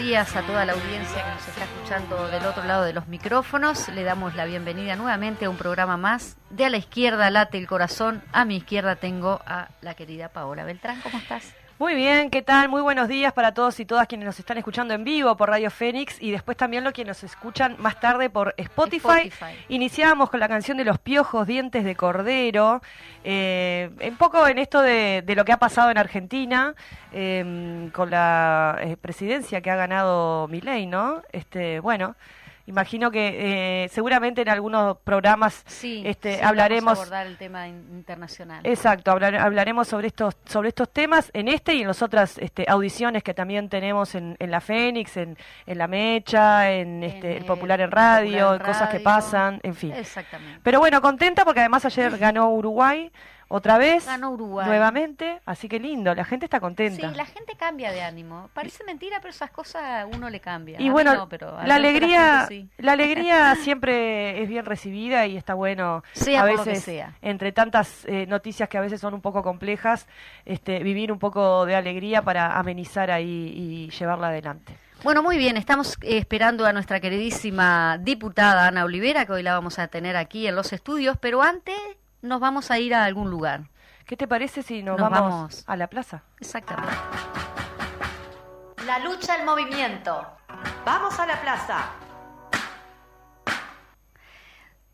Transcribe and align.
Días 0.00 0.34
a 0.34 0.42
toda 0.42 0.64
la 0.64 0.72
audiencia 0.72 1.22
que 1.22 1.30
nos 1.30 1.48
está 1.48 1.64
escuchando 1.64 2.28
del 2.28 2.46
otro 2.46 2.64
lado 2.64 2.84
de 2.84 2.94
los 2.94 3.06
micrófonos. 3.06 3.88
Le 3.90 4.02
damos 4.02 4.34
la 4.34 4.46
bienvenida 4.46 4.96
nuevamente 4.96 5.44
a 5.44 5.50
un 5.50 5.56
programa 5.56 5.98
más. 5.98 6.36
De 6.48 6.64
a 6.64 6.70
la 6.70 6.78
izquierda 6.78 7.30
late 7.30 7.58
el 7.58 7.66
corazón, 7.66 8.22
a 8.32 8.46
mi 8.46 8.56
izquierda 8.56 8.96
tengo 8.96 9.42
a 9.44 9.68
la 9.82 9.94
querida 9.94 10.28
Paola 10.28 10.64
Beltrán. 10.64 11.00
¿Cómo 11.02 11.18
estás? 11.18 11.54
Muy 11.80 11.94
bien, 11.94 12.28
¿qué 12.28 12.42
tal? 12.42 12.68
Muy 12.68 12.82
buenos 12.82 13.08
días 13.08 13.32
para 13.32 13.54
todos 13.54 13.80
y 13.80 13.86
todas 13.86 14.06
quienes 14.06 14.26
nos 14.26 14.38
están 14.38 14.58
escuchando 14.58 14.92
en 14.92 15.02
vivo 15.02 15.34
por 15.34 15.48
Radio 15.48 15.70
Fénix 15.70 16.20
y 16.20 16.30
después 16.30 16.54
también 16.54 16.84
los 16.84 16.92
que 16.92 17.06
nos 17.06 17.24
escuchan 17.24 17.76
más 17.78 17.98
tarde 17.98 18.28
por 18.28 18.52
Spotify. 18.58 19.28
Spotify. 19.28 19.64
Iniciábamos 19.70 20.28
con 20.28 20.40
la 20.40 20.48
canción 20.48 20.76
de 20.76 20.84
los 20.84 20.98
piojos, 20.98 21.46
dientes 21.46 21.82
de 21.82 21.96
cordero, 21.96 22.82
eh, 23.24 23.88
un 24.06 24.16
poco 24.18 24.46
en 24.46 24.58
esto 24.58 24.82
de, 24.82 25.22
de 25.24 25.34
lo 25.34 25.46
que 25.46 25.52
ha 25.52 25.56
pasado 25.56 25.90
en 25.90 25.96
Argentina 25.96 26.74
eh, 27.14 27.88
con 27.94 28.10
la 28.10 28.76
eh, 28.82 28.98
presidencia 28.98 29.62
que 29.62 29.70
ha 29.70 29.76
ganado 29.76 30.48
Milei, 30.48 30.84
¿no? 30.84 31.22
Este, 31.32 31.80
bueno. 31.80 32.14
Imagino 32.70 33.10
que 33.10 33.84
eh, 33.84 33.88
seguramente 33.88 34.42
en 34.42 34.48
algunos 34.48 34.96
programas 34.98 35.62
Sí, 35.66 36.02
este, 36.06 36.36
sí, 36.36 36.40
hablaremos 36.42 36.84
Vamos 36.84 36.98
a 36.98 37.02
abordar 37.02 37.26
el 37.26 37.36
tema 37.36 37.68
in- 37.68 37.84
internacional. 37.92 38.60
Exacto, 38.64 39.10
hablar- 39.10 39.36
hablaremos 39.36 39.88
sobre 39.88 40.06
estos 40.06 40.36
sobre 40.44 40.68
estos 40.68 40.88
temas 40.92 41.30
en 41.34 41.48
este 41.48 41.74
y 41.74 41.82
en 41.82 41.88
las 41.88 42.00
otras 42.02 42.38
este, 42.38 42.64
audiciones 42.68 43.22
que 43.22 43.34
también 43.34 43.68
tenemos 43.68 44.14
en, 44.14 44.36
en 44.38 44.50
la 44.50 44.60
Fénix, 44.60 45.16
en, 45.16 45.36
en 45.66 45.78
la 45.78 45.86
Mecha, 45.86 46.70
en, 46.70 47.02
este, 47.02 47.36
el 47.38 47.44
Popular 47.44 47.80
en 47.80 47.90
Radio, 47.90 48.46
Popular 48.52 48.60
en 48.60 48.66
cosas 48.66 48.88
que 48.90 49.00
pasan, 49.00 49.60
en 49.62 49.74
fin. 49.74 49.92
Exactamente. 49.92 50.60
Pero 50.62 50.78
bueno, 50.78 51.00
contenta 51.02 51.44
porque 51.44 51.60
además 51.60 51.84
ayer 51.84 52.16
ganó 52.18 52.48
Uruguay 52.50 53.10
otra 53.52 53.78
vez, 53.78 54.06
Ganó 54.06 54.30
Uruguay. 54.30 54.64
nuevamente, 54.66 55.40
así 55.44 55.68
que 55.68 55.80
lindo, 55.80 56.14
la 56.14 56.24
gente 56.24 56.46
está 56.46 56.58
Sí, 56.58 56.60
contenta. 56.60 57.10
la 57.10 57.24
gente 57.26 57.54
cambia 57.58 57.90
de 57.90 58.00
ánimo. 58.00 58.48
Parece 58.54 58.84
mentira, 58.84 59.18
pero 59.20 59.30
esas 59.30 59.50
cosas 59.50 60.06
uno 60.14 60.30
le 60.30 60.38
cambia. 60.38 60.80
Y 60.80 60.88
bueno, 60.88 61.14
no, 61.14 61.28
pero 61.28 61.60
la 61.64 61.74
alegría, 61.74 62.46
gente 62.48 62.70
sí. 62.76 62.82
la 62.82 62.92
alegría 62.92 63.54
siempre 63.60 64.40
es 64.40 64.48
bien 64.48 64.64
recibida 64.64 65.26
y 65.26 65.36
está 65.36 65.54
bueno 65.54 66.04
Sea 66.12 66.42
a 66.42 66.46
por 66.46 66.56
lo 66.58 66.62
que 66.64 66.70
veces 66.70 66.84
sea. 66.84 67.16
entre 67.22 67.50
tantas 67.50 68.04
eh, 68.06 68.26
noticias 68.26 68.68
que 68.68 68.78
a 68.78 68.80
veces 68.80 69.00
son 69.00 69.14
un 69.14 69.20
poco 69.20 69.42
complejas, 69.42 70.06
este, 70.44 70.82
vivir 70.84 71.10
un 71.10 71.18
poco 71.18 71.66
de 71.66 71.74
alegría 71.74 72.22
para 72.22 72.56
amenizar 72.56 73.10
ahí 73.10 73.52
y 73.54 73.90
llevarla 73.90 74.28
adelante. 74.28 74.76
Bueno, 75.02 75.22
muy 75.22 75.38
bien, 75.38 75.56
estamos 75.56 75.94
eh, 76.02 76.18
esperando 76.18 76.66
a 76.66 76.72
nuestra 76.72 77.00
queridísima 77.00 77.98
diputada 77.98 78.66
Ana 78.68 78.84
Olivera, 78.84 79.24
que 79.26 79.32
hoy 79.32 79.42
la 79.42 79.54
vamos 79.54 79.78
a 79.78 79.88
tener 79.88 80.16
aquí 80.16 80.46
en 80.46 80.54
los 80.54 80.72
estudios, 80.72 81.16
pero 81.18 81.42
antes 81.42 81.74
nos 82.22 82.40
vamos 82.40 82.70
a 82.70 82.78
ir 82.78 82.94
a 82.94 83.04
algún 83.04 83.30
lugar. 83.30 83.68
¿Qué 84.06 84.16
te 84.16 84.26
parece 84.26 84.62
si 84.62 84.82
nos, 84.82 84.98
Nos 84.98 85.10
vamos, 85.10 85.30
vamos. 85.30 85.64
a 85.66 85.76
la 85.76 85.86
plaza? 85.88 86.22
Exactamente. 86.40 86.92
La 88.86 88.98
lucha 88.98 89.34
al 89.34 89.44
movimiento. 89.44 90.26
Vamos 90.84 91.18
a 91.20 91.26
la 91.26 91.40
plaza. 91.40 91.90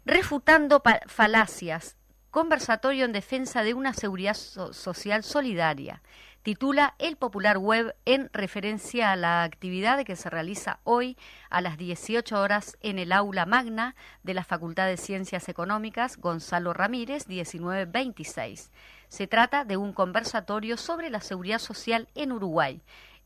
Refutando 0.05 0.83
falacias. 1.07 1.97
Conversatorio 2.31 3.05
en 3.07 3.13
defensa 3.13 3.63
de 3.63 3.75
una 3.75 3.95
seguridad 3.95 4.35
so- 4.35 4.73
social 4.73 5.25
solidaria. 5.25 6.03
Titula 6.47 6.95
El 7.01 7.17
Popular 7.17 7.59
Web 7.59 7.97
en 8.05 8.31
referencia 8.33 9.11
a 9.11 9.17
la 9.17 9.43
actividad 9.43 10.05
que 10.05 10.15
se 10.15 10.31
realiza 10.31 10.79
hoy 10.85 11.17
a 11.51 11.61
las 11.61 11.77
18 11.77 12.41
horas 12.41 12.77
en 12.83 13.01
el 13.01 13.11
aula 13.11 13.47
magna 13.47 13.97
de 14.23 14.33
la 14.33 14.45
Facultad 14.45 14.87
de 14.87 14.97
Ciencias 14.97 15.49
Económicas 15.49 16.19
Gonzalo 16.19 16.73
Ramírez 16.73 17.27
1926. 17.27 18.71
Se 19.09 19.27
trata 19.27 19.65
de 19.65 19.77
un 19.77 19.93
conversatorio 19.93 20.77
sobre 20.77 21.11
la 21.11 21.21
seguridad 21.21 21.59
social 21.59 22.07
en 22.15 22.31
Uruguay. 22.31 22.81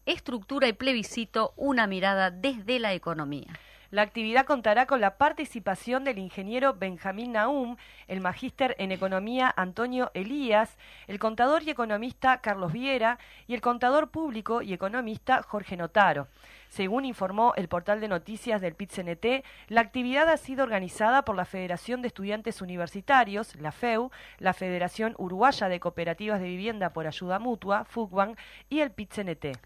Estructura 0.06 0.66
y 0.68 0.72
plebiscito, 0.72 1.52
una 1.58 1.86
mirada 1.86 2.30
desde 2.30 2.78
la 2.78 2.94
economía. 2.94 3.52
La 3.90 4.02
actividad 4.02 4.46
contará 4.46 4.86
con 4.86 5.00
la 5.00 5.18
participación 5.18 6.04
del 6.04 6.18
ingeniero 6.18 6.74
Benjamín 6.74 7.32
Naum, 7.32 7.76
el 8.06 8.20
magíster 8.20 8.76
en 8.78 8.92
economía 8.92 9.52
Antonio 9.56 10.12
Elías, 10.14 10.78
el 11.08 11.18
contador 11.18 11.64
y 11.64 11.70
economista 11.70 12.40
Carlos 12.40 12.72
Viera 12.72 13.18
y 13.48 13.54
el 13.54 13.60
contador 13.60 14.10
público 14.10 14.62
y 14.62 14.72
economista 14.72 15.42
Jorge 15.42 15.76
Notaro. 15.76 16.28
Según 16.68 17.04
informó 17.04 17.52
el 17.56 17.66
portal 17.66 18.00
de 18.00 18.06
noticias 18.06 18.60
del 18.60 18.76
PIT-CNT, 18.76 19.44
la 19.66 19.80
actividad 19.80 20.28
ha 20.28 20.36
sido 20.36 20.62
organizada 20.62 21.24
por 21.24 21.34
la 21.34 21.44
Federación 21.44 22.00
de 22.00 22.08
Estudiantes 22.08 22.62
Universitarios, 22.62 23.56
la 23.56 23.72
FEU, 23.72 24.12
la 24.38 24.52
Federación 24.52 25.16
Uruguaya 25.18 25.68
de 25.68 25.80
Cooperativas 25.80 26.40
de 26.40 26.46
Vivienda 26.46 26.92
por 26.92 27.08
Ayuda 27.08 27.40
Mutua, 27.40 27.84
FUCBAN, 27.86 28.36
y 28.68 28.82
el 28.82 28.92
PIT-CNT. 28.92 29.58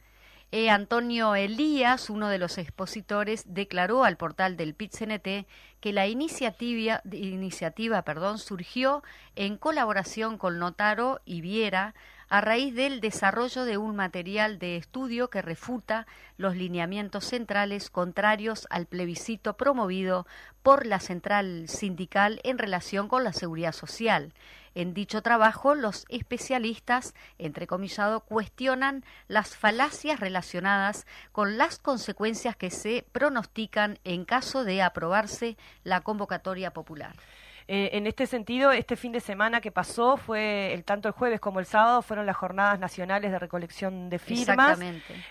Eh, 0.53 0.71
Antonio 0.71 1.35
Elías, 1.35 2.11
uno 2.11 2.29
de 2.29 2.39
los 2.39 2.59
expositores, 2.59 3.45
declaró 3.47 4.05
al 4.05 4.17
portal 4.17 4.57
del 4.57 4.75
PIT-CNT 4.75 5.47
que 5.81 5.93
la 5.93 6.07
iniciativa, 6.07 7.03
iniciativa 7.11 8.03
perdón, 8.03 8.39
surgió 8.39 9.03
en 9.35 9.57
colaboración 9.57 10.39
con 10.39 10.59
Notaro 10.59 11.21
y 11.25 11.41
Viera 11.41 11.95
a 12.29 12.41
raíz 12.41 12.75
del 12.75 13.01
desarrollo 13.01 13.65
de 13.65 13.77
un 13.77 13.97
material 13.97 14.59
de 14.59 14.77
estudio 14.77 15.29
que 15.29 15.43
refuta 15.43 16.07
los 16.37 16.57
lineamientos 16.57 17.25
centrales 17.27 17.91
contrarios 17.91 18.67
al 18.71 18.87
plebiscito 18.87 19.57
promovido 19.57 20.27
por 20.63 20.87
la 20.87 21.01
central 21.01 21.69
sindical 21.69 22.41
en 22.45 22.59
relación 22.59 23.09
con 23.09 23.25
la 23.25 23.33
seguridad 23.33 23.73
social. 23.73 24.33
En 24.75 24.95
dicho 24.95 25.23
trabajo, 25.23 25.75
los 25.75 26.05
especialistas, 26.09 27.15
entrecomillado, 27.39 28.21
cuestionan 28.21 29.05
las 29.29 29.57
falacias 29.57 30.21
relacionadas 30.21 31.07
con 31.33 31.59
las 31.59 31.79
consecuencias 31.79 32.57
que 32.57 32.71
se 32.71 33.07
pronostican 33.13 33.99
en 34.05 34.25
caso 34.25 34.65
de 34.65 34.83
aprobarse 34.83 35.57
la 35.85 36.01
convocatoria 36.01 36.73
popular. 36.73 37.15
Eh, 37.69 37.91
en 37.93 38.07
este 38.07 38.27
sentido, 38.27 38.73
este 38.73 38.97
fin 38.97 39.13
de 39.13 39.21
semana 39.21 39.61
que 39.61 39.71
pasó 39.71 40.17
fue 40.17 40.73
el 40.75 40.85
tanto 40.85 41.09
el 41.09 41.15
jueves 41.15 41.41
como 41.41 41.61
el 41.61 41.67
sábado 41.67 42.03
fueron 42.03 42.27
las 42.27 42.37
jornadas 42.37 42.79
nacionales 42.79 43.31
de 43.31 43.39
recolección 43.39 44.11
de 44.11 44.19
firmas 44.19 44.79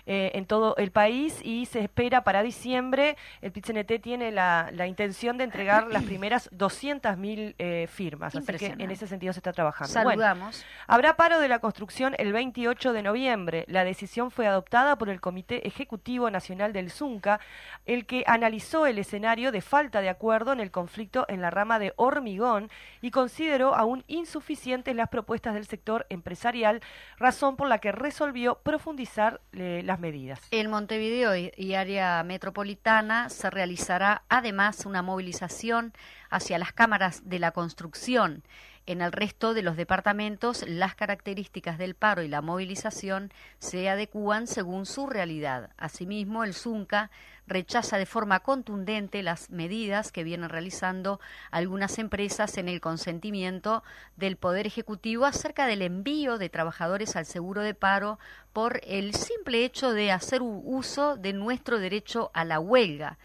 eh, 0.06 0.32
en 0.34 0.46
todo 0.46 0.76
el 0.76 0.90
país 0.90 1.38
y 1.42 1.66
se 1.66 1.80
espera 1.80 2.24
para 2.24 2.42
diciembre 2.42 3.16
el 3.40 3.52
PIT-CNT 3.52 4.00
tiene 4.00 4.32
la, 4.32 4.70
la 4.72 4.86
intención 4.86 5.38
de 5.38 5.44
entregar 5.44 5.86
las 5.88 6.02
primeras 6.02 6.50
200.000 6.50 7.54
eh, 7.58 7.86
firmas, 7.90 8.34
así 8.34 8.52
que 8.54 8.74
en 8.78 8.90
ese 8.90 9.06
sentido 9.06 9.32
se 9.32 9.38
está 9.38 9.52
trabajando. 9.52 9.92
Bueno, 10.02 10.22
Saludamos. 10.22 10.64
Habrá 10.86 11.16
paro 11.16 11.40
de 11.40 11.48
la 11.48 11.58
construcción 11.58 12.14
el 12.18 12.32
28 12.32 12.92
de 12.92 13.02
noviembre. 13.02 13.64
La 13.68 13.84
decisión 13.84 14.30
fue 14.30 14.46
adoptada 14.46 14.96
por 14.96 15.08
el 15.08 15.20
Comité 15.20 15.66
Ejecutivo 15.66 16.30
Nacional 16.30 16.72
del 16.72 16.90
ZUNCA, 16.90 17.40
el 17.86 18.06
que 18.06 18.24
analizó 18.26 18.86
el 18.86 18.98
escenario 18.98 19.52
de 19.52 19.60
falta 19.60 20.00
de 20.00 20.08
acuerdo 20.08 20.52
en 20.52 20.60
el 20.60 20.70
conflicto 20.70 21.24
en 21.28 21.40
la 21.40 21.50
rama 21.50 21.78
de 21.78 21.92
y 22.26 23.10
consideró 23.10 23.74
aún 23.74 24.04
insuficientes 24.06 24.94
las 24.94 25.08
propuestas 25.08 25.54
del 25.54 25.66
sector 25.66 26.06
empresarial, 26.08 26.80
razón 27.18 27.56
por 27.56 27.68
la 27.68 27.78
que 27.78 27.92
resolvió 27.92 28.60
profundizar 28.62 29.40
las 29.52 30.00
medidas. 30.00 30.40
En 30.50 30.70
Montevideo 30.70 31.32
y 31.36 31.74
área 31.74 32.22
metropolitana 32.22 33.28
se 33.28 33.50
realizará 33.50 34.22
además 34.28 34.86
una 34.86 35.02
movilización 35.02 35.92
hacia 36.30 36.58
las 36.58 36.72
cámaras 36.72 37.28
de 37.28 37.38
la 37.38 37.52
construcción. 37.52 38.42
En 38.86 39.00
el 39.00 39.12
resto 39.12 39.54
de 39.54 39.62
los 39.62 39.78
departamentos, 39.78 40.62
las 40.68 40.94
características 40.94 41.78
del 41.78 41.94
paro 41.94 42.22
y 42.22 42.28
la 42.28 42.42
movilización 42.42 43.32
se 43.58 43.88
adecúan 43.88 44.46
según 44.46 44.84
su 44.84 45.06
realidad. 45.06 45.70
Asimismo, 45.78 46.44
el 46.44 46.52
ZUNCA 46.52 47.10
rechaza 47.46 47.96
de 47.96 48.04
forma 48.04 48.40
contundente 48.40 49.22
las 49.22 49.48
medidas 49.48 50.12
que 50.12 50.22
vienen 50.22 50.50
realizando 50.50 51.18
algunas 51.50 51.98
empresas 51.98 52.58
en 52.58 52.68
el 52.68 52.82
consentimiento 52.82 53.82
del 54.16 54.36
Poder 54.36 54.66
Ejecutivo 54.66 55.24
acerca 55.24 55.66
del 55.66 55.80
envío 55.80 56.36
de 56.36 56.50
trabajadores 56.50 57.16
al 57.16 57.24
seguro 57.24 57.62
de 57.62 57.72
paro 57.72 58.18
por 58.52 58.82
el 58.84 59.14
simple 59.14 59.64
hecho 59.64 59.92
de 59.92 60.12
hacer 60.12 60.42
uso 60.42 61.16
de 61.16 61.32
nuestro 61.32 61.78
derecho 61.78 62.30
a 62.34 62.44
la 62.44 62.60
huelga. 62.60 63.16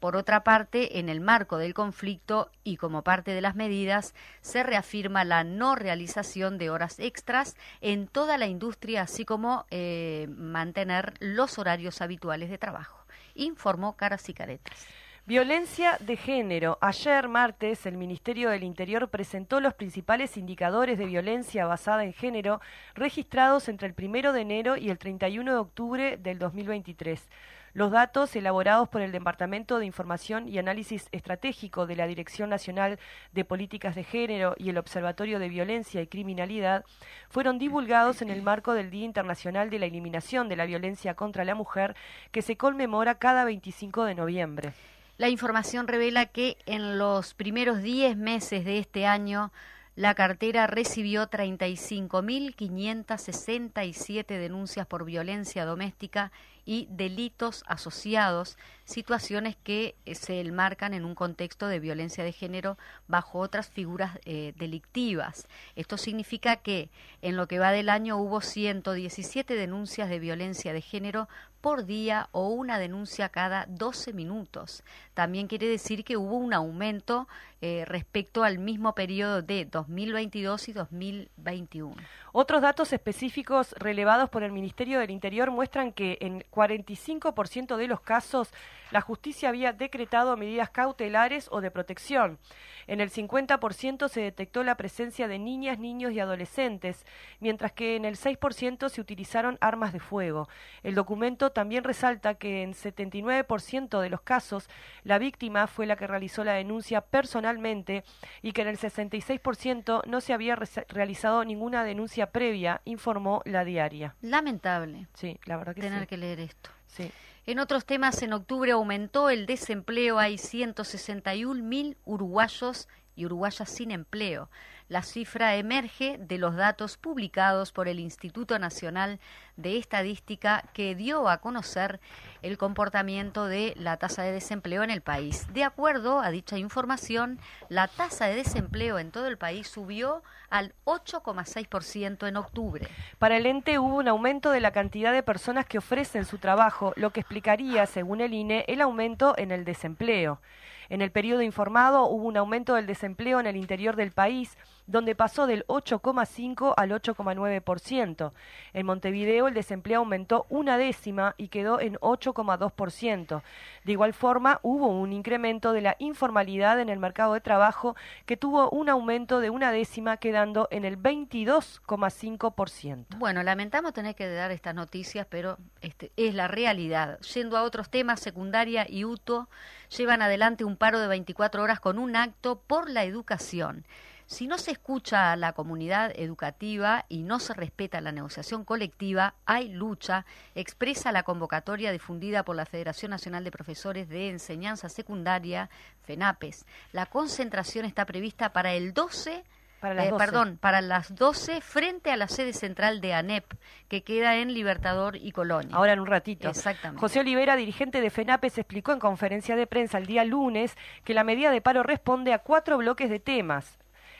Por 0.00 0.14
otra 0.14 0.44
parte, 0.44 0.98
en 1.00 1.08
el 1.08 1.20
marco 1.20 1.58
del 1.58 1.74
conflicto 1.74 2.50
y 2.62 2.76
como 2.76 3.02
parte 3.02 3.32
de 3.32 3.40
las 3.40 3.56
medidas, 3.56 4.14
se 4.40 4.62
reafirma 4.62 5.24
la 5.24 5.42
no 5.42 5.74
realización 5.74 6.56
de 6.56 6.70
horas 6.70 7.00
extras 7.00 7.56
en 7.80 8.06
toda 8.06 8.38
la 8.38 8.46
industria, 8.46 9.02
así 9.02 9.24
como 9.24 9.66
eh, 9.70 10.28
mantener 10.30 11.14
los 11.18 11.58
horarios 11.58 12.00
habituales 12.00 12.48
de 12.48 12.58
trabajo, 12.58 13.04
informó 13.34 13.96
Caras 13.96 14.28
y 14.28 14.34
Caretas. 14.34 14.86
Violencia 15.28 15.98
de 16.00 16.16
género. 16.16 16.78
Ayer, 16.80 17.28
martes, 17.28 17.84
el 17.84 17.98
Ministerio 17.98 18.48
del 18.48 18.62
Interior 18.62 19.10
presentó 19.10 19.60
los 19.60 19.74
principales 19.74 20.38
indicadores 20.38 20.96
de 20.96 21.04
violencia 21.04 21.66
basada 21.66 22.02
en 22.04 22.14
género 22.14 22.62
registrados 22.94 23.68
entre 23.68 23.88
el 23.88 23.94
1 23.94 24.32
de 24.32 24.40
enero 24.40 24.78
y 24.78 24.88
el 24.88 24.96
31 24.96 25.52
de 25.52 25.58
octubre 25.58 26.16
del 26.16 26.38
2023. 26.38 27.28
Los 27.74 27.90
datos 27.90 28.34
elaborados 28.34 28.88
por 28.88 29.02
el 29.02 29.12
Departamento 29.12 29.78
de 29.78 29.86
Información 29.86 30.48
y 30.48 30.58
Análisis 30.58 31.08
Estratégico 31.12 31.86
de 31.86 31.96
la 31.96 32.06
Dirección 32.06 32.50
Nacional 32.50 32.98
de 33.32 33.44
Políticas 33.44 33.94
de 33.94 34.04
Género 34.04 34.54
y 34.56 34.70
el 34.70 34.78
Observatorio 34.78 35.38
de 35.38 35.48
Violencia 35.48 36.00
y 36.00 36.06
Criminalidad 36.06 36.84
fueron 37.28 37.58
divulgados 37.58 38.22
en 38.22 38.30
el 38.30 38.42
marco 38.42 38.72
del 38.72 38.90
Día 38.90 39.04
Internacional 39.04 39.70
de 39.70 39.78
la 39.78 39.86
Eliminación 39.86 40.48
de 40.48 40.56
la 40.56 40.66
Violencia 40.66 41.14
contra 41.14 41.44
la 41.44 41.54
Mujer 41.54 41.94
que 42.32 42.42
se 42.42 42.56
conmemora 42.56 43.16
cada 43.16 43.44
25 43.44 44.04
de 44.04 44.14
noviembre. 44.14 44.72
La 45.18 45.28
información 45.28 45.88
revela 45.88 46.26
que 46.26 46.56
en 46.66 46.96
los 46.96 47.34
primeros 47.34 47.82
10 47.82 48.16
meses 48.16 48.64
de 48.64 48.78
este 48.78 49.04
año 49.04 49.52
la 49.98 50.14
cartera 50.14 50.66
recibió 50.68 51.28
35.567 51.28 54.26
denuncias 54.26 54.86
por 54.86 55.04
violencia 55.04 55.64
doméstica 55.64 56.30
y 56.68 56.86
delitos 56.90 57.64
asociados, 57.66 58.58
situaciones 58.84 59.56
que 59.56 59.94
eh, 60.04 60.14
se 60.14 60.38
enmarcan 60.38 60.92
en 60.92 61.06
un 61.06 61.14
contexto 61.14 61.66
de 61.66 61.80
violencia 61.80 62.24
de 62.24 62.32
género 62.32 62.76
bajo 63.06 63.38
otras 63.38 63.70
figuras 63.70 64.18
eh, 64.26 64.52
delictivas. 64.58 65.48
Esto 65.76 65.96
significa 65.96 66.56
que 66.56 66.90
en 67.22 67.36
lo 67.36 67.48
que 67.48 67.58
va 67.58 67.70
del 67.70 67.88
año 67.88 68.18
hubo 68.18 68.42
117 68.42 69.54
denuncias 69.54 70.10
de 70.10 70.18
violencia 70.18 70.74
de 70.74 70.82
género 70.82 71.26
por 71.60 71.86
día 71.86 72.28
o 72.32 72.48
una 72.48 72.78
denuncia 72.78 73.28
cada 73.28 73.66
12 73.68 74.12
minutos. 74.12 74.82
También 75.14 75.48
quiere 75.48 75.66
decir 75.66 76.04
que 76.04 76.16
hubo 76.16 76.36
un 76.36 76.54
aumento 76.54 77.28
eh, 77.60 77.84
respecto 77.86 78.44
al 78.44 78.58
mismo 78.58 78.94
periodo 78.94 79.42
de 79.42 79.64
2022 79.64 80.68
y 80.68 80.72
2021. 80.72 81.96
Otros 82.32 82.62
datos 82.62 82.92
específicos 82.92 83.72
relevados 83.78 84.30
por 84.30 84.44
el 84.44 84.52
Ministerio 84.52 85.00
del 85.00 85.10
Interior 85.10 85.50
muestran 85.50 85.92
que 85.92 86.18
en 86.20 86.44
45% 86.52 87.76
de 87.76 87.88
los 87.88 88.00
casos 88.00 88.50
la 88.90 89.00
justicia 89.00 89.48
había 89.48 89.72
decretado 89.72 90.36
medidas 90.36 90.70
cautelares 90.70 91.48
o 91.50 91.60
de 91.60 91.70
protección. 91.70 92.38
En 92.86 93.00
el 93.00 93.10
50% 93.10 94.08
se 94.08 94.20
detectó 94.20 94.64
la 94.64 94.76
presencia 94.76 95.28
de 95.28 95.38
niñas, 95.38 95.78
niños 95.78 96.12
y 96.12 96.20
adolescentes, 96.20 97.04
mientras 97.38 97.72
que 97.72 97.96
en 97.96 98.04
el 98.04 98.16
6% 98.16 98.88
se 98.88 99.00
utilizaron 99.00 99.58
armas 99.60 99.92
de 99.92 100.00
fuego. 100.00 100.48
El 100.82 100.94
documento 100.94 101.50
también 101.50 101.84
resalta 101.84 102.34
que 102.34 102.62
en 102.62 102.72
79% 102.72 104.00
de 104.00 104.10
los 104.10 104.22
casos 104.22 104.68
la 105.04 105.18
víctima 105.18 105.66
fue 105.66 105.86
la 105.86 105.96
que 105.96 106.06
realizó 106.06 106.44
la 106.44 106.54
denuncia 106.54 107.02
personalmente 107.02 108.04
y 108.42 108.52
que 108.52 108.62
en 108.62 108.68
el 108.68 108.78
66% 108.78 110.06
no 110.06 110.20
se 110.20 110.32
había 110.32 110.56
realizado 110.88 111.44
ninguna 111.44 111.84
denuncia 111.84 112.30
previa, 112.30 112.80
informó 112.84 113.42
la 113.44 113.64
diaria. 113.64 114.14
Lamentable. 114.22 115.08
Sí, 115.14 115.38
la 115.44 115.56
verdad 115.58 115.74
que 115.74 115.82
tener 115.82 116.06
que 116.06 116.16
leer 116.16 116.40
esto. 116.40 116.70
Sí. 116.86 117.10
En 117.48 117.60
otros 117.60 117.86
temas, 117.86 118.20
en 118.20 118.34
octubre 118.34 118.72
aumentó 118.72 119.30
el 119.30 119.46
desempleo, 119.46 120.18
hay 120.18 120.36
161 120.36 121.64
mil 121.64 121.96
uruguayos 122.04 122.88
y 123.16 123.24
uruguayas 123.24 123.70
sin 123.70 123.90
empleo. 123.90 124.50
La 124.88 125.02
cifra 125.02 125.56
emerge 125.56 126.16
de 126.18 126.38
los 126.38 126.56
datos 126.56 126.96
publicados 126.96 127.72
por 127.72 127.88
el 127.88 128.00
Instituto 128.00 128.58
Nacional 128.58 129.20
de 129.56 129.76
Estadística 129.76 130.64
que 130.72 130.94
dio 130.94 131.28
a 131.28 131.38
conocer 131.38 132.00
el 132.40 132.56
comportamiento 132.56 133.44
de 133.44 133.74
la 133.76 133.98
tasa 133.98 134.22
de 134.22 134.32
desempleo 134.32 134.82
en 134.82 134.90
el 134.90 135.02
país. 135.02 135.46
De 135.52 135.62
acuerdo 135.62 136.20
a 136.20 136.30
dicha 136.30 136.56
información, 136.56 137.38
la 137.68 137.86
tasa 137.86 138.28
de 138.28 138.36
desempleo 138.36 138.98
en 138.98 139.10
todo 139.10 139.26
el 139.26 139.36
país 139.36 139.68
subió 139.68 140.22
al 140.48 140.72
8,6% 140.84 142.26
en 142.26 142.36
octubre. 142.38 142.88
Para 143.18 143.36
el 143.36 143.44
ente 143.44 143.78
hubo 143.78 143.96
un 143.96 144.08
aumento 144.08 144.50
de 144.52 144.60
la 144.60 144.70
cantidad 144.70 145.12
de 145.12 145.22
personas 145.22 145.66
que 145.66 145.76
ofrecen 145.76 146.24
su 146.24 146.38
trabajo, 146.38 146.94
lo 146.96 147.10
que 147.10 147.20
explicaría, 147.20 147.84
según 147.84 148.22
el 148.22 148.32
INE, 148.32 148.64
el 148.68 148.80
aumento 148.80 149.34
en 149.36 149.50
el 149.50 149.66
desempleo. 149.66 150.40
En 150.88 151.02
el 151.02 151.10
periodo 151.10 151.42
informado 151.42 152.06
hubo 152.06 152.26
un 152.26 152.38
aumento 152.38 152.74
del 152.74 152.86
desempleo 152.86 153.40
en 153.40 153.46
el 153.46 153.56
interior 153.56 153.94
del 153.94 154.10
país, 154.10 154.56
donde 154.88 155.14
pasó 155.14 155.46
del 155.46 155.64
8,5 155.68 156.74
al 156.76 156.90
8,9%. 156.90 158.32
En 158.72 158.86
Montevideo 158.86 159.46
el 159.46 159.54
desempleo 159.54 160.00
aumentó 160.00 160.46
una 160.48 160.76
décima 160.78 161.36
y 161.36 161.46
quedó 161.48 161.78
en 161.80 161.94
8,2%. 161.96 163.42
De 163.84 163.92
igual 163.92 164.14
forma, 164.14 164.60
hubo 164.62 164.86
un 164.88 165.12
incremento 165.12 165.72
de 165.72 165.82
la 165.82 165.96
informalidad 165.98 166.80
en 166.80 166.88
el 166.88 166.98
mercado 166.98 167.34
de 167.34 167.40
trabajo 167.40 167.94
que 168.26 168.38
tuvo 168.38 168.70
un 168.70 168.88
aumento 168.88 169.40
de 169.40 169.50
una 169.50 169.70
décima 169.70 170.16
quedando 170.16 170.68
en 170.70 170.86
el 170.86 170.98
22,5%. 170.98 173.18
Bueno, 173.18 173.42
lamentamos 173.42 173.92
tener 173.92 174.14
que 174.14 174.26
dar 174.28 174.50
estas 174.50 174.74
noticias, 174.74 175.26
pero 175.28 175.58
este, 175.82 176.10
es 176.16 176.34
la 176.34 176.48
realidad. 176.48 177.20
Yendo 177.20 177.58
a 177.58 177.62
otros 177.62 177.90
temas, 177.90 178.20
secundaria 178.20 178.86
y 178.88 179.04
UTO 179.04 179.50
llevan 179.96 180.22
adelante 180.22 180.64
un 180.64 180.76
paro 180.76 180.98
de 180.98 181.08
24 181.08 181.62
horas 181.62 181.80
con 181.80 181.98
un 181.98 182.16
acto 182.16 182.62
por 182.66 182.88
la 182.88 183.04
educación. 183.04 183.84
Si 184.28 184.46
no 184.46 184.58
se 184.58 184.72
escucha 184.72 185.32
a 185.32 185.36
la 185.36 185.54
comunidad 185.54 186.12
educativa 186.14 187.06
y 187.08 187.22
no 187.22 187.40
se 187.40 187.54
respeta 187.54 188.02
la 188.02 188.12
negociación 188.12 188.62
colectiva, 188.62 189.32
hay 189.46 189.70
lucha, 189.70 190.26
expresa 190.54 191.12
la 191.12 191.22
convocatoria 191.22 191.92
difundida 191.92 192.44
por 192.44 192.54
la 192.54 192.66
Federación 192.66 193.10
Nacional 193.10 193.42
de 193.42 193.50
Profesores 193.50 194.06
de 194.10 194.28
Enseñanza 194.28 194.90
Secundaria, 194.90 195.70
FENAPES. 196.02 196.66
La 196.92 197.06
concentración 197.06 197.86
está 197.86 198.04
prevista 198.04 198.52
para 198.52 198.74
el 198.74 198.92
12 198.92 199.44
para 199.80 200.04
eh, 200.04 200.12
perdón, 200.18 200.58
para 200.60 200.82
las 200.82 201.14
12 201.14 201.62
frente 201.62 202.10
a 202.10 202.18
la 202.18 202.28
sede 202.28 202.52
central 202.52 203.00
de 203.00 203.14
ANEP, 203.14 203.46
que 203.88 204.02
queda 204.02 204.36
en 204.36 204.52
Libertador 204.52 205.16
y 205.16 205.32
Colonia. 205.32 205.74
Ahora 205.74 205.94
en 205.94 206.00
un 206.00 206.06
ratito. 206.06 206.50
Exactamente. 206.50 207.00
José 207.00 207.20
Olivera, 207.20 207.56
dirigente 207.56 208.02
de 208.02 208.10
FENAPES, 208.10 208.58
explicó 208.58 208.92
en 208.92 208.98
conferencia 208.98 209.56
de 209.56 209.66
prensa 209.66 209.96
el 209.96 210.04
día 210.04 210.26
lunes 210.26 210.76
que 211.04 211.14
la 211.14 211.24
medida 211.24 211.50
de 211.50 211.62
paro 211.62 211.82
responde 211.82 212.34
a 212.34 212.40
cuatro 212.40 212.76
bloques 212.76 213.08
de 213.08 213.20
temas 213.20 213.78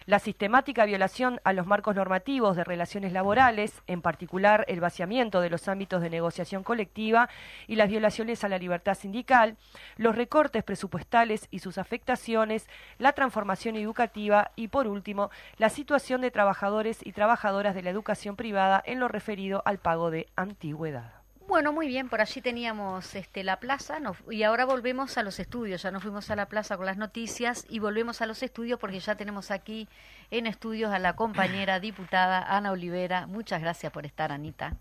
la 0.09 0.21
sistemática 0.21 0.87
violación 0.87 1.39
a 1.45 1.53
los 1.53 1.67
marcos 1.67 1.95
normativos 1.95 2.57
de 2.57 2.65
relaciones 2.65 3.13
laborales, 3.13 3.83
en 3.87 4.01
particular 4.01 4.65
el 4.67 4.81
vaciamiento 4.81 5.43
de 5.43 5.51
los 5.51 5.69
ámbitos 5.69 6.01
de 6.01 6.09
negociación 6.09 6.65
colectiva 6.65 7.29
y 7.67 7.77
las 7.77 7.91
violaciones 7.91 8.43
a 8.43 8.49
la 8.49 8.57
libertad 8.57 8.95
sindical, 8.95 9.59
los 9.99 10.17
recortes 10.17 10.65
presupuestales 10.65 11.47
y 11.51 11.59
sus 11.59 11.77
afectaciones, 11.77 12.71
la 12.97 13.13
transformación 13.13 13.77
educativa 13.77 14.51
y, 14.57 14.69
por 14.69 14.87
último, 14.87 15.31
la 15.59 15.69
situación 15.69 16.23
de 16.23 16.31
trabajadores 16.31 17.05
y 17.05 17.13
trabajadoras 17.13 17.75
de 17.75 17.83
la 17.83 17.91
educación 17.91 18.35
privada 18.35 18.83
en 18.87 19.01
lo 19.01 19.09
referido 19.09 19.61
al 19.67 19.77
pago 19.77 20.11
de 20.11 20.27
antigüedad. 20.37 21.18
Bueno, 21.49 21.73
muy 21.73 21.89
bien, 21.89 22.11
por 22.11 22.21
allí 22.21 22.43
teníamos 22.43 23.15
este, 23.15 23.43
la 23.43 23.59
plaza 23.59 23.99
y 24.31 24.43
ahora 24.43 24.67
volvemos 24.67 25.17
a 25.17 25.23
los 25.23 25.41
estudios. 25.41 25.81
Ya 25.81 25.91
nos 25.91 26.03
fuimos 26.03 26.29
a 26.29 26.37
la 26.37 26.45
plaza 26.45 26.77
con 26.77 26.85
las 26.85 26.99
noticias 26.99 27.65
y 27.71 27.79
volvemos 27.79 28.21
a 28.21 28.27
los 28.27 28.43
estudios 28.43 28.79
porque 28.79 29.01
ya 29.01 29.15
tenemos 29.15 29.51
aquí 29.51 29.89
en 30.31 30.47
estudios 30.47 30.93
a 30.93 30.99
la 30.99 31.17
compañera 31.17 31.81
diputada 31.81 32.55
Ana 32.55 32.71
Olivera. 32.71 33.27
Muchas 33.27 33.63
gracias 33.63 33.91
por 33.91 34.05
estar, 34.05 34.31
Anita. 34.31 34.77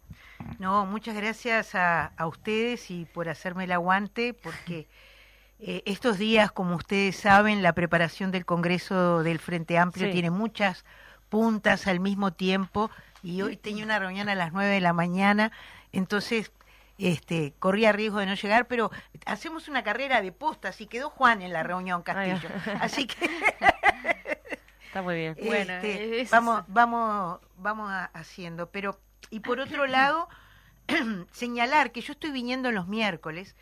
No, 0.59 0.86
muchas 0.86 1.15
gracias 1.15 1.74
a, 1.74 2.12
ustedes 2.27 2.91
y 2.91 3.05
por 3.05 3.29
hacerme 3.29 3.63
el 3.63 3.71
aguante 3.71 4.33
porque 4.33 4.89
eh, 5.62 5.83
estos 5.86 6.17
días, 6.17 6.51
como 6.51 6.75
ustedes 6.75 7.15
saben, 7.15 7.63
la 7.63 7.71
preparación 7.71 8.29
del 8.29 8.45
Congreso 8.45 9.24
del 9.24 9.39
Frente 9.39 9.77
Amplio 9.77 10.12
tiene 10.12 10.31
muchas 10.31 10.83
puntas 11.29 11.88
al 11.88 12.01
mismo 12.01 12.33
tiempo 12.33 12.91
y 13.24 13.41
hoy 13.41 13.55
tenía 13.55 13.86
una 13.86 14.00
reunión 14.00 14.27
a 14.27 14.36
las 14.36 14.51
nueve 14.51 14.74
de 14.74 14.81
la 14.81 14.91
mañana, 14.93 15.51
entonces 15.91 16.51
este, 16.97 17.53
corría 17.59 17.91
riesgo 17.91 18.19
de 18.19 18.25
no 18.25 18.35
llegar, 18.35 18.67
pero 18.67 18.91
hacemos 19.25 19.67
una 19.67 19.83
carrera 19.83 20.21
de 20.21 20.31
postas 20.31 20.81
y 20.81 20.87
quedó 20.87 21.09
Juan 21.09 21.41
en 21.41 21.53
la 21.53 21.63
reunión 21.63 22.03
Castillo. 22.03 22.49
Así 22.81 23.07
que 23.07 23.29
está 24.85 25.01
muy 25.01 25.15
bien. 25.15 25.37
bueno, 25.45 25.73
este, 25.73 26.27
vamos, 26.31 26.63
vamos, 26.67 27.39
vamos 27.57 27.91
haciendo. 28.13 28.69
Pero 28.71 28.99
y 29.29 29.41
por 29.41 29.59
otro 29.59 29.85
lado 29.87 30.27
señalar 31.31 31.91
que 31.91 32.01
yo 32.01 32.13
estoy 32.13 32.31
viniendo 32.31 32.71
los 32.71 32.87
miércoles 32.87 33.55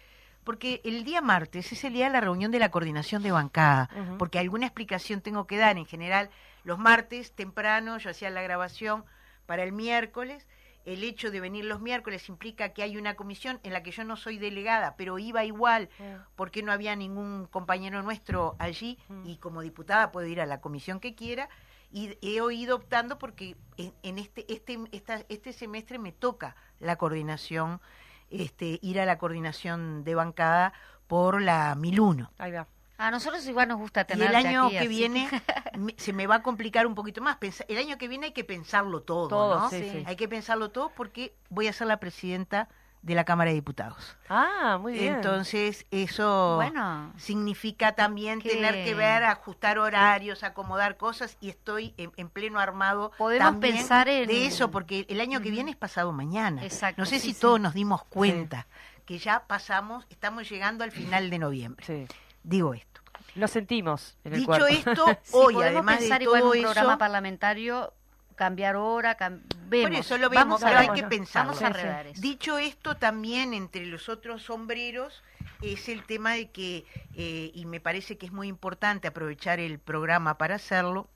porque 0.45 0.79
el 0.85 1.03
día 1.03 1.21
martes 1.21 1.71
es 1.71 1.83
el 1.83 1.93
día 1.93 2.05
de 2.05 2.11
la 2.11 2.21
reunión 2.21 2.51
de 2.51 2.59
la 2.59 2.69
coordinación 2.69 3.23
de 3.23 3.31
bancada, 3.31 3.89
porque 4.19 4.37
alguna 4.37 4.67
explicación 4.67 5.21
tengo 5.21 5.47
que 5.47 5.57
dar. 5.57 5.75
En 5.75 5.87
general, 5.87 6.29
los 6.63 6.77
martes 6.77 7.31
temprano 7.31 7.97
yo 7.97 8.11
hacía 8.11 8.29
la 8.29 8.43
grabación 8.43 9.03
para 9.47 9.63
el 9.63 9.71
miércoles. 9.71 10.47
El 10.85 11.03
hecho 11.03 11.31
de 11.31 11.39
venir 11.41 11.65
los 11.65 11.81
miércoles 11.81 12.29
implica 12.29 12.69
que 12.69 12.83
hay 12.83 12.95
una 12.97 13.15
comisión 13.15 13.59
en 13.63 13.73
la 13.73 13.81
que 13.83 13.91
yo 13.91 14.03
no 14.03 14.15
soy 14.15 14.37
delegada, 14.37 14.95
pero 14.97 15.17
iba 15.19 15.43
igual 15.43 15.89
porque 16.35 16.61
no 16.63 16.71
había 16.71 16.95
ningún 16.95 17.47
compañero 17.47 18.01
nuestro 18.03 18.55
allí 18.59 18.97
Mm. 19.09 19.25
y 19.27 19.37
como 19.37 19.61
diputada 19.61 20.11
puedo 20.11 20.27
ir 20.27 20.39
a 20.41 20.45
la 20.45 20.61
comisión 20.61 20.99
que 20.99 21.15
quiera 21.15 21.49
y 21.91 22.17
he 22.21 22.39
oído 22.41 22.75
optando 22.75 23.17
porque 23.17 23.55
en, 23.77 23.93
en 24.03 24.19
este 24.19 24.45
este 24.51 24.77
esta- 24.91 25.25
este 25.29 25.53
semestre 25.53 25.97
me 25.97 26.11
toca 26.11 26.55
la 26.79 26.95
coordinación 26.97 27.81
este 28.29 28.79
ir 28.81 28.99
a 28.99 29.05
la 29.05 29.17
coordinación 29.17 30.03
de 30.03 30.15
bancada 30.15 30.73
por 31.07 31.41
la 31.41 31.73
1001 31.75 32.31
Ahí 32.37 32.51
va. 32.51 32.67
A 32.97 33.11
nosotros 33.11 33.45
igual 33.47 33.67
nos 33.67 33.77
gusta 33.77 34.01
y 34.01 34.05
tener 34.05 34.29
el 34.29 34.35
año 34.35 34.69
que 34.69 34.87
viene 34.87 35.29
se 35.97 36.13
me 36.13 36.27
va 36.27 36.35
a 36.35 36.43
complicar 36.43 36.87
un 36.87 36.95
poquito 36.95 37.21
más 37.21 37.37
el 37.67 37.77
año 37.77 37.97
que 37.97 38.07
viene 38.07 38.27
hay 38.27 38.31
que 38.33 38.43
pensarlo 38.45 39.01
todo, 39.01 39.27
Todo, 39.27 39.59
¿no? 39.59 39.69
sí, 39.69 39.79
Sí. 39.81 39.89
sí. 39.91 40.03
hay 40.07 40.15
que 40.15 40.27
pensarlo 40.27 40.69
todo 40.71 40.89
porque 40.95 41.33
voy 41.49 41.67
a 41.67 41.73
ser 41.73 41.87
la 41.87 41.97
presidenta 41.99 42.69
de 43.01 43.13
la 43.13 43.23
Cámara 43.25 43.49
de 43.49 43.55
Diputados 43.55 44.17
Ah, 44.29 44.77
muy 44.81 44.93
bien. 44.93 45.15
entonces 45.15 45.85
eso 45.91 46.55
Bueno, 46.55 47.13
significa 47.17 47.91
también 47.91 48.41
Que- 48.41 48.49
tener 48.49 48.83
que 48.85 48.95
ver, 48.95 49.23
ajustar 49.25 49.77
horarios, 49.77 50.43
acomodar 50.43 50.97
cosas 50.97 51.37
y 51.41 51.49
estoy 51.49 51.93
en, 51.97 52.11
en 52.17 52.29
pleno 52.29 52.59
armado 52.59 53.11
Podemos 53.17 53.45
también 53.51 53.75
pensar 53.75 54.07
en- 54.07 54.27
de 54.27 54.47
eso 54.47 54.71
porque 54.71 55.05
el 55.09 55.19
año 55.21 55.41
que 55.41 55.51
viene 55.51 55.69
es 55.71 55.77
pasado 55.77 56.11
mañana. 56.13 56.63
Exacto, 56.63 57.01
no 57.01 57.05
sé 57.05 57.19
sí, 57.19 57.33
si 57.33 57.39
todos 57.39 57.59
nos 57.59 57.73
dimos 57.73 58.03
cuenta 58.05 58.65
que 59.05 59.19
ya 59.19 59.43
pasamos, 59.45 60.07
estamos 60.09 60.49
llegando 60.49 60.83
al 60.83 60.91
final 60.91 61.29
de 61.29 61.37
noviembre. 61.37 61.85
Sí. 61.85 62.07
Digo 62.45 62.73
esto. 62.73 63.01
Lo 63.35 63.47
sentimos 63.47 64.17
en 64.23 64.33
el 64.33 64.39
Dicho 64.39 64.47
cuerpo. 64.51 64.67
esto, 64.67 65.05
sí, 65.23 65.31
hoy 65.33 65.53
podemos 65.55 65.73
además 65.75 65.97
pensar 65.97 66.19
de 66.19 66.23
igual 66.25 66.41
todo 66.41 66.51
un 66.53 66.61
programa 66.61 66.97
parlamentario, 66.97 67.93
cambiar 68.35 68.75
hora, 68.77 69.17
cam- 69.17 69.41
vemos. 69.67 69.89
por 69.91 69.99
eso 69.99 70.17
lo 70.17 70.29
vemos, 70.29 70.45
Vamos 70.45 70.63
a 70.63 70.67
pero 70.67 70.79
hay 70.79 70.87
ver. 70.89 70.95
que 70.95 71.03
pensarlo. 71.03 71.51
Vamos 71.53 71.63
a 71.63 71.67
Sí, 71.67 71.73
sí. 71.73 71.79
arreglar 71.79 72.07
eso. 72.07 72.21
Dicho 72.21 72.57
esto, 72.57 72.95
también 72.95 73.53
entre 73.53 73.85
los 73.87 74.07
otros 74.09 74.43
sombreros 74.43 75.21
es 75.61 75.89
el 75.89 76.03
tema 76.03 76.33
de 76.33 76.49
que, 76.51 76.85
eh, 77.15 77.51
y 77.53 77.65
me 77.65 77.79
parece 77.79 78.17
que 78.17 78.25
es 78.25 78.31
muy 78.31 78.47
importante 78.47 79.07
aprovechar 79.07 79.59
el 79.59 79.79
programa 79.79 80.37
para 80.37 80.55
hacerlo, 80.55 81.09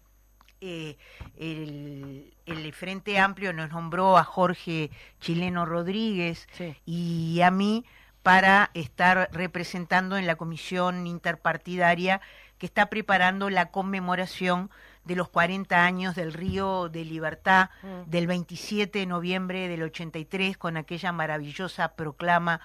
eh, 0.62 0.98
el, 1.38 2.34
el 2.46 2.74
Frente 2.74 3.18
Amplio 3.18 3.54
nos 3.54 3.70
nombró 3.72 4.18
a 4.18 4.24
Jorge 4.24 4.92
Chileno 5.22 5.66
Rodríguez 5.66 6.48
Sí. 6.52 6.76
y 6.86 7.42
a 7.42 7.52
mí 7.52 7.86
para 8.30 8.70
estar 8.76 9.28
representando 9.32 10.16
en 10.16 10.28
la 10.28 10.36
comisión 10.36 11.08
interpartidaria 11.08 12.22
que 12.60 12.68
está 12.68 12.86
preparando 12.86 13.50
la 13.50 13.72
conmemoración 13.72 14.70
de 15.04 15.16
los 15.16 15.30
40 15.30 15.84
años 15.84 16.14
del 16.14 16.34
Río 16.34 16.90
de 16.90 17.06
Libertad 17.06 17.72
Mm. 17.82 18.08
del 18.08 18.28
27 18.28 19.00
de 19.00 19.06
noviembre 19.08 19.68
del 19.68 19.82
83 19.82 20.58
con 20.60 20.78
aquella 20.78 21.12
maravillosa 21.12 21.96
proclama 21.96 22.62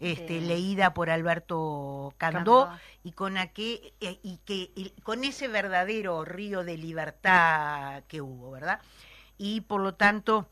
este, 0.00 0.40
leída 0.40 0.94
por 0.94 1.08
Alberto 1.10 2.12
Candó 2.18 2.64
Candó. 2.66 2.80
y 3.04 3.12
con 3.12 3.36
aquel, 3.38 3.92
eh, 4.00 4.18
y 4.24 4.38
que 4.38 4.72
y 4.74 4.92
con 5.04 5.22
ese 5.22 5.46
verdadero 5.46 6.24
río 6.24 6.64
de 6.64 6.76
libertad 6.76 8.02
que 8.08 8.20
hubo, 8.20 8.50
¿verdad? 8.50 8.80
Y 9.38 9.60
por 9.60 9.80
lo 9.80 9.94
tanto 9.94 10.48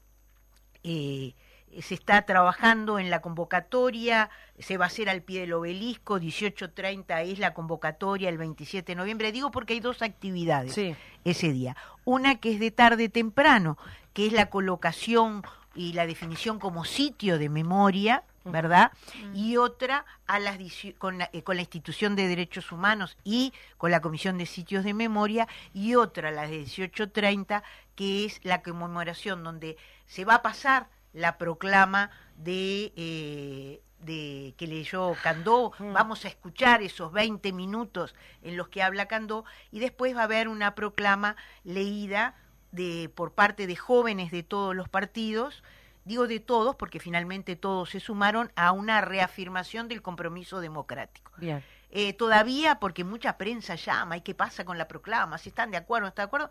eh, 0.84 1.34
se 1.80 1.94
está 1.94 2.22
trabajando 2.22 2.98
en 2.98 3.08
la 3.08 3.20
convocatoria, 3.20 4.28
se 4.58 4.76
va 4.76 4.84
a 4.84 4.88
hacer 4.88 5.08
al 5.08 5.22
pie 5.22 5.40
del 5.40 5.54
obelisco, 5.54 6.18
18.30 6.20 7.22
es 7.24 7.38
la 7.38 7.54
convocatoria 7.54 8.28
el 8.28 8.38
27 8.38 8.92
de 8.92 8.96
noviembre, 8.96 9.32
digo 9.32 9.50
porque 9.50 9.72
hay 9.74 9.80
dos 9.80 10.02
actividades 10.02 10.74
Sí. 10.74 10.94
ese 11.24 11.52
día. 11.52 11.76
Una 12.04 12.36
que 12.36 12.52
es 12.52 12.60
de 12.60 12.70
tarde 12.70 13.08
temprano, 13.08 13.78
que 14.12 14.26
es 14.26 14.32
la 14.32 14.50
colocación 14.50 15.42
y 15.74 15.94
la 15.94 16.06
definición 16.06 16.58
como 16.58 16.84
sitio 16.84 17.38
de 17.38 17.48
memoria, 17.48 18.24
¿verdad? 18.44 18.90
Y 19.34 19.56
otra 19.56 20.04
a 20.26 20.38
las 20.40 20.58
con 20.98 21.18
la, 21.18 21.30
eh, 21.32 21.42
con 21.42 21.54
la 21.56 21.62
institución 21.62 22.16
de 22.16 22.26
derechos 22.26 22.72
humanos 22.72 23.16
y 23.22 23.52
con 23.78 23.90
la 23.92 24.00
comisión 24.00 24.36
de 24.36 24.46
sitios 24.46 24.84
de 24.84 24.94
memoria 24.94 25.46
y 25.72 25.94
otra 25.94 26.28
a 26.28 26.32
las 26.32 26.50
de 26.50 26.60
18.30 26.64 27.62
que 27.94 28.24
es 28.24 28.40
la 28.42 28.62
conmemoración 28.62 29.44
donde 29.44 29.76
se 30.06 30.24
va 30.24 30.34
a 30.36 30.42
pasar 30.42 30.88
la 31.12 31.38
proclama 31.38 32.10
de 32.36 32.92
eh, 32.96 33.82
de 34.00 34.54
que 34.56 34.66
leyó 34.66 35.14
Candó, 35.22 35.72
Mm. 35.78 35.92
vamos 35.92 36.24
a 36.24 36.28
escuchar 36.28 36.82
esos 36.82 37.12
20 37.12 37.52
minutos 37.52 38.14
en 38.42 38.56
los 38.56 38.68
que 38.68 38.82
habla 38.82 39.06
Candó 39.06 39.44
y 39.70 39.78
después 39.78 40.16
va 40.16 40.22
a 40.22 40.24
haber 40.24 40.48
una 40.48 40.74
proclama 40.74 41.36
leída 41.62 42.34
de 42.72 43.08
por 43.14 43.32
parte 43.32 43.66
de 43.68 43.76
jóvenes 43.76 44.32
de 44.32 44.42
todos 44.42 44.74
los 44.74 44.88
partidos, 44.88 45.62
digo 46.04 46.26
de 46.26 46.40
todos 46.40 46.74
porque 46.74 46.98
finalmente 46.98 47.54
todos 47.54 47.90
se 47.90 48.00
sumaron 48.00 48.50
a 48.56 48.72
una 48.72 49.02
reafirmación 49.02 49.86
del 49.86 50.02
compromiso 50.02 50.60
democrático. 50.60 51.30
Bien. 51.36 51.62
Eh, 51.90 52.12
todavía, 52.14 52.80
porque 52.80 53.04
mucha 53.04 53.36
prensa 53.36 53.76
llama, 53.76 54.16
¿y 54.16 54.22
qué 54.22 54.34
pasa 54.34 54.64
con 54.64 54.78
la 54.78 54.88
proclama? 54.88 55.38
Si 55.38 55.50
están 55.50 55.70
de 55.70 55.76
acuerdo 55.76 56.06
o 56.06 56.06
no 56.06 56.08
están 56.08 56.24
de 56.24 56.28
acuerdo. 56.28 56.50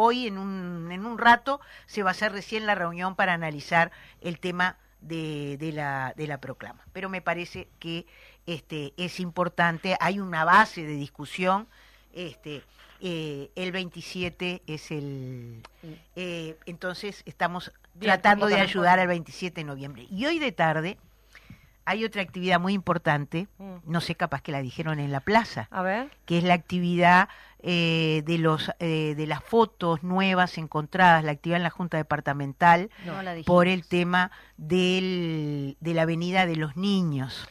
Hoy, 0.00 0.28
en 0.28 0.38
un, 0.38 0.92
en 0.92 1.04
un 1.04 1.18
rato, 1.18 1.60
se 1.86 2.04
va 2.04 2.10
a 2.10 2.12
hacer 2.12 2.30
recién 2.30 2.66
la 2.66 2.76
reunión 2.76 3.16
para 3.16 3.32
analizar 3.34 3.90
el 4.20 4.38
tema 4.38 4.76
de, 5.00 5.56
de 5.58 5.72
la, 5.72 6.14
de 6.16 6.28
la 6.28 6.38
proclama. 6.40 6.84
Pero 6.92 7.08
me 7.08 7.20
parece 7.20 7.66
que 7.80 8.06
este, 8.46 8.94
es 8.96 9.18
importante, 9.18 9.96
hay 9.98 10.20
una 10.20 10.44
base 10.44 10.82
de 10.82 10.94
discusión. 10.94 11.66
Este, 12.12 12.62
eh, 13.00 13.50
el 13.56 13.72
27 13.72 14.62
es 14.68 14.92
el... 14.92 15.62
eh, 16.14 16.56
entonces, 16.66 17.22
estamos 17.26 17.72
Bien, 17.94 18.12
tratando 18.12 18.46
de 18.46 18.60
ayudar 18.60 19.00
al 19.00 19.08
27 19.08 19.60
de 19.60 19.64
noviembre. 19.64 20.06
Y 20.10 20.26
hoy 20.26 20.38
de 20.38 20.52
tarde 20.52 20.96
hay 21.88 22.04
otra 22.04 22.22
actividad 22.22 22.60
muy 22.60 22.72
importante, 22.74 23.48
Mm. 23.58 23.76
no 23.86 24.00
sé, 24.00 24.14
capaz 24.14 24.42
que 24.42 24.52
la 24.52 24.60
dijeron 24.62 25.00
en 25.00 25.10
la 25.10 25.20
plaza, 25.20 25.68
A 25.70 25.82
ver. 25.82 26.10
que 26.26 26.38
es 26.38 26.44
la 26.44 26.54
actividad 26.54 27.28
eh, 27.60 28.22
de 28.24 28.38
los 28.38 28.70
eh, 28.78 29.14
de 29.16 29.26
las 29.26 29.42
fotos 29.42 30.04
nuevas 30.04 30.58
encontradas, 30.58 31.24
la 31.24 31.32
actividad 31.32 31.56
en 31.56 31.64
la 31.64 31.70
Junta 31.70 31.96
Departamental 31.96 32.88
No 33.04 33.14
por 33.44 33.66
el 33.66 33.84
tema 33.84 34.30
del, 34.92 35.76
de 35.80 35.94
la 35.94 36.02
Avenida 36.02 36.46
de 36.46 36.56
los 36.56 36.76
Niños. 36.76 37.48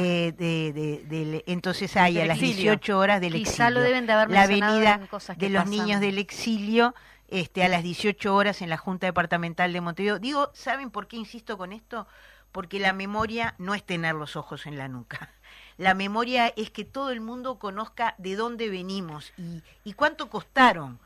Eh, 0.00 0.32
de, 0.36 0.72
de- 0.72 1.04
del- 1.06 1.44
entonces 1.46 1.96
hay 1.96 2.18
a 2.20 2.26
las 2.26 2.36
exilio. 2.38 2.72
18 2.72 2.98
horas 2.98 3.20
del 3.20 3.32
Quizá 3.34 3.50
exilio. 3.68 3.70
lo 3.70 3.80
deben 3.80 4.06
de 4.06 4.12
haber 4.12 4.30
la 4.30 4.46
que 4.48 4.54
de 4.54 5.48
los 5.50 5.62
pasan. 5.64 5.70
niños 5.70 6.00
del 6.00 6.18
exilio 6.18 6.94
este, 7.28 7.62
a 7.64 7.68
las 7.68 7.82
18 7.84 8.34
horas 8.34 8.60
en 8.60 8.68
la 8.70 8.76
Junta 8.76 9.06
Departamental 9.06 9.72
de 9.72 9.80
Montevideo. 9.80 10.18
Digo, 10.18 10.50
¿saben 10.52 10.90
por 10.90 11.06
qué 11.06 11.16
insisto 11.16 11.56
con 11.56 11.72
esto? 11.72 12.06
Porque 12.52 12.78
la 12.78 12.92
memoria 12.92 13.54
no 13.58 13.74
es 13.74 13.82
tener 13.84 14.14
los 14.14 14.36
ojos 14.36 14.66
en 14.66 14.76
la 14.78 14.88
nuca. 14.88 15.30
La 15.78 15.94
memoria 15.94 16.48
es 16.48 16.70
que 16.70 16.84
todo 16.84 17.10
el 17.10 17.20
mundo 17.22 17.58
conozca 17.58 18.14
de 18.18 18.36
dónde 18.36 18.68
venimos 18.68 19.32
y, 19.38 19.62
y 19.84 19.94
cuánto 19.94 20.28
costaron, 20.28 20.98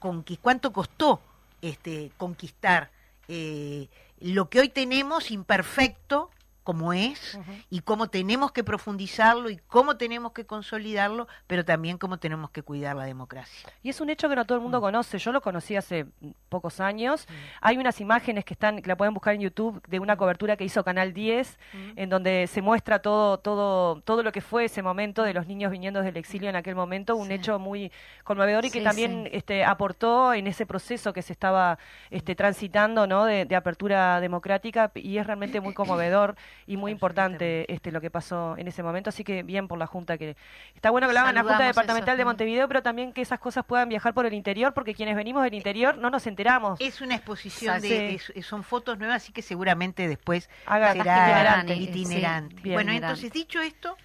conqui- 0.00 0.38
cuánto 0.40 0.72
costó 0.72 1.20
este, 1.60 2.10
conquistar 2.16 2.90
eh, 3.28 3.88
lo 4.20 4.48
que 4.48 4.60
hoy 4.60 4.70
tenemos 4.70 5.30
imperfecto 5.30 6.30
como 6.64 6.92
es 6.92 7.38
y 7.70 7.80
cómo 7.80 8.08
tenemos 8.08 8.50
que 8.52 8.64
profundizarlo 8.64 9.50
y 9.50 9.58
cómo 9.58 9.96
tenemos 9.96 10.32
que 10.32 10.46
consolidarlo, 10.46 11.28
pero 11.46 11.64
también 11.64 11.98
cómo 11.98 12.18
tenemos 12.18 12.50
que 12.50 12.62
cuidar 12.62 12.96
la 12.96 13.04
democracia. 13.04 13.68
Y 13.82 13.90
es 13.90 14.00
un 14.00 14.10
hecho 14.10 14.28
que 14.28 14.34
no 14.34 14.44
todo 14.46 14.56
el 14.56 14.60
Mm. 14.60 14.64
mundo 14.64 14.80
conoce. 14.80 15.18
Yo 15.18 15.30
lo 15.30 15.40
conocí 15.42 15.76
hace 15.76 16.04
mm, 16.04 16.30
pocos 16.48 16.80
años. 16.80 17.28
Hay 17.60 17.76
unas 17.78 18.00
imágenes 18.00 18.44
que 18.44 18.54
están, 18.54 18.80
que 18.82 18.88
la 18.88 18.96
pueden 18.96 19.12
buscar 19.14 19.34
en 19.34 19.42
YouTube, 19.42 19.80
de 19.88 19.98
una 20.00 20.16
cobertura 20.16 20.56
que 20.56 20.64
hizo 20.64 20.82
Canal 20.82 21.12
10, 21.12 21.58
en 21.96 22.08
donde 22.08 22.46
se 22.46 22.62
muestra 22.62 23.00
todo, 23.00 23.38
todo, 23.38 24.00
todo 24.00 24.22
lo 24.22 24.32
que 24.32 24.40
fue 24.40 24.64
ese 24.64 24.82
momento 24.82 25.22
de 25.22 25.34
los 25.34 25.46
niños 25.46 25.70
viniendo 25.70 26.00
del 26.02 26.16
exilio 26.16 26.48
en 26.48 26.56
aquel 26.56 26.74
momento, 26.74 27.14
un 27.14 27.28
Sí. 27.28 27.34
hecho 27.34 27.58
muy 27.58 27.92
conmovedor 28.24 28.64
y 28.64 28.70
que 28.70 28.80
también 28.80 29.24
sí. 29.24 29.30
este, 29.36 29.64
aportó 29.64 30.32
en 30.32 30.46
ese 30.46 30.64
proceso 30.66 31.12
que 31.12 31.20
se 31.22 31.32
estaba 31.34 31.78
este, 32.10 32.34
transitando, 32.34 33.06
¿no? 33.06 33.24
De, 33.26 33.44
de 33.44 33.54
apertura 33.56 34.20
democrática 34.20 34.90
y 34.94 35.18
es 35.18 35.26
realmente 35.26 35.60
muy 35.60 35.74
conmovedor 35.74 36.36
y 36.66 36.76
muy 36.76 36.92
importante 36.92 37.70
este, 37.72 37.92
lo 37.92 38.00
que 38.00 38.10
pasó 38.10 38.56
en 38.56 38.68
ese 38.68 38.82
momento. 38.82 39.10
Así 39.10 39.24
que 39.24 39.42
bien 39.42 39.68
por 39.68 39.78
la 39.78 39.86
Junta 39.86 40.16
que 40.18 40.36
está 40.74 40.90
bueno 40.90 41.06
que 41.08 41.14
lo 41.14 41.20
hagan 41.20 41.30
en 41.30 41.44
la 41.44 41.50
Junta 41.50 41.64
Departamental 41.64 42.14
eso. 42.14 42.18
de 42.18 42.24
Montevideo, 42.24 42.68
pero 42.68 42.82
también 42.82 43.12
que 43.12 43.20
esas 43.22 43.38
cosas 43.38 43.64
puedan 43.64 43.88
viajar 43.88 44.14
por 44.14 44.26
el 44.26 44.34
interior, 44.34 44.72
porque 44.74 44.94
quienes 44.94 45.16
venimos 45.16 45.42
del 45.44 45.54
interior 45.54 45.96
no 45.98 46.10
nos 46.10 46.26
enteramos. 46.26 46.80
Es 46.80 47.00
una 47.00 47.16
exposición 47.16 47.80
de, 47.80 48.20
son 48.42 48.62
fotos 48.64 48.98
nuevas, 48.98 49.16
así 49.22 49.32
que 49.32 49.42
seguramente 49.42 50.08
después 50.08 50.48
Haga- 50.66 50.92
será 50.92 51.02
itinerante, 51.26 51.74
itinerante. 51.76 52.56
sí, 52.56 52.62
bien. 52.62 52.74
bueno, 52.74 52.90
itinerante. 52.92 53.20
entonces 53.20 53.32
dicho 53.32 53.60
esto, 53.60 53.96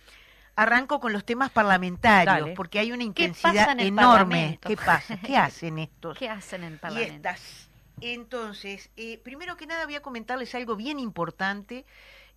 arranco 0.56 1.00
con 1.00 1.14
los 1.14 1.24
temas 1.24 1.50
parlamentarios, 1.52 2.40
Dale. 2.42 2.54
porque 2.54 2.80
hay 2.80 2.92
una 2.92 3.00
¿Qué 3.00 3.06
intensidad 3.26 3.54
pasa 3.54 3.72
en 3.72 3.80
el 3.80 3.88
enorme. 3.88 4.18
Parlamento? 4.60 4.68
¿Qué 4.70 4.76
pasa? 4.78 5.18
¿Qué 5.22 5.38
hacen 5.38 5.80
estos? 5.80 6.18
¿Qué 6.18 6.28
hacen 6.30 6.64
en 6.64 6.68
el 6.70 6.76
y 6.76 6.80
Parlamento? 6.80 7.16
estas. 7.30 7.70
Entonces, 8.02 8.90
eh, 8.98 9.20
primero 9.24 9.56
que 9.58 9.66
nada 9.68 9.86
voy 9.86 9.96
a 9.96 10.02
comentarles 10.02 10.54
algo 10.56 10.76
bien 10.76 11.00
importante 11.00 11.86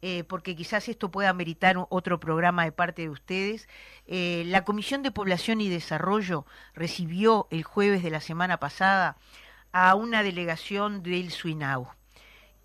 eh, 0.03 0.25
porque 0.25 0.57
quizás 0.57 0.89
esto 0.89 1.11
pueda 1.13 1.33
meritar 1.33 1.77
otro 1.89 2.19
programa 2.19 2.65
de 2.65 2.73
parte 2.73 3.03
de 3.03 3.09
ustedes. 3.09 3.69
Eh, 4.07 4.43
la 4.47 4.65
Comisión 4.65 5.03
de 5.03 5.13
Población 5.13 5.61
y 5.61 5.69
Desarrollo 5.69 6.45
recibió 6.75 7.47
el 7.51 7.63
jueves 7.63 8.03
de 8.03 8.11
la 8.11 8.21
semana 8.21 8.59
pasada 8.59 9.17
a 9.71 9.95
una 9.95 10.25
delegación 10.25 11.05
del 11.05 11.31
SUINAU. 11.31 11.89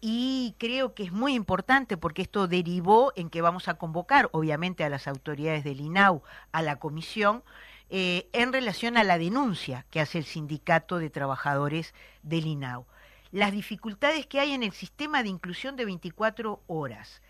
Y 0.01 0.55
creo 0.57 0.95
que 0.95 1.03
es 1.03 1.11
muy 1.11 1.35
importante 1.35 1.95
porque 1.95 2.23
esto 2.23 2.47
derivó 2.47 3.13
en 3.15 3.29
que 3.29 3.41
vamos 3.41 3.67
a 3.67 3.75
convocar, 3.75 4.29
obviamente, 4.31 4.83
a 4.83 4.89
las 4.89 5.07
autoridades 5.07 5.63
del 5.63 5.81
INAU, 5.81 6.23
a 6.51 6.61
la 6.61 6.77
comisión, 6.77 7.43
eh, 7.89 8.29
en 8.33 8.51
relación 8.51 8.97
a 8.97 9.03
la 9.03 9.17
denuncia 9.17 9.85
que 9.89 10.01
hace 10.01 10.17
el 10.17 10.25
Sindicato 10.25 10.97
de 10.97 11.09
Trabajadores 11.09 11.93
del 12.23 12.47
INAU. 12.47 12.85
Las 13.31 13.51
dificultades 13.51 14.25
que 14.25 14.39
hay 14.39 14.53
en 14.53 14.63
el 14.63 14.71
sistema 14.71 15.23
de 15.23 15.29
inclusión 15.29 15.75
de 15.75 15.85
24 15.85 16.61
horas. 16.67 17.21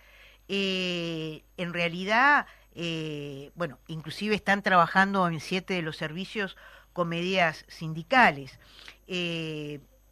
Eh, 0.48 1.44
en 1.58 1.74
realidad, 1.74 2.48
eh, 2.76 3.52
bueno, 3.56 3.80
inclusive 3.88 4.36
están 4.36 4.62
trabajando 4.64 5.28
en 5.28 5.40
siete 5.40 5.74
de 5.74 5.82
los 5.82 5.98
servicios 5.98 6.58
con 6.94 7.10
medidas 7.10 7.66
sindicales. 7.68 8.60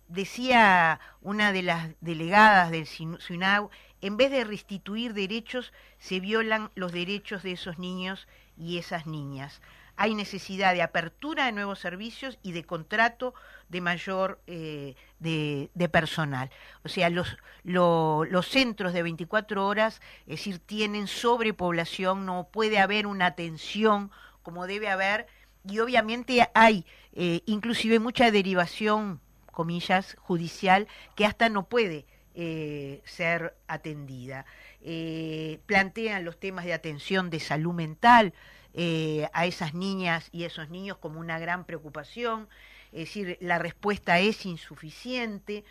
decía 0.07 0.99
una 1.21 1.51
de 1.51 1.63
las 1.63 1.89
delegadas 1.99 2.69
del 2.69 2.85
SUNAU, 2.85 3.71
en 4.01 4.17
vez 4.17 4.29
de 4.29 4.43
restituir 4.43 5.13
derechos, 5.13 5.73
se 5.97 6.19
violan 6.19 6.69
los 6.75 6.91
derechos 6.91 7.41
de 7.41 7.53
esos 7.53 7.79
niños 7.79 8.27
y 8.55 8.77
esas 8.77 9.07
niñas 9.07 9.61
hay 9.97 10.13
necesidad 10.13 10.73
de 10.73 10.81
apertura 10.81 11.45
de 11.45 11.51
nuevos 11.51 11.79
servicios 11.79 12.37
y 12.43 12.51
de 12.51 12.63
contrato 12.63 13.33
de 13.69 13.81
mayor 13.81 14.41
eh, 14.47 14.95
de, 15.19 15.89
personal. 15.89 16.49
O 16.83 16.89
sea, 16.89 17.09
los, 17.09 17.37
los 17.63 18.47
centros 18.47 18.93
de 18.93 19.03
24 19.03 19.65
horas, 19.65 20.01
es 20.21 20.39
decir, 20.39 20.59
tienen 20.59 21.07
sobrepoblación, 21.07 22.25
no 22.25 22.49
puede 22.51 22.79
haber 22.79 23.07
una 23.07 23.27
atención 23.27 24.11
como 24.43 24.67
debe 24.67 24.89
haber 24.89 25.27
y 25.67 25.79
obviamente 25.79 26.47
hay 26.53 26.85
eh, 27.13 27.41
inclusive 27.45 27.99
mucha 27.99 28.29
derivación, 28.29 29.19
comillas, 29.51 30.15
judicial 30.19 30.87
que 31.15 31.25
hasta 31.25 31.49
no 31.49 31.63
puede 31.63 32.05
eh, 32.35 33.01
ser 33.05 33.55
atendida. 33.67 34.45
plantean 35.65 36.25
los 36.25 36.39
temas 36.39 36.65
de 36.65 36.73
atención 36.73 37.29
de 37.29 37.39
salud 37.39 37.73
mental, 37.73 38.33
eh, 38.77 39.29
a 39.32 39.46
esas 39.46 39.74
niñas 39.74 40.27
y 40.34 40.44
esos 40.44 40.70
niños 40.70 40.98
como 40.98 41.22
una 41.22 41.39
gran 41.39 41.63
preocupación, 41.63 42.50
es 42.91 43.08
decir, 43.08 43.38
la 43.39 43.58
respuesta 43.58 44.20
es 44.20 44.46
insuficiente. 44.46 45.63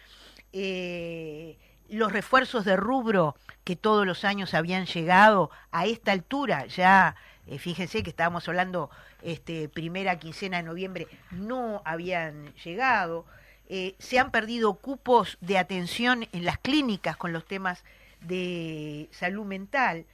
Eh, 0.55 1.59
los 1.91 2.13
refuerzos 2.13 2.65
de 2.65 2.77
rubro 2.77 3.37
que 3.63 3.77
todos 3.77 4.07
los 4.07 4.25
años 4.25 4.55
habían 4.55 4.87
llegado 4.87 5.51
a 5.71 5.85
esta 5.85 6.13
altura, 6.13 6.65
ya 6.65 7.15
eh, 7.47 7.59
fíjense 7.59 8.03
que 8.03 8.09
estábamos 8.09 8.49
hablando 8.49 8.89
este, 9.23 9.69
primera 9.69 10.19
quincena 10.19 10.57
de 10.57 10.63
noviembre, 10.63 11.07
no 11.31 11.83
habían 11.85 12.55
llegado. 12.55 13.27
se 13.69 14.19
han 14.19 14.31
perdido 14.31 14.75
cupos 14.75 15.37
de 15.43 15.59
atención 15.59 16.27
en 16.33 16.47
las 16.47 16.57
clínicas 16.57 17.19
con 17.19 17.35
los 17.35 17.45
temas 17.45 17.85
de 18.23 19.11
salud 19.13 19.45
mental. 19.45 20.07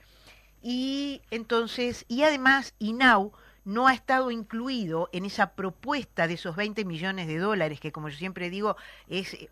Y 0.62 1.22
entonces, 1.30 2.04
y 2.08 2.22
además 2.22 2.74
INAU 2.78 3.32
no 3.64 3.86
ha 3.86 3.94
estado 3.94 4.30
incluido 4.30 5.08
en 5.12 5.24
esa 5.24 5.54
propuesta 5.54 6.26
de 6.26 6.34
esos 6.34 6.56
20 6.56 6.84
millones 6.84 7.26
de 7.26 7.38
dólares, 7.38 7.80
que 7.80 7.92
como 7.92 8.08
yo 8.08 8.16
siempre 8.16 8.50
digo, 8.50 8.76
es 9.08 9.34
eh, 9.34 9.50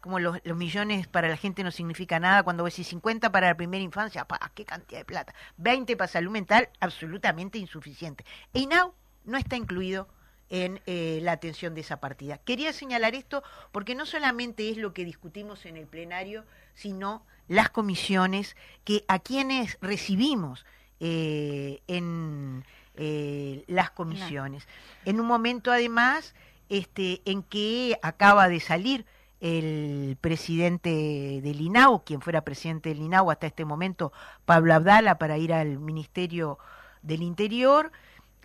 como 0.00 0.18
los, 0.18 0.42
millones 0.44 1.06
para 1.06 1.28
la 1.28 1.36
gente 1.36 1.62
no 1.62 1.70
significa 1.70 2.18
nada, 2.18 2.42
cuando 2.42 2.64
ves 2.64 2.74
50 2.74 3.30
para 3.30 3.48
la 3.48 3.56
primera 3.56 3.82
infancia, 3.82 4.24
¡pah, 4.24 4.50
qué 4.54 4.64
cantidad 4.64 5.00
de 5.00 5.04
plata! 5.04 5.34
20 5.58 5.96
para 5.96 6.08
salud 6.08 6.30
mental, 6.30 6.68
absolutamente 6.80 7.58
insuficiente. 7.58 8.24
INAU 8.52 8.94
no 9.24 9.36
está 9.36 9.56
incluido 9.56 10.08
en 10.48 10.80
eh, 10.86 11.20
la 11.22 11.32
atención 11.32 11.74
de 11.74 11.82
esa 11.82 12.00
partida. 12.00 12.38
Quería 12.38 12.72
señalar 12.72 13.14
esto 13.14 13.42
porque 13.72 13.94
no 13.94 14.04
solamente 14.04 14.68
es 14.68 14.78
lo 14.78 14.92
que 14.92 15.04
discutimos 15.04 15.64
en 15.64 15.76
el 15.76 15.86
plenario, 15.86 16.44
sino 16.74 17.24
las 17.50 17.68
comisiones 17.68 18.56
que 18.84 19.04
a 19.08 19.18
quienes 19.18 19.76
recibimos 19.80 20.64
eh, 21.00 21.82
en 21.88 22.64
eh, 22.94 23.64
las 23.66 23.90
comisiones. 23.90 24.68
En 25.04 25.18
un 25.18 25.26
momento 25.26 25.72
además 25.72 26.36
este, 26.68 27.22
en 27.24 27.42
que 27.42 27.98
acaba 28.02 28.48
de 28.48 28.60
salir 28.60 29.04
el 29.40 30.16
presidente 30.20 31.40
del 31.42 31.60
INAU, 31.60 32.04
quien 32.04 32.20
fuera 32.20 32.42
presidente 32.42 32.90
del 32.90 33.00
INAU 33.02 33.32
hasta 33.32 33.48
este 33.48 33.64
momento, 33.64 34.12
Pablo 34.44 34.72
Abdala, 34.72 35.18
para 35.18 35.36
ir 35.36 35.52
al 35.52 35.80
Ministerio 35.80 36.56
del 37.02 37.20
Interior, 37.20 37.90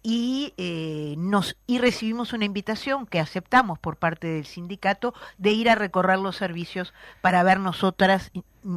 y, 0.08 0.54
eh, 0.58 1.16
nos, 1.18 1.58
y 1.66 1.80
recibimos 1.80 2.32
una 2.32 2.46
invitación 2.46 3.08
que 3.08 3.20
aceptamos 3.20 3.80
por 3.80 3.98
parte 3.98 4.28
del 4.28 4.46
sindicato 4.46 5.16
de 5.40 5.50
ir 5.50 5.68
a 5.68 5.74
recorrer 5.74 6.20
los 6.20 6.36
servicios 6.36 6.94
para 7.22 7.42
ver 7.42 7.60
nosotras 7.60 8.32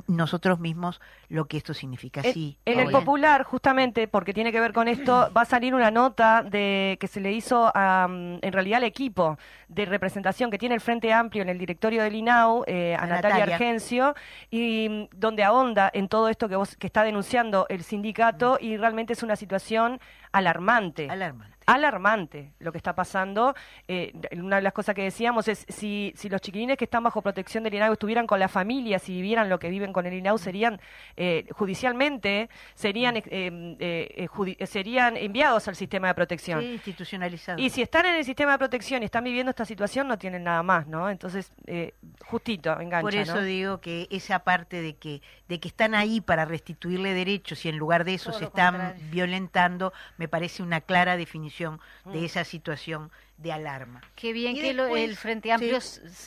nosotros 0.07 0.61
mismos 0.61 1.01
lo 1.29 1.47
que 1.47 1.57
esto 1.57 1.73
significa. 1.75 2.23
Sí, 2.23 2.59
en 2.67 2.79
el 2.81 2.91
Popular, 2.91 3.43
justamente 3.43 4.07
porque 4.07 4.35
tiene 4.35 4.53
que 4.53 4.61
ver 4.61 4.73
con 4.73 4.89
esto, 4.89 5.31
va 5.37 5.43
a 5.43 5.45
salir 5.45 5.75
una 5.75 5.91
nota 5.91 6.43
de 6.43 6.99
que 7.01 7.09
se 7.09 7.21
le 7.21 7.33
hizo 7.33 7.71
a, 7.75 8.07
mm, 8.09 8.39
en 8.43 8.53
realidad 8.53 8.79
al 8.79 8.85
equipo 8.85 9.39
de 9.69 9.87
representación 9.87 10.51
que 10.51 10.59
tiene 10.59 10.75
el 10.75 10.81
Frente 10.81 11.13
Amplio 11.13 11.43
en 11.43 11.49
el 11.49 11.59
directorio 11.59 12.03
del 12.03 12.15
INAU, 12.15 12.65
eh, 12.67 12.97
a, 12.99 13.07
Natalia, 13.07 13.45
Argencio, 13.45 14.15
y 14.51 14.89
mm, 14.89 15.09
donde 15.17 15.43
ahonda 15.43 15.91
en 15.93 16.09
todo 16.09 16.29
esto 16.29 16.49
que, 16.49 16.57
vos, 16.57 16.77
que 16.77 16.87
está 16.87 17.03
denunciando 17.03 17.67
el 17.69 17.83
sindicato 17.83 18.59
y 18.61 18.77
realmente 18.77 19.15
es 19.15 19.23
una 19.23 19.37
situación 19.37 20.01
alarmante. 20.39 21.09
Alarmante 21.11 21.58
alarmante 21.69 22.53
lo 22.61 22.73
que 22.73 22.79
está 22.79 22.95
pasando. 22.95 23.55
Eh, 23.87 24.13
una 24.33 24.57
de 24.57 24.63
las 24.63 24.73
cosas 24.73 24.95
que 24.95 25.03
decíamos 25.03 25.49
es 25.49 25.67
si, 25.69 26.15
si 26.17 26.31
los 26.31 26.41
chiquilines 26.41 26.79
que 26.79 26.85
están 26.85 27.05
bajo 27.05 27.21
protección 27.21 27.63
del 27.63 27.75
INAU 27.75 27.93
estuvieran 27.93 28.27
con 28.27 28.41
la 28.41 28.49
familia, 28.49 28.99
si 28.99 29.13
vivieran 29.13 29.51
lo 29.51 29.59
que 29.59 29.69
viven 29.69 29.93
con 29.93 30.07
el 30.07 30.15
INAU, 30.15 30.39
serían 30.39 30.81
eh, 31.17 31.47
judicialmente, 31.51 32.49
serían, 32.75 33.23
eh, 33.23 34.29
serían 34.67 35.19
enviados 35.19 35.69
al 35.69 35.77
sistema 35.77 36.09
de 36.09 36.15
protección. 36.15 36.61
Sí, 36.61 36.73
institucionalizados. 36.73 37.61
Y 37.61 37.69
si 37.69 37.83
están 37.83 38.07
en 38.07 38.15
el 38.15 38.25
sistema 38.25 38.53
de 38.53 38.59
protección 38.59 39.03
y 39.03 39.05
están 39.05 39.25
viviendo 39.25 39.51
esta 39.51 39.67
situación, 39.67 40.09
no 40.09 40.19
tienen 40.19 40.45
nada 40.45 40.63
más, 40.63 40.87
¿no? 40.87 41.11
Entonces, 41.11 41.53
justito, 42.25 42.73
engancha, 42.81 43.03
Por 43.03 43.15
eso 43.15 43.43
digo 43.43 43.81
que 43.83 44.09
esa 44.11 44.39
parte 44.39 44.81
de 44.81 44.97
que, 44.97 45.21
de 45.49 45.61
que 45.61 45.69
están 45.69 45.95
ahí 45.95 46.23
para 46.23 46.47
restituirle 46.47 47.13
derechos 47.13 47.63
y 47.67 47.69
en 47.69 47.77
lugar 47.77 48.05
de 48.05 48.15
eso 48.15 48.33
se 48.33 48.45
están 48.45 48.95
violentando, 49.11 49.93
me 50.17 50.29
parece 50.29 50.63
una 50.63 50.81
clara 50.81 51.19
definición 51.19 51.58
de 51.59 52.21
mm. 52.21 52.25
esa 52.25 52.45
situación 52.45 53.11
de 53.39 53.53
alarma. 53.53 54.01
Qué 54.17 54.33
bien 54.33 54.57
que 54.57 54.71
el 54.71 55.17
Frente 55.17 55.53
Amplio, 55.53 55.79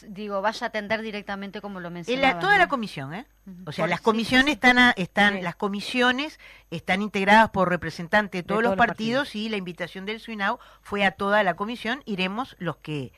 digo, 0.07 0.41
vaya 0.41 0.65
a 0.65 0.69
atender 0.69 1.01
directamente 1.01 1.59
como 1.59 1.79
lo 1.79 1.91
mencionaba. 1.91 2.39
toda 2.39 2.57
la 2.57 2.67
comisión, 2.67 3.13
¿eh? 3.13 3.25
O 3.65 3.71
sea, 3.71 3.87
las 3.87 4.01
comisiones 4.01 4.53
están, 4.55 4.93
están 4.95 5.43
las 5.43 5.55
comisiones 5.55 6.39
están 6.69 7.01
integradas 7.01 7.49
por 7.49 7.69
representantes 7.69 8.43
de 8.43 8.43
todos, 8.43 8.63
los, 8.63 8.75
partidos, 8.75 9.35
y 9.35 9.49
la 9.49 9.57
invitación 9.57 10.05
del 10.05 10.19
SUINAU 10.21 10.59
fue 10.81 11.03
a 11.03 11.11
toda 11.11 11.43
la 11.43 11.55
comisión. 11.55 12.01
Iremos 12.05 12.55
los 12.59 12.77
que 12.77 13.11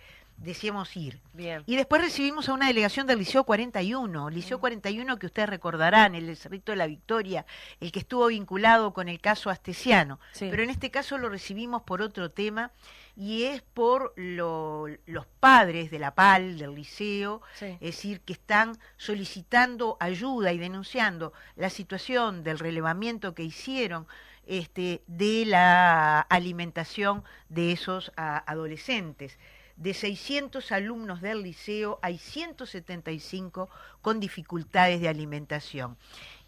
decíamos 0.43 0.95
ir. 0.95 1.19
Bien. 1.33 1.63
Y 1.65 1.75
después 1.75 2.01
recibimos 2.01 2.49
a 2.49 2.53
una 2.53 2.67
delegación 2.67 3.07
del 3.07 3.19
Liceo 3.19 3.43
41, 3.45 4.29
Liceo 4.29 4.59
41 4.59 5.17
que 5.17 5.25
ustedes 5.25 5.49
recordarán, 5.49 6.15
el 6.15 6.27
del 6.27 6.37
Cerrito 6.37 6.71
de 6.71 6.75
la 6.75 6.85
Victoria, 6.85 7.45
el 7.79 7.91
que 7.91 7.99
estuvo 7.99 8.27
vinculado 8.27 8.93
con 8.93 9.07
el 9.07 9.19
caso 9.19 9.49
Astesiano. 9.49 10.19
Pero 10.37 10.63
en 10.63 10.69
este 10.69 10.91
caso 10.91 11.17
lo 11.17 11.29
recibimos 11.29 11.81
por 11.83 12.01
otro 12.01 12.29
tema 12.29 12.71
y 13.15 13.43
es 13.43 13.61
por 13.61 14.13
los 14.17 15.25
padres 15.39 15.91
de 15.91 15.99
la 15.99 16.13
PAL, 16.13 16.57
del 16.57 16.75
liceo, 16.75 17.41
es 17.61 17.79
decir, 17.79 18.21
que 18.21 18.33
están 18.33 18.77
solicitando 18.97 19.97
ayuda 19.99 20.51
y 20.51 20.57
denunciando 20.57 21.31
la 21.55 21.69
situación 21.69 22.43
del 22.43 22.59
relevamiento 22.59 23.33
que 23.33 23.43
hicieron 23.43 24.07
este, 24.45 25.03
de 25.07 25.45
la 25.45 26.19
alimentación 26.19 27.23
de 27.47 27.71
esos 27.71 28.11
adolescentes 28.17 29.37
de 29.75 29.93
600 29.93 30.71
alumnos 30.71 31.21
del 31.21 31.43
liceo 31.43 31.99
hay 32.01 32.17
175 32.17 33.69
con 34.01 34.19
dificultades 34.19 35.01
de 35.01 35.09
alimentación. 35.09 35.97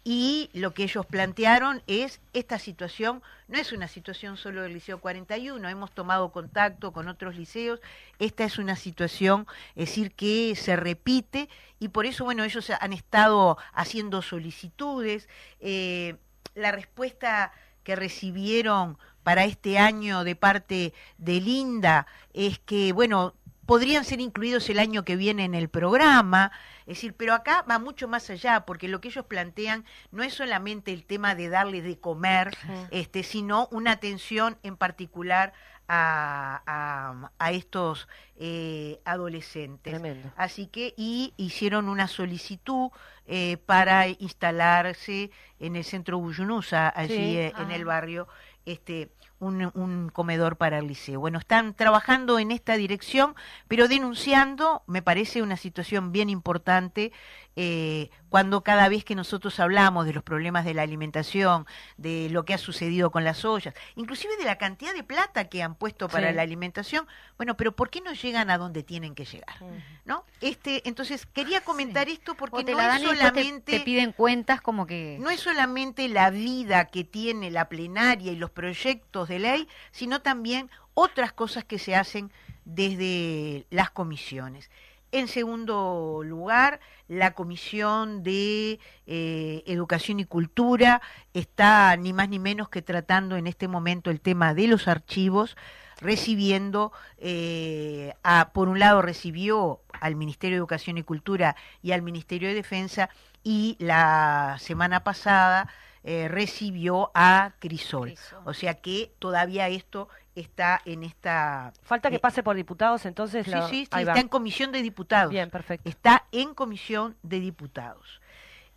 Y 0.08 0.50
lo 0.52 0.72
que 0.72 0.84
ellos 0.84 1.04
plantearon 1.04 1.82
es, 1.88 2.20
esta 2.32 2.60
situación 2.60 3.24
no 3.48 3.58
es 3.58 3.72
una 3.72 3.88
situación 3.88 4.36
solo 4.36 4.62
del 4.62 4.74
Liceo 4.74 5.00
41, 5.00 5.68
hemos 5.68 5.90
tomado 5.90 6.30
contacto 6.30 6.92
con 6.92 7.08
otros 7.08 7.34
liceos, 7.34 7.80
esta 8.20 8.44
es 8.44 8.58
una 8.58 8.76
situación, 8.76 9.48
es 9.74 9.88
decir, 9.88 10.12
que 10.12 10.54
se 10.54 10.76
repite 10.76 11.48
y 11.80 11.88
por 11.88 12.06
eso, 12.06 12.22
bueno, 12.24 12.44
ellos 12.44 12.70
han 12.70 12.92
estado 12.92 13.58
haciendo 13.72 14.22
solicitudes. 14.22 15.28
Eh, 15.58 16.14
la 16.54 16.70
respuesta 16.70 17.52
que 17.82 17.96
recibieron 17.96 18.98
para 19.26 19.44
este 19.44 19.76
año 19.76 20.22
de 20.22 20.36
parte 20.36 20.94
de 21.18 21.40
Linda 21.40 22.06
es 22.32 22.60
que, 22.60 22.92
bueno, 22.92 23.34
podrían 23.66 24.04
ser 24.04 24.20
incluidos 24.20 24.70
el 24.70 24.78
año 24.78 25.04
que 25.04 25.16
viene 25.16 25.44
en 25.44 25.56
el 25.56 25.68
programa, 25.68 26.52
es 26.82 26.98
decir, 26.98 27.12
pero 27.12 27.34
acá 27.34 27.64
va 27.68 27.80
mucho 27.80 28.06
más 28.06 28.30
allá, 28.30 28.60
porque 28.60 28.86
lo 28.86 29.00
que 29.00 29.08
ellos 29.08 29.26
plantean 29.26 29.84
no 30.12 30.22
es 30.22 30.32
solamente 30.32 30.92
el 30.92 31.04
tema 31.04 31.34
de 31.34 31.48
darles 31.48 31.82
de 31.82 31.98
comer, 31.98 32.56
este, 32.92 33.24
sino 33.24 33.66
una 33.72 33.90
atención 33.90 34.58
en 34.62 34.76
particular 34.76 35.54
a, 35.88 37.30
a, 37.36 37.50
estos 37.50 38.06
eh, 38.36 39.00
adolescentes. 39.04 40.00
Así 40.36 40.68
que, 40.68 40.94
y 40.96 41.34
hicieron 41.36 41.88
una 41.88 42.06
solicitud 42.06 42.90
eh, 43.26 43.56
para 43.66 44.06
instalarse 44.06 45.32
en 45.58 45.74
el 45.74 45.82
centro 45.82 46.18
Bullunusa, 46.18 46.92
allí 46.94 47.38
eh, 47.38 47.52
en 47.58 47.72
el 47.72 47.82
ah. 47.82 47.86
barrio, 47.86 48.28
este, 48.66 49.10
un, 49.38 50.10
comedor 50.12 50.56
para 50.56 50.78
el 50.78 50.86
liceo. 50.86 51.20
Bueno, 51.20 51.38
están 51.38 51.74
trabajando 51.74 52.38
en 52.38 52.50
esta 52.50 52.76
dirección, 52.76 53.34
pero 53.68 53.88
denunciando, 53.88 54.82
me 54.86 55.02
parece 55.02 55.42
una 55.42 55.56
situación 55.56 56.12
bien 56.12 56.30
importante, 56.30 57.12
eh, 57.56 58.10
cuando 58.28 58.62
cada 58.62 58.88
vez 58.90 59.02
que 59.02 59.14
nosotros 59.14 59.58
hablamos 59.60 60.04
de 60.04 60.12
los 60.12 60.22
problemas 60.22 60.66
de 60.66 60.74
la 60.74 60.82
alimentación, 60.82 61.66
de 61.96 62.28
lo 62.30 62.44
que 62.44 62.52
ha 62.52 62.58
sucedido 62.58 63.10
con 63.10 63.24
las 63.24 63.46
ollas, 63.46 63.74
inclusive 63.94 64.36
de 64.36 64.44
la 64.44 64.58
cantidad 64.58 64.94
de 64.94 65.02
plata 65.02 65.48
que 65.48 65.62
han 65.62 65.74
puesto 65.74 66.08
para 66.08 66.32
la 66.32 66.42
alimentación, 66.42 67.06
bueno, 67.38 67.56
pero 67.56 67.72
¿por 67.74 67.88
qué 67.88 68.02
no 68.02 68.12
llegan 68.12 68.50
a 68.50 68.58
donde 68.58 68.82
tienen 68.82 69.14
que 69.14 69.24
llegar? 69.24 69.56
¿No? 70.04 70.24
Este, 70.42 70.86
entonces 70.86 71.24
quería 71.24 71.62
comentar 71.62 72.10
esto 72.10 72.34
porque 72.34 72.62
no 72.62 72.78
es 72.78 73.02
solamente 73.02 73.78
te, 73.78 73.80
piden 73.80 74.12
cuentas 74.12 74.60
como 74.60 74.86
que 74.86 75.16
no 75.18 75.30
es 75.30 75.40
solamente 75.40 76.08
la 76.08 76.28
vida 76.30 76.84
que 76.86 77.04
tiene 77.04 77.50
la 77.50 77.70
plenaria 77.70 78.32
y 78.32 78.36
los 78.36 78.50
proyectos 78.50 79.28
de 79.28 79.38
ley, 79.38 79.68
sino 79.92 80.20
también 80.20 80.70
otras 80.92 81.32
cosas 81.32 81.64
que 81.64 81.78
se 81.78 81.96
hacen 81.96 82.30
desde 82.66 83.66
las 83.70 83.90
comisiones. 83.90 84.70
En 85.12 85.28
segundo 85.28 86.22
lugar, 86.24 86.80
la 87.08 87.32
Comisión 87.32 88.22
de 88.22 88.80
eh, 89.06 89.62
Educación 89.66 90.20
y 90.20 90.24
Cultura 90.24 91.00
está 91.32 91.96
ni 91.96 92.12
más 92.12 92.28
ni 92.28 92.38
menos 92.38 92.68
que 92.68 92.82
tratando 92.82 93.36
en 93.36 93.46
este 93.46 93.68
momento 93.68 94.10
el 94.10 94.20
tema 94.20 94.52
de 94.52 94.66
los 94.66 94.88
archivos, 94.88 95.56
recibiendo, 96.00 96.92
eh, 97.18 98.14
a, 98.22 98.50
por 98.52 98.68
un 98.68 98.78
lado 98.78 99.00
recibió 99.00 99.80
al 100.00 100.16
Ministerio 100.16 100.56
de 100.56 100.58
Educación 100.58 100.98
y 100.98 101.02
Cultura 101.02 101.56
y 101.82 101.92
al 101.92 102.02
Ministerio 102.02 102.48
de 102.48 102.54
Defensa 102.54 103.08
y 103.42 103.76
la 103.78 104.56
semana 104.58 105.04
pasada 105.04 105.68
eh, 106.02 106.28
recibió 106.28 107.10
a 107.14 107.54
Crisol. 107.58 108.14
O 108.44 108.54
sea 108.54 108.74
que 108.74 109.12
todavía 109.18 109.68
esto 109.68 110.08
está 110.36 110.80
en 110.84 111.02
esta... 111.02 111.72
Falta 111.82 112.10
que 112.10 112.16
eh, 112.16 112.20
pase 112.20 112.42
por 112.42 112.54
diputados, 112.54 113.06
entonces... 113.06 113.46
Sí, 113.46 113.52
sí, 113.70 113.82
está 113.82 114.20
en 114.20 114.28
comisión 114.28 114.70
de 114.70 114.82
diputados. 114.82 115.30
Bien, 115.30 115.50
perfecto. 115.50 115.88
Está 115.88 116.26
en 116.30 116.54
comisión 116.54 117.16
de 117.22 117.40
diputados. 117.40 118.20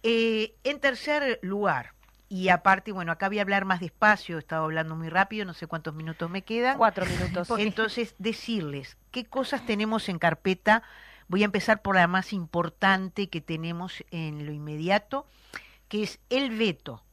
Eh, 0.02 0.56
en 0.63 0.80
tercer 0.80 1.39
lugar, 1.41 1.93
y 2.30 2.50
aparte, 2.50 2.91
bueno, 2.91 3.12
acá 3.12 3.28
voy 3.28 3.39
a 3.39 3.41
hablar 3.41 3.65
más 3.65 3.80
despacio, 3.80 4.38
he 4.38 4.39
estado 4.39 4.63
hablando 4.63 4.95
muy 4.95 5.10
rápido, 5.10 5.45
no 5.45 5.56
sé 5.56 5.65
cuántos 5.65 5.95
minutos 5.95 6.30
me 6.30 6.43
quedan. 6.43 6.78
Cuatro 6.78 7.06
minutos. 7.06 7.50
Entonces, 7.58 8.15
decirles 8.19 8.98
qué 9.12 9.26
cosas 9.26 9.65
tenemos 9.65 10.08
en 10.10 10.19
carpeta. 10.19 10.84
Voy 11.28 11.41
a 11.41 11.45
empezar 11.45 11.82
por 11.82 11.95
la 11.95 12.08
más 12.08 12.32
importante 12.32 13.30
que 13.30 13.41
tenemos 13.41 14.04
en 14.12 14.45
lo 14.45 14.52
inmediato, 14.52 15.28
que 15.88 16.04
es 16.04 16.19
el 16.30 16.56
veto 16.56 17.04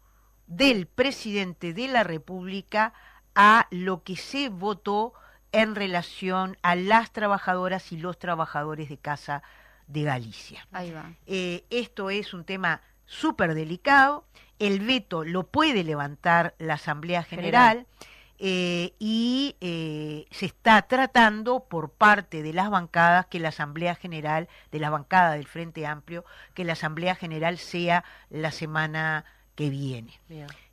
del 0.46 0.86
presidente 0.86 1.72
de 1.72 1.88
la 1.88 2.04
República 2.04 2.92
a 3.36 3.68
lo 3.70 4.02
que 4.02 4.16
se 4.16 4.48
votó 4.48 5.12
en 5.52 5.74
relación 5.74 6.56
a 6.62 6.74
las 6.74 7.12
trabajadoras 7.12 7.92
y 7.92 7.98
los 7.98 8.18
trabajadores 8.18 8.88
de 8.88 8.96
casa 8.96 9.42
de 9.86 10.02
Galicia. 10.02 10.66
Ahí 10.72 10.90
va. 10.90 11.12
Eh, 11.26 11.64
esto 11.70 12.10
es 12.10 12.34
un 12.34 12.44
tema 12.44 12.80
súper 13.04 13.54
delicado. 13.54 14.24
El 14.58 14.80
veto 14.80 15.22
lo 15.22 15.46
puede 15.46 15.84
levantar 15.84 16.54
la 16.58 16.74
Asamblea 16.74 17.22
General. 17.22 17.86
Eh, 18.38 18.92
y 18.98 19.56
eh, 19.62 20.26
se 20.30 20.44
está 20.44 20.82
tratando 20.82 21.60
por 21.60 21.90
parte 21.90 22.42
de 22.42 22.52
las 22.52 22.68
bancadas 22.68 23.24
que 23.26 23.40
la 23.40 23.48
Asamblea 23.48 23.94
General, 23.94 24.48
de 24.70 24.78
la 24.78 24.90
bancada 24.90 25.32
del 25.32 25.46
Frente 25.46 25.86
Amplio, 25.86 26.22
que 26.52 26.64
la 26.64 26.74
Asamblea 26.74 27.14
General 27.14 27.56
sea 27.56 28.04
la 28.28 28.50
semana 28.50 29.24
que 29.54 29.70
viene. 29.70 30.20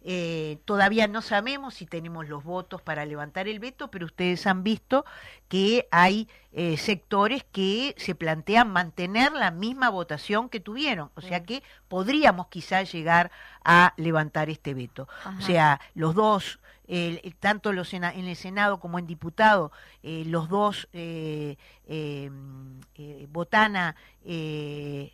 Eh, 0.05 0.59
todavía 0.65 1.07
no 1.07 1.21
sabemos 1.21 1.75
si 1.75 1.85
tenemos 1.85 2.27
los 2.27 2.43
votos 2.43 2.81
para 2.81 3.05
levantar 3.05 3.47
el 3.47 3.59
veto, 3.59 3.89
pero 3.89 4.05
ustedes 4.05 4.45
han 4.47 4.63
visto 4.63 5.05
que 5.47 5.87
hay 5.91 6.27
eh, 6.51 6.77
sectores 6.77 7.45
que 7.51 7.95
se 7.97 8.13
plantean 8.13 8.71
mantener 8.71 9.31
la 9.31 9.51
misma 9.51 9.89
votación 9.89 10.49
que 10.49 10.59
tuvieron, 10.59 11.09
o 11.15 11.21
sea 11.21 11.43
que 11.43 11.63
podríamos 11.87 12.47
quizás 12.47 12.91
llegar 12.91 13.31
a 13.63 13.93
levantar 13.97 14.49
este 14.49 14.73
veto. 14.73 15.07
O 15.37 15.41
sea, 15.41 15.79
los 15.95 16.15
dos, 16.15 16.59
tanto 17.39 17.71
los 17.71 17.93
en, 17.93 18.03
el 18.03 18.35
Senado 18.35 18.79
como 18.79 18.99
en 18.99 19.07
diputado, 19.07 19.71
eh, 20.01 20.23
los 20.25 20.49
dos, 20.49 20.87
Botana, 23.29 23.95
eh, 24.25 25.11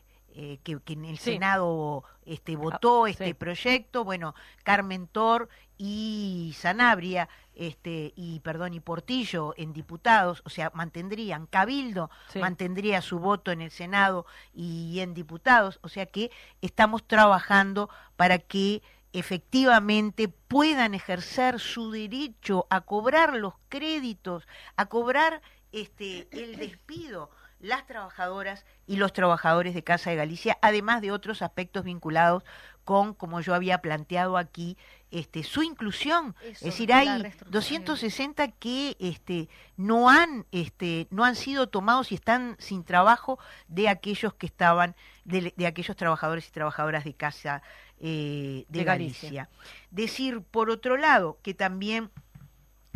que, 0.63 0.79
en 0.93 1.05
el 1.05 1.17
Senado 1.17 2.03
este, 2.25 2.53
ah, 2.53 2.57
votó 2.57 3.07
este 3.07 3.35
proyecto, 3.35 4.03
bueno, 4.03 4.35
Carmen 4.63 5.07
Tor 5.07 5.49
y 5.77 6.53
Sanabria, 6.57 7.27
este, 7.55 8.13
y 8.15 8.39
perdón, 8.39 8.73
y 8.73 8.79
Portillo 8.79 9.53
en 9.57 9.73
diputados, 9.73 10.41
o 10.45 10.49
sea, 10.49 10.71
mantendrían, 10.73 11.45
Cabildo 11.45 12.09
mantendría 12.35 13.01
su 13.01 13.19
voto 13.19 13.51
en 13.51 13.61
el 13.61 13.71
Senado 13.71 14.25
y 14.53 14.99
en 14.99 15.13
diputados, 15.13 15.79
o 15.81 15.89
sea 15.89 16.05
que 16.05 16.31
estamos 16.61 17.05
trabajando 17.05 17.89
para 18.15 18.39
que 18.39 18.81
efectivamente 19.11 20.27
puedan 20.27 20.93
ejercer 20.93 21.59
su 21.59 21.91
derecho 21.91 22.67
a 22.69 22.81
cobrar 22.81 23.35
los 23.35 23.55
créditos, 23.67 24.47
a 24.75 24.85
cobrar 24.85 25.41
este 25.71 26.27
el 26.31 26.57
despido 26.57 27.29
las 27.59 27.85
trabajadoras 27.85 28.65
y 28.87 28.95
los 28.95 29.13
trabajadores 29.13 29.73
de 29.73 29.83
Casa 29.83 30.09
de 30.09 30.15
Galicia, 30.15 30.57
además 30.61 31.01
de 31.01 31.11
otros 31.11 31.41
aspectos 31.41 31.83
vinculados 31.83 32.43
con, 32.85 33.13
como 33.13 33.41
yo 33.41 33.53
había 33.53 33.79
planteado 33.81 34.37
aquí, 34.37 34.77
este, 35.11 35.43
su 35.43 35.61
inclusión. 35.61 36.35
es 36.43 36.61
decir, 36.61 36.91
hay 36.91 37.31
260 37.47 38.47
que 38.53 38.95
este, 38.99 39.49
no, 39.77 40.09
han, 40.09 40.45
este, 40.51 41.07
no 41.11 41.23
han 41.23 41.35
sido 41.35 41.67
tomados 41.67 42.11
y 42.11 42.15
están 42.15 42.55
sin 42.59 42.83
trabajo 42.83 43.37
de 43.67 43.89
aquellos 43.89 44.33
que 44.33 44.47
estaban, 44.47 44.95
de, 45.23 45.53
aquellos 45.67 45.95
trabajadores 45.97 46.47
y 46.47 46.51
trabajadoras 46.51 47.03
de 47.03 47.13
Casa 47.13 47.61
eh, 47.99 48.65
de, 48.69 48.83
Galicia. 48.83 49.49
Decir, 49.91 50.41
por 50.41 50.69
otro 50.69 50.97
lado, 50.97 51.37
que 51.43 51.53
también 51.53 52.09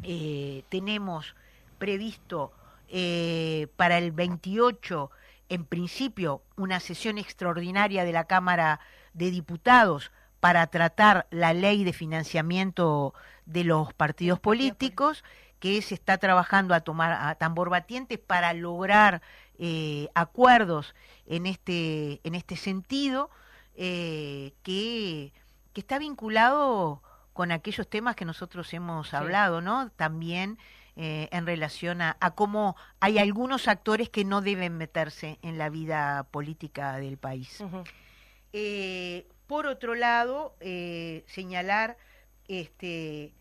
eh, 0.02 0.63
tenemos 0.69 1.36
previsto 1.78 2.52
eh, 2.95 3.69
para 3.75 3.97
el 3.97 4.12
28, 4.12 5.10
en 5.49 5.65
principio, 5.65 6.43
una 6.56 6.79
sesión 6.79 7.17
extraordinaria 7.17 8.06
de 8.06 8.12
la 8.12 8.25
Cámara 8.25 8.82
de 9.13 9.32
Diputados 9.32 10.12
para 10.39 10.67
tratar 10.67 11.25
la 11.32 11.56
ley 11.56 11.84
de 11.86 11.91
financiamiento 11.91 13.15
de 13.47 13.63
los 13.63 13.95
partidos 13.95 14.39
políticos, 14.39 15.23
que 15.60 15.82
se 15.82 15.95
está 15.95 16.19
trabajando 16.19 16.75
a 16.75 16.82
tomar 16.82 17.13
a 17.13 17.34
tambor 17.34 17.71
batiente 17.71 18.19
para 18.19 18.53
lograr 18.53 19.23
eh, 19.58 20.10
acuerdos 20.13 20.93
en 21.25 21.47
este, 21.47 22.21
en 22.23 22.36
este 22.36 22.56
sentido, 22.58 23.32
eh, 23.75 24.53
que, 24.62 25.34
que 25.73 25.82
está 25.82 25.97
vinculado 25.97 27.01
con 27.34 27.51
aquellos 27.51 27.89
temas 27.89 28.15
que 28.15 28.25
nosotros 28.25 28.71
hemos 28.75 29.15
hablado, 29.15 29.62
¿no? 29.62 29.89
También 29.89 30.60
eh, 30.95 31.27
en 31.32 31.45
relación 31.45 32.01
a, 32.01 32.15
cómo 32.36 32.75
hay 32.99 33.17
algunos 33.17 33.67
actores 33.67 34.10
que 34.10 34.25
no 34.25 34.41
deben 34.41 34.77
meterse 34.77 35.39
en 35.41 35.58
la 35.58 35.69
vida 35.69 36.27
política 36.32 36.97
del 36.97 37.17
país. 37.17 37.63
Eh, 38.53 39.27
por 39.47 39.65
otro 39.65 39.95
lado, 39.95 40.56
eh, 40.60 41.23
señalar 41.27 41.97
este 42.47 43.34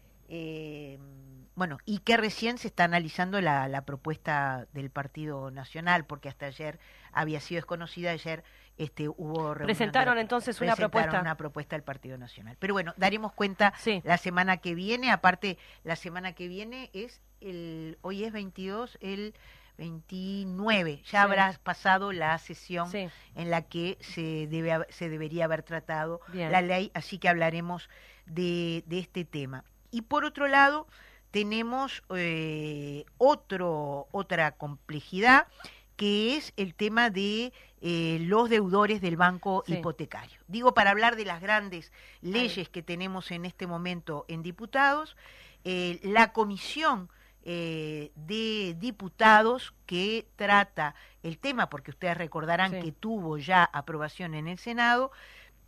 bueno, 1.55 1.77
y 1.85 1.99
que 1.99 2.17
recién 2.17 2.57
se 2.57 2.69
está 2.69 2.85
analizando 2.85 3.43
la, 3.43 3.69
la, 3.69 3.83
propuesta 3.85 4.67
del 4.73 4.89
Partido 4.89 5.51
Nacional, 5.51 6.07
porque 6.07 6.31
hasta 6.31 6.47
ayer 6.47 6.79
había 7.13 7.41
sido 7.41 7.59
desconocida, 7.59 8.13
ayer 8.13 8.43
este, 8.79 9.09
hubo 9.09 9.55
presentaron 9.55 10.19
entonces 10.19 10.61
una 10.61 10.75
propuesta. 10.75 11.21
una 11.21 11.37
propuesta 11.37 11.77
del 11.77 11.83
Partido 11.83 12.17
Nacional. 12.17 12.57
Pero 12.59 12.75
bueno 12.75 12.95
daremos 12.97 13.33
cuenta 13.33 13.75
la 14.03 14.17
semana 14.17 14.57
que 14.57 14.75
viene 14.75 15.11
aparte 15.11 15.59
la 15.85 15.97
semana 15.97 16.33
que 16.33 16.49
viene 16.49 16.91
es 16.93 17.21
el 17.43 17.99
hoy 18.03 18.25
es 18.25 18.33
22 18.33 18.99
el 19.01 19.35
29 19.79 21.03
ya 21.11 21.23
habrá 21.23 21.59
pasado 21.63 22.13
la 22.13 22.39
sesión 22.39 22.91
en 22.95 23.51
la 23.51 23.63
que 23.63 23.99
se 24.01 24.47
debe 24.47 24.87
se 24.91 25.09
debería 25.09 25.47
haber 25.47 25.63
tratado 25.63 26.21
la 26.33 26.61
ley 26.63 26.91
así 26.95 27.19
que 27.19 27.29
hablaremos 27.29 27.89
de, 28.27 28.85
de 28.87 28.99
este 28.99 29.25
tema. 29.25 29.65
Y 29.91 30.03
por 30.03 30.25
otro 30.25 30.49
lado 30.49 30.87
tenemos 31.31 32.03
eh, 32.15 33.05
otro, 33.19 34.09
otra 34.13 34.53
complejidad 34.53 35.47
que 35.97 36.37
es 36.37 36.53
el 36.57 36.75
tema 36.75 37.11
de 37.11 37.53
eh, 37.81 38.19
los 38.23 38.49
deudores 38.49 39.01
del 39.01 39.17
banco 39.17 39.63
hipotecario. 39.67 40.41
Digo, 40.49 40.75
para 40.75 40.91
hablar 40.91 41.17
de 41.17 41.25
las 41.25 41.41
grandes 41.41 41.93
leyes 42.23 42.69
que 42.69 42.83
tenemos 42.83 43.31
en 43.31 43.45
este 43.45 43.67
momento 43.67 44.25
en 44.29 44.43
diputados, 44.43 45.17
eh, 45.65 46.01
la 46.03 46.33
comisión 46.33 47.09
eh, 47.45 48.13
de 48.15 48.77
diputados 48.79 49.75
que 49.87 50.27
trata 50.37 50.95
el 51.23 51.39
tema, 51.39 51.69
porque 51.69 51.91
ustedes 51.91 52.17
recordarán 52.17 52.81
que 52.81 52.93
tuvo 52.93 53.39
ya 53.39 53.65
aprobación 53.65 54.35
en 54.35 54.49
el 54.49 54.59
Senado, 54.59 55.11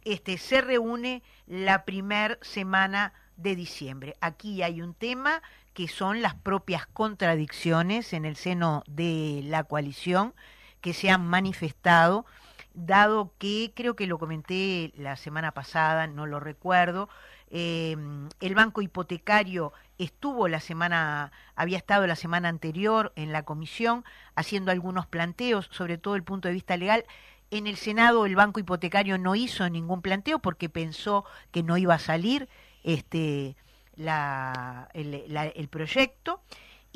este, 0.04 0.38
se 0.38 0.60
reúne 0.60 1.22
la 1.46 1.84
primer 1.84 2.38
semana 2.42 3.12
de 3.36 3.56
diciembre. 3.56 4.16
Aquí 4.20 4.62
hay 4.62 4.82
un 4.82 4.94
tema 4.94 5.42
que 5.72 5.88
son 5.88 6.22
las 6.22 6.34
propias 6.34 6.86
contradicciones 6.86 8.12
en 8.12 8.24
el 8.24 8.36
seno 8.36 8.84
de 8.86 9.40
la 9.44 9.64
coalición 9.64 10.34
que 10.80 10.92
se 10.92 11.10
han 11.10 11.26
manifestado, 11.26 12.26
dado 12.74 13.32
que 13.38 13.72
creo 13.74 13.96
que 13.96 14.06
lo 14.06 14.18
comenté 14.18 14.92
la 14.96 15.16
semana 15.16 15.52
pasada, 15.52 16.06
no 16.06 16.26
lo 16.26 16.38
recuerdo, 16.38 17.08
eh, 17.56 17.96
el 18.40 18.54
banco 18.56 18.82
hipotecario 18.82 19.72
estuvo 19.96 20.48
la 20.48 20.58
semana, 20.58 21.30
había 21.54 21.78
estado 21.78 22.04
la 22.04 22.16
semana 22.16 22.48
anterior 22.48 23.12
en 23.14 23.30
la 23.30 23.44
comisión 23.44 24.04
haciendo 24.34 24.72
algunos 24.72 25.06
planteos, 25.06 25.68
sobre 25.70 25.96
todo 25.96 26.16
el 26.16 26.24
punto 26.24 26.48
de 26.48 26.54
vista 26.54 26.76
legal. 26.76 27.04
En 27.52 27.68
el 27.68 27.76
Senado 27.76 28.26
el 28.26 28.34
banco 28.34 28.58
hipotecario 28.58 29.18
no 29.18 29.36
hizo 29.36 29.70
ningún 29.70 30.02
planteo 30.02 30.40
porque 30.40 30.68
pensó 30.68 31.24
que 31.52 31.62
no 31.62 31.76
iba 31.76 31.94
a 31.94 32.00
salir 32.00 32.48
este, 32.82 33.54
la, 33.94 34.88
el, 34.92 35.68
proyecto. 35.68 36.40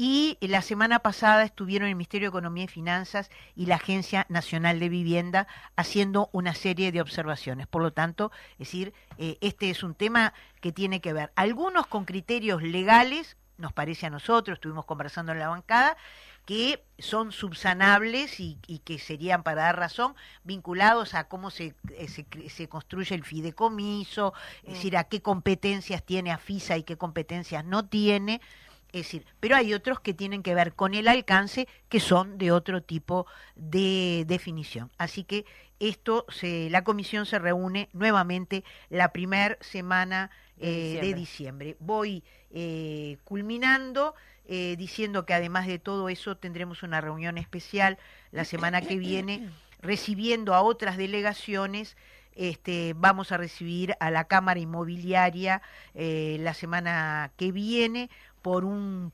Y 0.01 0.39
la 0.41 0.63
semana 0.63 1.01
pasada 1.01 1.43
estuvieron 1.43 1.89
el 1.89 1.97
Ministerio 1.97 2.29
de 2.29 2.31
Economía 2.31 2.63
y 2.63 2.69
Finanzas 2.69 3.33
y 3.57 3.67
la 3.67 3.75
Agencia 3.75 4.27
Nacional 4.29 4.79
de 4.79 4.89
Vivienda 4.89 5.49
haciendo 5.75 6.31
una 6.31 6.55
serie 6.55 6.93
de 6.93 7.01
observaciones. 7.01 7.67
Por 7.67 7.83
lo 7.83 7.93
tanto, 7.93 8.31
es 8.53 8.59
decir, 8.69 8.95
eh, 9.19 9.39
este 9.41 9.71
es 9.71 9.83
un 9.83 9.97
tema 9.97 10.35
que 10.61 10.71
tiene 10.71 11.01
que 11.01 11.13
ver, 11.13 11.33
algunos 11.35 11.89
con 11.89 12.05
criterios 12.05 12.63
legales, 12.63 13.37
nos 13.57 13.73
parece 13.73 14.07
a 14.07 14.11
nosotros, 14.11 14.59
estuvimos 14.59 14.85
conversando 14.85 15.33
en 15.33 15.41
la 15.41 15.49
bancada, 15.49 15.97
que 16.45 16.85
son 17.01 17.33
subsanables 17.33 18.39
y, 18.39 18.57
que 18.85 19.01
serían, 19.01 19.43
para 19.43 19.63
dar 19.63 19.81
razón, 19.81 20.15
vinculados 20.45 21.15
a 21.15 21.25
cómo 21.25 21.51
se, 21.51 21.75
eh, 21.91 22.07
se, 22.09 22.69
construye 22.69 23.17
el 23.17 23.25
fideicomiso, 23.25 24.33
es 24.63 24.69
mm. 24.69 24.73
decir, 24.75 24.97
a 24.97 25.05
qué 25.05 25.23
competencias 25.23 26.05
tiene 26.05 26.31
AFISA 26.31 26.77
y 26.77 26.85
qué 26.85 26.97
competencias 26.97 27.65
no 27.65 27.85
tiene. 27.87 28.41
Es 28.93 29.03
decir, 29.03 29.27
pero 29.41 29.57
hay 29.57 29.75
otros 29.75 30.01
que 30.01 30.15
tienen 30.15 30.43
que 30.43 30.55
ver 30.55 30.75
con 30.75 30.95
el 30.95 31.09
alcance 31.09 31.69
que 31.89 32.01
son 32.01 32.39
de 32.39 32.53
otro 32.53 32.83
tipo 32.83 33.27
de 33.55 34.25
definición. 34.27 34.91
Así 34.97 35.25
que 35.25 35.45
esto 35.79 36.25
se, 36.29 36.71
la 36.71 36.85
comisión 36.85 37.27
se 37.27 37.39
reúne 37.39 37.89
nuevamente 37.93 38.65
la 38.89 39.13
primera 39.13 39.59
semana 39.61 40.31
de 40.57 40.99
eh, 40.99 41.15
diciembre. 41.15 41.77
Voy 41.79 42.25
eh, 42.51 43.19
culminando 43.25 44.15
eh, 44.51 44.77
diciendo 44.79 45.27
que 45.27 45.35
además 45.35 45.67
de 45.67 45.79
todo 45.79 46.09
eso 46.09 46.39
tendremos 46.39 46.83
una 46.83 47.03
reunión 47.03 47.37
especial 47.37 47.99
la 48.33 48.47
semana 48.47 48.81
que 48.81 48.97
viene 48.97 49.51
recibiendo 49.83 50.55
a 50.55 50.63
otras 50.63 50.97
delegaciones. 50.97 51.99
Este, 52.35 52.95
vamos 52.97 53.31
a 53.31 53.37
recibir 53.37 53.95
a 54.01 54.11
la 54.11 54.25
Cámara 54.25 54.59
Inmobiliaria 54.59 55.61
eh, 55.95 56.39
la 56.41 56.55
semana 56.55 57.31
que 57.37 57.53
viene 57.53 58.09
por, 58.49 58.65
un 58.65 59.13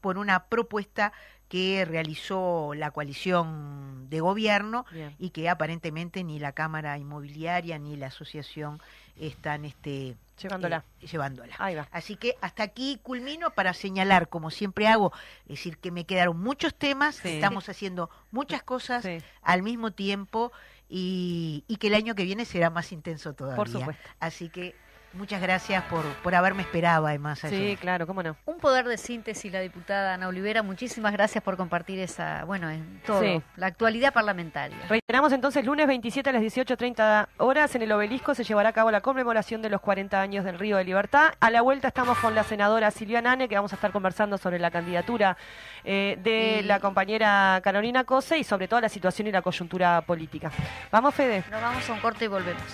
por 0.00 0.16
una 0.16 0.44
propuesta 0.44 1.12
que 1.48 1.84
realizó 1.84 2.72
la 2.74 2.92
coalición 2.92 4.08
de 4.08 4.20
gobierno 4.20 4.86
y 5.18 5.30
que 5.30 5.48
aparentemente 5.48 6.22
ni 6.22 6.38
la 6.38 6.52
Cámara 6.52 6.96
Inmobiliaria 6.96 7.80
ni 7.80 7.96
la 7.96 8.06
asociación 8.06 8.80
están 9.16 9.64
este, 9.64 10.16
Llevándola. 10.40 10.84
Eh, 11.00 11.06
llevándola. 11.08 11.54
Ahí 11.58 11.74
va. 11.74 11.88
Así 11.90 12.14
que 12.14 12.36
hasta 12.40 12.62
aquí 12.62 13.00
culmino 13.02 13.50
para 13.50 13.74
señalar, 13.74 14.28
como 14.28 14.52
siempre 14.52 14.86
hago, 14.86 15.12
es 15.46 15.56
decir, 15.56 15.78
que 15.78 15.90
me 15.90 16.06
quedaron 16.06 16.40
muchos 16.40 16.76
temas, 16.76 17.24
estamos 17.24 17.68
haciendo 17.68 18.08
muchas 18.30 18.62
cosas 18.62 19.04
al 19.42 19.62
mismo 19.62 19.90
tiempo 19.90 20.52
y, 20.88 21.64
y, 21.66 21.76
que 21.78 21.88
el 21.88 21.94
año 21.94 22.14
que 22.14 22.22
viene 22.22 22.44
será 22.44 22.70
más 22.70 22.92
intenso 22.92 23.32
todavía. 23.32 23.56
Por 23.56 23.68
supuesto. 23.68 24.08
Así 24.20 24.48
que 24.48 24.76
Muchas 25.14 25.40
gracias 25.40 25.84
por, 25.84 26.04
por 26.22 26.34
haberme 26.34 26.62
esperado, 26.62 27.06
además. 27.06 27.38
Sí, 27.38 27.78
claro, 27.80 28.06
cómo 28.06 28.22
no. 28.22 28.36
Un 28.46 28.58
poder 28.58 28.86
de 28.86 28.96
síntesis, 28.96 29.52
la 29.52 29.60
diputada 29.60 30.14
Ana 30.14 30.28
Olivera. 30.28 30.62
Muchísimas 30.62 31.12
gracias 31.12 31.42
por 31.42 31.56
compartir 31.56 32.00
esa, 32.00 32.44
bueno, 32.44 32.68
en 32.68 33.00
todo, 33.06 33.42
la 33.56 33.66
actualidad 33.66 34.12
parlamentaria. 34.12 34.76
Reiteramos 34.88 35.32
entonces, 35.32 35.64
lunes 35.64 35.86
27 35.86 36.30
a 36.30 36.32
las 36.32 36.42
18.30 36.42 37.28
horas, 37.38 37.74
en 37.74 37.82
el 37.82 37.92
obelisco 37.92 38.34
se 38.34 38.44
llevará 38.44 38.70
a 38.70 38.72
cabo 38.72 38.90
la 38.90 39.00
conmemoración 39.00 39.62
de 39.62 39.70
los 39.70 39.80
40 39.80 40.20
años 40.20 40.44
del 40.44 40.58
Río 40.58 40.76
de 40.76 40.84
Libertad. 40.84 41.34
A 41.38 41.50
la 41.50 41.62
vuelta 41.62 41.88
estamos 41.88 42.18
con 42.18 42.34
la 42.34 42.42
senadora 42.42 42.90
Silvia 42.90 43.22
Nane, 43.22 43.48
que 43.48 43.54
vamos 43.54 43.72
a 43.72 43.76
estar 43.76 43.92
conversando 43.92 44.36
sobre 44.36 44.58
la 44.58 44.70
candidatura 44.70 45.36
eh, 45.84 46.18
de 46.22 46.62
la 46.64 46.80
compañera 46.80 47.60
Carolina 47.62 48.04
Cose 48.04 48.38
y 48.38 48.44
sobre 48.44 48.68
toda 48.68 48.80
la 48.80 48.88
situación 48.88 49.28
y 49.28 49.32
la 49.32 49.42
coyuntura 49.42 50.00
política. 50.00 50.50
Vamos, 50.90 51.14
Fede. 51.14 51.44
Nos 51.50 51.60
vamos 51.60 51.88
a 51.88 51.92
un 51.92 52.00
corte 52.00 52.24
y 52.24 52.28
volvemos. 52.28 52.64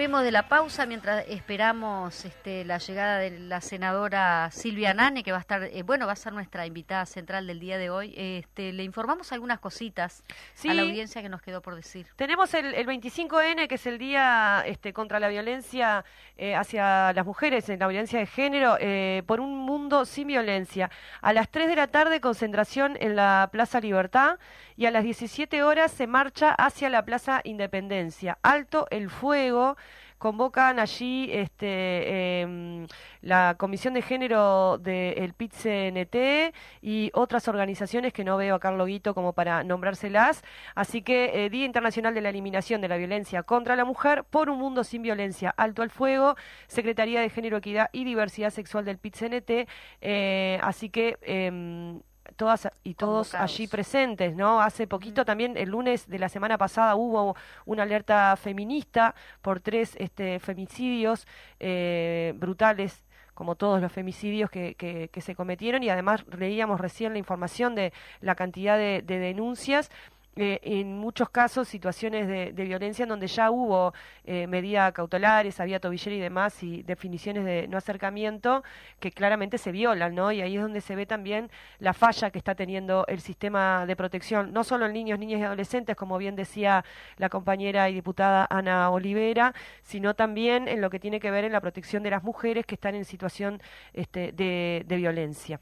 Volvemos 0.00 0.24
de 0.24 0.30
la 0.30 0.48
pausa 0.48 0.86
mientras 0.86 1.26
esperamos 1.28 2.24
este, 2.24 2.64
la 2.64 2.78
llegada 2.78 3.18
de 3.18 3.38
la 3.38 3.60
senadora 3.60 4.48
Silvia 4.50 4.94
Nane, 4.94 5.22
que 5.22 5.30
va 5.30 5.36
a 5.36 5.40
estar, 5.42 5.62
eh, 5.62 5.82
bueno, 5.82 6.06
va 6.06 6.12
a 6.12 6.16
ser 6.16 6.32
nuestra 6.32 6.64
invitada 6.64 7.04
central 7.04 7.46
del 7.46 7.60
día 7.60 7.76
de 7.76 7.90
hoy. 7.90 8.14
Este, 8.16 8.72
le 8.72 8.82
informamos 8.82 9.30
algunas 9.32 9.60
cositas 9.60 10.24
a 10.66 10.72
la 10.72 10.80
audiencia 10.80 11.20
que 11.20 11.28
nos 11.28 11.42
quedó 11.42 11.60
por 11.60 11.74
decir. 11.74 12.06
Tenemos 12.16 12.54
el, 12.54 12.74
25N, 12.86 13.68
que 13.68 13.74
es 13.74 13.86
el 13.86 13.98
día 13.98 14.62
este, 14.64 14.94
contra 14.94 15.20
la 15.20 15.28
violencia 15.28 16.02
eh, 16.38 16.54
hacia 16.54 17.12
las 17.12 17.26
mujeres, 17.26 17.68
en 17.68 17.78
la 17.78 17.86
violencia 17.86 18.20
de 18.20 18.24
género, 18.24 18.78
eh, 18.80 19.22
por 19.26 19.38
un 19.38 19.54
mundo 19.54 20.06
sin 20.06 20.28
violencia. 20.28 20.90
A 21.20 21.34
las 21.34 21.50
3 21.50 21.68
de 21.68 21.76
la 21.76 21.88
tarde, 21.88 22.22
concentración 22.22 22.96
en 23.00 23.16
la 23.16 23.50
Plaza 23.52 23.80
Libertad 23.80 24.38
y 24.80 24.86
a 24.86 24.90
las 24.90 25.04
17 25.04 25.62
horas 25.62 25.92
se 25.92 26.06
marcha 26.06 26.54
hacia 26.54 26.88
la 26.88 27.04
Plaza 27.04 27.42
Independencia. 27.44 28.38
Alto 28.42 28.86
el 28.90 29.10
fuego 29.10 29.76
convocan 30.16 30.78
allí 30.78 31.28
este, 31.30 32.40
em, 32.40 32.86
la 33.20 33.56
Comisión 33.58 33.92
de 33.92 34.00
Género 34.00 34.78
del 34.78 35.34
PIT-CNT 35.34 36.54
y 36.80 37.10
otras 37.12 37.46
organizaciones 37.48 38.14
que 38.14 38.24
no 38.24 38.38
veo 38.38 38.54
a 38.54 38.58
Carlos 38.58 38.86
Guito 38.86 39.12
como 39.12 39.34
para 39.34 39.64
nombrárselas. 39.64 40.42
Así 40.74 41.02
que 41.02 41.44
eh, 41.44 41.50
Día 41.50 41.66
Internacional 41.66 42.14
de 42.14 42.22
la 42.22 42.30
Eliminación 42.30 42.80
de 42.80 42.88
la 42.88 42.96
Violencia 42.96 43.42
contra 43.42 43.76
la 43.76 43.84
Mujer 43.84 44.24
por 44.24 44.48
un 44.48 44.58
Mundo 44.58 44.82
sin 44.82 45.02
Violencia. 45.02 45.52
Alto 45.58 45.82
al 45.82 45.90
Fuego, 45.90 46.36
Secretaría 46.68 47.20
de 47.20 47.28
Género, 47.28 47.58
Equidad 47.58 47.90
y 47.92 48.04
Diversidad 48.04 48.48
Sexual 48.48 48.86
del 48.86 48.96
PIT-CNT. 48.96 49.68
Eh, 50.00 50.58
así 50.62 50.88
que 50.88 51.18
em, 51.20 52.00
todas 52.40 52.70
y 52.82 52.94
todos 52.94 53.34
allí 53.34 53.66
presentes, 53.66 54.34
¿no? 54.34 54.62
Hace 54.62 54.86
poquito 54.86 55.26
también, 55.26 55.58
el 55.58 55.68
lunes 55.68 56.08
de 56.08 56.18
la 56.18 56.30
semana 56.30 56.56
pasada, 56.56 56.96
hubo 56.96 57.36
una 57.66 57.82
alerta 57.82 58.34
feminista 58.36 59.14
por 59.42 59.60
tres 59.60 59.94
este, 59.98 60.40
femicidios 60.40 61.26
eh, 61.58 62.32
brutales 62.36 63.04
como 63.34 63.56
todos 63.56 63.80
los 63.82 63.92
femicidios 63.92 64.50
que, 64.50 64.74
que, 64.74 65.20
se 65.20 65.34
cometieron 65.34 65.82
y 65.82 65.88
además 65.88 66.24
leíamos 66.36 66.80
recién 66.80 67.12
la 67.12 67.18
información 67.18 67.74
de 67.74 67.92
la 68.20 68.34
cantidad 68.34 68.76
de, 68.76 69.02
de 69.02 69.18
denuncias 69.18 69.90
eh, 70.36 70.60
en 70.62 70.96
muchos 70.96 71.28
casos 71.28 71.66
situaciones 71.66 72.28
de, 72.28 72.52
violencia 72.64 73.02
en 73.02 73.08
donde 73.08 73.26
ya 73.26 73.50
hubo 73.50 73.92
eh, 74.24 74.46
medidas 74.46 74.92
cautelares, 74.92 75.58
había 75.58 75.80
tobillera 75.80 76.14
y 76.16 76.20
demás 76.20 76.62
y 76.62 76.82
definiciones 76.84 77.44
de 77.44 77.66
no 77.66 77.76
acercamiento 77.76 78.62
que 79.00 79.10
claramente 79.10 79.58
se 79.58 79.72
violan, 79.72 80.14
¿no? 80.14 80.30
Y 80.30 80.40
ahí 80.40 80.56
es 80.56 80.62
donde 80.62 80.80
se 80.80 80.94
ve 80.94 81.04
también 81.04 81.50
la 81.80 81.94
falla 81.94 82.30
que 82.30 82.38
está 82.38 82.54
teniendo 82.54 83.04
el 83.08 83.20
sistema 83.20 83.86
de 83.86 83.96
protección, 83.96 84.52
no 84.52 84.62
solo 84.62 84.86
en 84.86 84.92
niños, 84.92 85.18
niñas 85.18 85.40
y 85.40 85.44
adolescentes, 85.44 85.96
como 85.96 86.16
bien 86.16 86.36
decía 86.36 86.84
la 87.16 87.28
compañera 87.28 87.90
y 87.90 87.94
diputada 87.94 88.46
Ana 88.50 88.90
Olivera, 88.90 89.52
sino 89.82 90.14
también 90.14 90.68
en 90.68 90.80
lo 90.80 90.90
que 90.90 91.00
tiene 91.00 91.18
que 91.18 91.32
ver 91.32 91.44
en 91.44 91.52
la 91.52 91.60
protección 91.60 92.04
de 92.04 92.10
las 92.10 92.22
mujeres 92.22 92.66
que 92.66 92.76
están 92.76 92.94
en 92.94 93.04
situación 93.04 93.60
este, 93.94 94.32
de 94.32 94.96
violencia. 94.96 95.60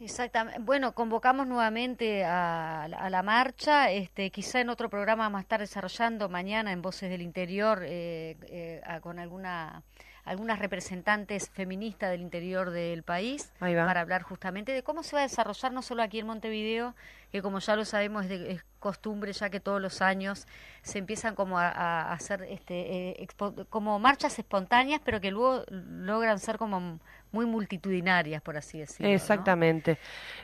Exactamente. 0.00 0.60
Bueno, 0.60 0.94
convocamos 0.94 1.46
nuevamente 1.48 2.24
a, 2.24 2.84
a, 2.84 3.10
la 3.10 3.22
marcha, 3.24 3.90
este, 3.90 4.30
quizá 4.30 4.60
en 4.60 4.68
otro 4.68 4.88
programa 4.88 5.24
vamos 5.24 5.38
a 5.40 5.42
estar 5.42 5.58
desarrollando 5.58 6.28
mañana 6.28 6.70
en 6.70 6.82
Voces 6.82 7.10
del 7.10 7.20
Interior 7.20 7.82
eh, 7.84 8.36
eh, 8.42 9.00
con 9.02 9.18
alguna 9.18 9.82
algunas 10.28 10.58
representantes 10.58 11.48
feministas 11.48 12.10
del 12.10 12.20
interior 12.20 12.70
del 12.70 13.02
país 13.02 13.50
para 13.58 14.00
hablar 14.00 14.22
justamente 14.22 14.72
de 14.72 14.82
cómo 14.82 15.02
se 15.02 15.16
va 15.16 15.20
a 15.20 15.22
desarrollar 15.22 15.72
no 15.72 15.80
solo 15.80 16.02
aquí 16.02 16.18
en 16.18 16.26
Montevideo, 16.26 16.94
que 17.32 17.40
como 17.40 17.60
ya 17.60 17.76
lo 17.76 17.86
sabemos 17.86 18.24
es, 18.24 18.28
de, 18.28 18.60
costumbre 18.78 19.32
ya 19.32 19.48
que 19.50 19.58
todos 19.58 19.80
los 19.80 20.02
años 20.02 20.46
se 20.82 20.98
empiezan 20.98 21.34
como 21.34 21.58
a, 21.58 22.12
hacer 22.12 22.42
este, 22.42 23.22
eh, 23.22 23.28
como 23.70 23.98
marchas 23.98 24.38
espontáneas, 24.38 25.00
pero 25.02 25.20
que 25.20 25.30
luego 25.30 25.64
logran 25.70 26.38
ser 26.38 26.58
como 26.58 27.00
muy 27.32 27.46
multitudinarias, 27.46 28.42
por 28.42 28.56
así 28.56 28.78
decirlo. 28.78 29.12
Exactamente. 29.12 29.98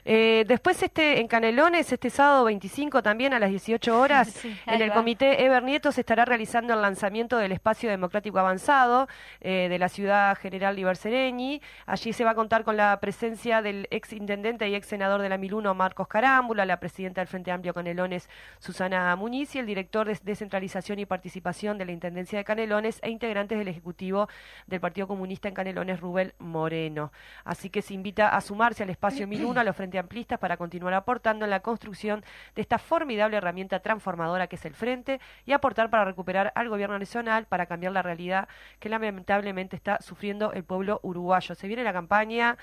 Eh, 0.04 0.44
después 0.46 0.82
este 0.82 1.20
en 1.20 1.28
Canelones, 1.28 1.92
este 1.92 2.10
sábado 2.10 2.44
25 2.44 3.02
también 3.02 3.32
a 3.34 3.38
las 3.38 3.50
18 3.50 3.98
horas, 3.98 4.34
en 4.66 4.82
el 4.82 4.92
comité 4.92 5.44
Eber 5.44 5.62
Nieto 5.62 5.92
se 5.92 6.00
estará 6.00 6.24
realizando 6.24 6.74
el 6.74 6.82
lanzamiento 6.82 7.38
del 7.38 7.52
Espacio 7.52 7.90
Democrático 7.90 8.38
Avanzado 8.38 9.08
eh, 9.40 9.68
de 9.68 9.78
la 9.78 9.88
ciudad 9.88 10.36
general 10.36 10.76
Libercereñi. 10.76 11.60
Allí 11.86 12.12
se 12.12 12.24
va 12.24 12.30
a 12.30 12.34
contar 12.34 12.64
con 12.64 12.76
la 12.76 12.98
presencia 13.00 13.62
del 13.62 13.86
ex 13.90 14.12
intendente 14.12 14.68
y 14.68 14.74
ex 14.74 14.86
senador 14.86 15.22
de 15.22 15.28
la 15.28 15.38
Miluno, 15.38 15.74
Marcos 15.74 16.08
Carámbula, 16.08 16.64
la 16.64 16.80
presidenta 16.80 17.20
del 17.20 17.28
Frente 17.28 17.50
Amplio 17.50 17.74
Canelones, 17.74 18.28
Susana 18.58 19.14
Muñiz, 19.16 19.54
y 19.54 19.58
el 19.58 19.66
director 19.66 20.06
de 20.06 20.18
Descentralización 20.22 20.98
y 20.98 21.06
Participación 21.06 21.78
de 21.78 21.84
la 21.84 21.92
Intendencia 21.92 22.38
de 22.38 22.44
Canelones 22.44 23.00
e 23.02 23.10
integrantes 23.10 23.58
del 23.58 23.68
Ejecutivo 23.68 24.28
del 24.66 24.80
Partido 24.80 25.06
Comunista 25.06 25.48
en 25.48 25.54
Canelones, 25.54 26.00
Rubén 26.00 26.32
Moreno. 26.74 27.12
Así 27.44 27.70
que 27.70 27.82
se 27.82 27.94
invita 27.94 28.28
a 28.30 28.40
sumarse 28.40 28.82
al 28.82 28.90
espacio 28.90 29.26
1001 29.26 29.60
a 29.60 29.64
los 29.64 29.76
Frente 29.76 29.98
Amplistas 29.98 30.38
para 30.38 30.56
continuar 30.56 30.94
aportando 30.94 31.44
en 31.44 31.50
la 31.50 31.60
construcción 31.60 32.24
de 32.54 32.62
esta 32.62 32.78
formidable 32.78 33.36
herramienta 33.36 33.80
transformadora 33.80 34.46
que 34.48 34.56
es 34.56 34.64
el 34.64 34.74
Frente 34.74 35.20
y 35.46 35.52
aportar 35.52 35.90
para 35.90 36.04
recuperar 36.04 36.52
al 36.56 36.68
gobierno 36.68 36.98
nacional 36.98 37.46
para 37.46 37.66
cambiar 37.66 37.92
la 37.92 38.02
realidad 38.02 38.48
que 38.80 38.88
lamentablemente 38.88 39.76
está 39.76 39.98
sufriendo 40.00 40.52
el 40.52 40.64
pueblo 40.64 41.00
uruguayo. 41.02 41.54
Se 41.54 41.68
viene 41.68 41.84
la 41.84 41.92
campaña, 41.92 42.56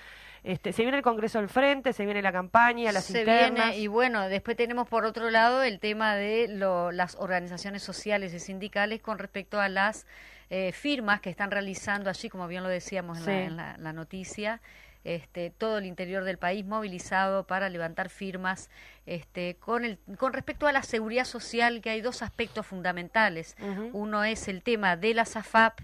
este, 0.43 0.73
se 0.73 0.81
viene 0.81 0.97
el 0.97 1.03
Congreso 1.03 1.39
del 1.39 1.49
Frente, 1.49 1.93
se 1.93 2.03
viene 2.03 2.21
la 2.21 2.31
campaña, 2.31 2.91
las 2.91 3.05
se 3.05 3.23
Viene, 3.23 3.77
y 3.77 3.87
bueno, 3.87 4.27
después 4.27 4.57
tenemos 4.57 4.89
por 4.89 5.05
otro 5.05 5.29
lado 5.29 5.63
el 5.63 5.79
tema 5.79 6.15
de 6.15 6.47
las 6.49 7.15
organizaciones 7.15 7.83
sociales 7.83 8.33
y 8.33 8.39
sindicales 8.39 9.01
con 9.01 9.19
respecto 9.19 9.59
a 9.59 9.69
las 9.69 10.05
eh, 10.53 10.73
firmas 10.73 11.21
que 11.21 11.29
están 11.29 11.49
realizando 11.49 12.09
allí, 12.09 12.27
como 12.27 12.45
bien 12.45 12.61
lo 12.61 12.67
decíamos 12.67 13.25
en, 13.25 13.55
la, 13.55 13.93
noticia, 13.93 14.61
este, 15.05 15.49
todo 15.49 15.77
el 15.77 15.85
interior 15.85 16.25
del 16.25 16.37
país 16.37 16.65
movilizado 16.65 17.47
para 17.47 17.69
levantar 17.69 18.09
firmas 18.09 18.69
este, 19.05 19.55
con, 19.55 19.85
el, 19.85 19.97
con 20.17 20.33
respecto 20.33 20.67
a 20.67 20.73
la 20.73 20.83
seguridad 20.83 21.23
social, 21.23 21.79
que 21.79 21.89
hay 21.89 22.01
dos 22.01 22.21
aspectos 22.21 22.65
fundamentales. 22.65 23.55
Uno 23.93 24.25
es 24.25 24.49
el 24.49 24.61
tema 24.61 24.97
de 24.97 25.13
la 25.13 25.23
SAFAP, 25.23 25.79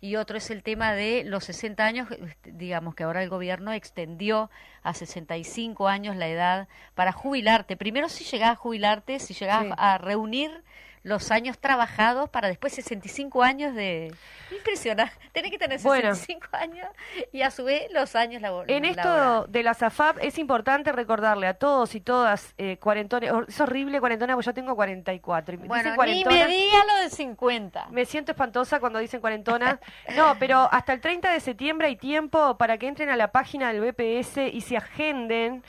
y 0.00 0.16
otro 0.16 0.38
es 0.38 0.50
el 0.50 0.64
tema 0.64 0.92
de 0.92 1.22
los 1.24 1.44
60 1.44 1.84
años, 1.84 2.10
este, 2.10 2.50
digamos 2.50 2.96
que 2.96 3.04
ahora 3.04 3.22
el 3.22 3.28
gobierno 3.28 3.72
extendió 3.72 4.50
a 4.82 4.92
65 4.92 5.86
años 5.86 6.16
la 6.16 6.26
edad 6.26 6.66
para 6.96 7.12
jubilarte. 7.12 7.76
Primero 7.76 8.08
si 8.08 8.24
llegás 8.24 8.50
a 8.50 8.56
jubilarte, 8.56 9.20
si 9.20 9.34
llegás 9.34 9.66
a 9.76 9.98
reunir 9.98 10.64
los 11.02 11.30
años 11.30 11.58
trabajados 11.58 12.28
para 12.28 12.48
después 12.48 12.74
65 12.74 13.42
años 13.42 13.74
de... 13.74 14.14
Impresionante. 14.50 15.14
Tenés 15.32 15.50
que 15.50 15.58
tener 15.58 15.78
65 15.78 16.48
años 16.52 16.88
y 17.32 17.42
a 17.42 17.50
su 17.50 17.64
vez 17.64 17.90
los 17.92 18.14
años 18.16 18.42
laborales. 18.42 18.76
En 18.76 18.84
esto 18.84 19.46
de 19.46 19.62
la 19.62 19.74
SAFAP 19.74 20.18
es 20.20 20.38
importante 20.38 20.92
recordarle 20.92 21.46
a 21.46 21.54
todos 21.54 21.94
y 21.94 22.00
todas 22.00 22.54
eh, 22.58 22.76
cuarentones, 22.78 23.32
es 23.48 23.60
horrible 23.60 24.00
cuarentona 24.00 24.34
porque 24.34 24.46
yo 24.46 24.54
tengo 24.54 24.74
44. 24.74 25.58
Bueno, 25.58 25.94
ni 26.04 26.24
me 26.24 26.46
diga 26.46 26.78
lo 26.86 27.02
de 27.02 27.10
50. 27.10 27.88
Me 27.90 28.04
siento 28.04 28.32
espantosa 28.32 28.80
cuando 28.80 28.98
dicen 28.98 29.20
cuarentona. 29.20 29.80
no, 30.16 30.36
pero 30.38 30.68
hasta 30.70 30.92
el 30.92 31.00
30 31.00 31.32
de 31.32 31.40
septiembre 31.40 31.86
hay 31.86 31.96
tiempo 31.96 32.58
para 32.58 32.76
que 32.76 32.88
entren 32.88 33.08
a 33.08 33.16
la 33.16 33.32
página 33.32 33.72
del 33.72 33.80
BPS 33.80 34.38
y 34.52 34.60
se 34.60 34.76
agenden 34.76 35.62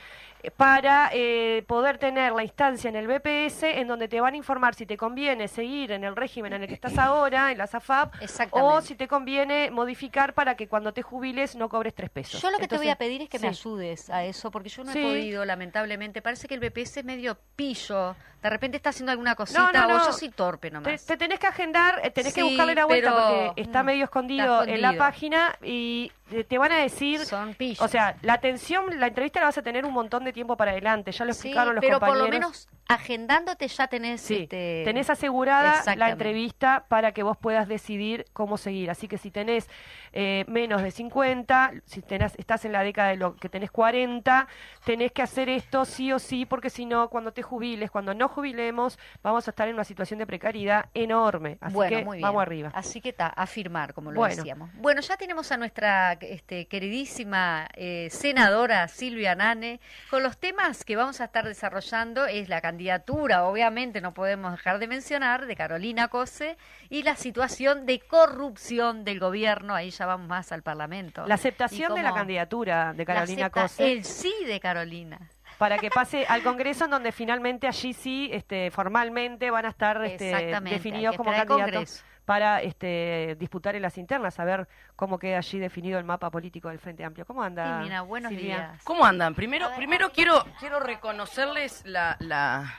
para 0.50 1.10
eh, 1.12 1.64
poder 1.66 1.98
tener 1.98 2.32
la 2.32 2.42
instancia 2.42 2.88
en 2.88 2.96
el 2.96 3.06
BPS 3.06 3.62
en 3.62 3.86
donde 3.86 4.08
te 4.08 4.20
van 4.20 4.34
a 4.34 4.36
informar 4.36 4.74
si 4.74 4.86
te 4.86 4.96
conviene 4.96 5.48
seguir 5.48 5.92
en 5.92 6.04
el 6.04 6.16
régimen 6.16 6.52
en 6.52 6.62
el 6.62 6.68
que 6.68 6.74
estás 6.74 6.98
ahora, 6.98 7.52
en 7.52 7.58
la 7.58 7.66
SAFAP, 7.66 8.14
o 8.50 8.80
si 8.80 8.94
te 8.94 9.08
conviene 9.08 9.70
modificar 9.70 10.34
para 10.34 10.56
que 10.56 10.68
cuando 10.68 10.92
te 10.92 11.02
jubiles 11.02 11.54
no 11.56 11.68
cobres 11.68 11.94
tres 11.94 12.10
pesos. 12.10 12.40
Yo 12.40 12.50
lo 12.50 12.58
que 12.58 12.68
te 12.68 12.76
voy 12.76 12.88
a 12.88 12.96
pedir 12.96 13.22
es 13.22 13.28
que 13.28 13.38
me 13.38 13.48
ayudes 13.48 14.10
a 14.10 14.24
eso, 14.24 14.50
porque 14.50 14.68
yo 14.68 14.84
no 14.84 14.92
he 14.92 15.02
podido, 15.02 15.44
lamentablemente. 15.44 16.22
Parece 16.22 16.48
que 16.48 16.54
el 16.54 16.60
BPS 16.60 16.98
es 16.98 17.04
medio 17.04 17.36
pillo. 17.56 18.16
De 18.42 18.50
repente 18.50 18.76
está 18.76 18.90
haciendo 18.90 19.12
alguna 19.12 19.36
cosita 19.36 19.86
o 19.86 20.06
yo 20.06 20.12
soy 20.12 20.30
torpe 20.30 20.68
nomás. 20.70 21.06
Te, 21.06 21.16
tenés 21.16 21.38
que 21.38 21.46
agendar, 21.46 22.00
eh, 22.02 22.10
tenés 22.10 22.34
que 22.34 22.42
buscarle 22.42 22.74
la 22.74 22.86
vuelta 22.86 23.12
porque 23.12 23.60
está 23.60 23.82
mm, 23.82 23.86
medio 23.86 24.04
escondido, 24.04 24.64
en 24.64 24.82
la 24.82 24.96
página 24.96 25.56
y 25.62 26.10
te 26.48 26.58
van 26.58 26.72
a 26.72 26.78
decir, 26.78 27.20
Son 27.24 27.56
o 27.78 27.88
sea, 27.88 28.16
la 28.22 28.34
atención, 28.34 28.98
la 28.98 29.08
entrevista 29.08 29.40
la 29.40 29.46
vas 29.46 29.58
a 29.58 29.62
tener 29.62 29.84
un 29.84 29.92
montón 29.92 30.24
de 30.24 30.32
tiempo 30.32 30.56
para 30.56 30.72
adelante, 30.72 31.12
ya 31.12 31.24
lo 31.24 31.32
explicaron 31.32 31.74
los 31.74 31.82
pero 31.82 32.00
compañeros. 32.00 32.28
Pero 32.28 32.30
por 32.30 32.40
lo 32.40 32.46
menos 32.46 32.68
agendándote 32.88 33.68
ya 33.68 33.88
tenés 33.88 34.30
este... 34.30 34.82
tenés 34.84 35.10
asegurada 35.10 35.82
la 35.96 36.10
entrevista 36.10 36.84
para 36.88 37.12
que 37.12 37.22
vos 37.22 37.36
puedas 37.36 37.68
decidir 37.68 38.26
cómo 38.32 38.56
seguir. 38.56 38.90
Así 38.90 39.08
que 39.08 39.18
si 39.18 39.30
tenés 39.30 39.68
eh, 40.12 40.44
menos 40.48 40.82
de 40.82 40.90
50, 40.90 41.72
si 41.86 42.02
tenés, 42.02 42.34
estás 42.38 42.64
en 42.64 42.72
la 42.72 42.82
década 42.82 43.10
de 43.10 43.16
lo 43.16 43.36
que 43.36 43.48
tenés 43.48 43.70
40, 43.70 44.46
tenés 44.84 45.12
que 45.12 45.22
hacer 45.22 45.48
esto 45.48 45.84
sí 45.84 46.12
o 46.12 46.18
sí, 46.18 46.46
porque 46.46 46.70
si 46.70 46.84
no, 46.84 47.08
cuando 47.08 47.32
te 47.32 47.42
jubiles, 47.42 47.90
cuando 47.90 48.14
no 48.14 48.28
jubilemos, 48.28 48.98
vamos 49.22 49.48
a 49.48 49.50
estar 49.50 49.68
en 49.68 49.74
una 49.74 49.84
situación 49.84 50.18
de 50.18 50.26
precariedad 50.26 50.86
enorme. 50.94 51.58
Así 51.60 51.78
que 51.88 52.04
vamos 52.04 52.42
arriba. 52.42 52.70
Así 52.74 53.00
que 53.00 53.10
está, 53.10 53.28
a 53.28 53.46
firmar, 53.46 53.94
como 53.94 54.12
lo 54.12 54.24
decíamos. 54.24 54.70
Bueno, 54.74 55.00
ya 55.00 55.16
tenemos 55.16 55.50
a 55.52 55.56
nuestra 55.56 56.12
este, 56.20 56.66
queridísima 56.66 57.68
eh, 57.74 58.08
senadora 58.10 58.88
Silvia 58.88 59.34
Nane 59.34 59.80
con 60.10 60.22
los 60.22 60.38
temas 60.38 60.84
que 60.84 60.96
vamos 60.96 61.20
a 61.20 61.24
estar 61.24 61.46
desarrollando. 61.46 62.26
Es 62.26 62.48
la 62.48 62.60
candidatura, 62.82 63.44
obviamente, 63.44 64.00
no 64.00 64.12
podemos 64.12 64.50
dejar 64.50 64.80
de 64.80 64.88
mencionar, 64.88 65.46
de 65.46 65.54
Carolina 65.54 66.08
Cose 66.08 66.56
y 66.90 67.04
la 67.04 67.14
situación 67.14 67.86
de 67.86 68.00
corrupción 68.00 69.04
del 69.04 69.20
gobierno. 69.20 69.74
Ahí 69.74 69.90
ya 69.90 70.04
vamos 70.06 70.26
más 70.26 70.50
al 70.50 70.62
Parlamento. 70.62 71.24
La 71.26 71.36
aceptación 71.36 71.94
de 71.94 72.02
la 72.02 72.12
candidatura 72.12 72.92
de 72.92 73.06
Carolina 73.06 73.50
Cose. 73.50 73.92
El 73.92 74.04
sí 74.04 74.34
de 74.46 74.58
Carolina 74.58 75.20
para 75.58 75.78
que 75.78 75.90
pase 75.90 76.26
al 76.28 76.42
Congreso, 76.42 76.86
en 76.86 76.90
donde 76.90 77.12
finalmente 77.12 77.68
allí 77.68 77.92
sí, 77.92 78.28
este, 78.32 78.72
formalmente 78.72 79.48
van 79.52 79.66
a 79.66 79.68
estar 79.68 80.04
este, 80.04 80.58
definidos 80.64 81.16
como 81.16 81.30
candidatos 81.30 82.04
para 82.24 82.62
este, 82.62 83.36
disputar 83.38 83.74
en 83.74 83.82
las 83.82 83.98
internas, 83.98 84.38
a 84.38 84.44
ver 84.44 84.68
cómo 84.96 85.18
queda 85.18 85.38
allí 85.38 85.58
definido 85.58 85.98
el 85.98 86.04
mapa 86.04 86.30
político 86.30 86.68
del 86.68 86.78
Frente 86.78 87.04
Amplio. 87.04 87.26
¿Cómo 87.26 87.42
anda? 87.42 87.84
Sí, 87.84 87.90
buenos 88.06 88.30
días. 88.30 88.82
¿Cómo 88.84 89.04
andan? 89.04 89.34
Primero, 89.34 89.68
primero 89.76 90.10
quiero, 90.12 90.44
quiero 90.60 90.78
reconocerles 90.78 91.84
la, 91.84 92.16
la, 92.20 92.74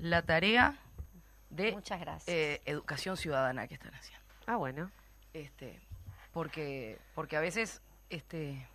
la 0.00 0.22
tarea 0.22 0.74
de 1.50 1.76
eh, 2.26 2.60
educación 2.64 3.16
ciudadana 3.16 3.68
que 3.68 3.74
están 3.74 3.94
haciendo. 3.94 4.24
Ah, 4.46 4.56
bueno. 4.56 4.90
Este, 5.32 5.80
porque, 6.32 6.98
porque 7.14 7.36
a 7.36 7.40
veces 7.40 7.82
este, 8.08 8.66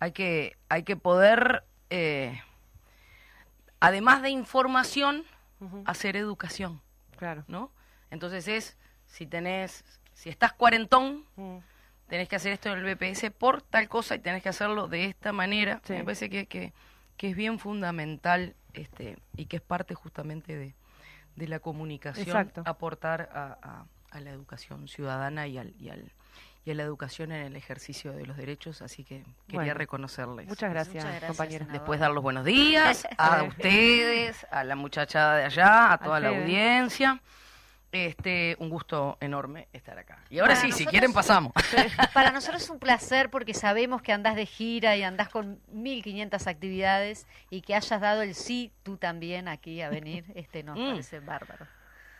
hay, 0.00 0.10
que, 0.12 0.56
hay 0.68 0.82
que 0.82 0.96
poder, 0.96 1.64
eh, 1.90 2.40
además 3.78 4.22
de 4.22 4.30
información, 4.30 5.24
hacer 5.84 6.16
educación. 6.16 6.80
Claro. 7.16 7.44
¿No? 7.46 7.70
Entonces 8.10 8.48
es 8.48 8.76
si 9.12 9.26
tenés, 9.26 9.84
si 10.14 10.30
estás 10.30 10.52
cuarentón, 10.54 11.24
mm. 11.36 11.58
tenés 12.08 12.28
que 12.28 12.36
hacer 12.36 12.52
esto 12.52 12.72
en 12.72 12.78
el 12.78 12.94
BPS 12.94 13.30
por 13.30 13.60
tal 13.60 13.88
cosa 13.88 14.14
y 14.14 14.18
tenés 14.18 14.42
que 14.42 14.48
hacerlo 14.48 14.88
de 14.88 15.04
esta 15.04 15.32
manera. 15.32 15.80
Me 15.88 16.02
parece 16.02 16.30
que, 16.30 16.46
que, 16.46 16.72
es 17.18 17.36
bien 17.36 17.60
fundamental 17.60 18.56
este, 18.72 19.16
y 19.36 19.46
que 19.46 19.56
es 19.56 19.62
parte 19.62 19.94
justamente 19.94 20.56
de, 20.56 20.74
de 21.36 21.48
la 21.48 21.60
comunicación, 21.60 22.50
aportar 22.64 23.30
a, 23.32 23.84
a, 24.10 24.20
la 24.20 24.30
educación 24.30 24.88
ciudadana 24.88 25.46
y 25.46 25.58
al, 25.58 25.72
y 25.78 25.90
al 25.90 26.10
y 26.64 26.70
a 26.70 26.74
la 26.74 26.84
educación 26.84 27.32
en 27.32 27.44
el 27.44 27.56
ejercicio 27.56 28.12
de 28.12 28.24
los 28.24 28.36
derechos, 28.36 28.82
así 28.82 29.02
que 29.02 29.24
quería 29.48 29.74
reconocerles. 29.74 30.46
Muchas 30.46 30.70
gracias, 30.70 31.24
compañeros. 31.24 31.66
Después 31.72 31.98
dar 31.98 32.12
los 32.12 32.22
buenos 32.22 32.44
días 32.44 33.04
a 33.18 33.42
ustedes, 33.42 34.46
a 34.48 34.62
la 34.62 34.76
muchacha 34.76 35.34
de 35.34 35.44
allá, 35.44 35.92
a 35.92 35.98
toda 35.98 36.20
la 36.20 36.28
audiencia. 36.28 37.20
Este, 37.92 38.56
un 38.58 38.70
gusto 38.70 39.18
enorme 39.20 39.68
estar 39.74 39.98
acá. 39.98 40.18
Y 40.30 40.38
ahora 40.38 40.56
sí, 40.56 40.72
si 40.72 40.86
quieren 40.86 41.12
pasamos. 41.12 41.52
Para 42.14 42.30
nosotros 42.32 42.62
es 42.62 42.70
un 42.70 42.78
placer 42.78 43.28
porque 43.28 43.52
sabemos 43.52 44.00
que 44.00 44.12
andás 44.12 44.34
de 44.34 44.46
gira 44.46 44.96
y 44.96 45.02
andás 45.02 45.28
con 45.28 45.60
1500 45.68 46.46
actividades 46.46 47.26
y 47.50 47.60
que 47.60 47.74
hayas 47.74 48.00
dado 48.00 48.22
el 48.22 48.34
sí 48.34 48.72
tú 48.82 48.96
también 48.96 49.46
aquí 49.46 49.82
a 49.82 49.90
venir, 49.90 50.24
este 50.34 50.62
nos 50.62 50.78
mm. 50.80 50.88
parece 50.88 51.20
bárbaro. 51.20 51.66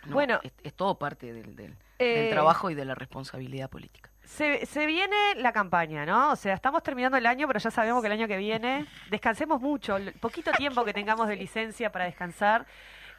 bueno, 0.08 0.40
es, 0.62 0.74
todo 0.74 0.98
parte 0.98 1.32
del, 1.32 1.56
del, 1.56 1.74
eh, 1.98 2.28
trabajo 2.30 2.68
y 2.68 2.74
de 2.74 2.84
la 2.84 2.94
responsabilidad 2.94 3.70
política. 3.70 4.10
Se, 4.24 4.66
se 4.66 4.84
viene 4.84 5.16
la 5.36 5.52
campaña, 5.52 6.04
¿no? 6.04 6.32
O 6.32 6.36
sea, 6.36 6.52
estamos 6.52 6.82
terminando 6.82 7.16
el 7.16 7.24
año, 7.24 7.46
pero 7.46 7.58
ya 7.58 7.70
sabemos 7.70 8.02
que 8.02 8.08
el 8.08 8.12
año 8.12 8.28
que 8.28 8.36
viene 8.36 8.86
descansemos 9.10 9.58
mucho, 9.62 9.96
el 9.96 10.12
poquito 10.12 10.52
tiempo 10.52 10.84
que 10.84 10.92
tengamos 10.92 11.28
de 11.28 11.36
licencia 11.36 11.90
para 11.90 12.04
descansar. 12.04 12.66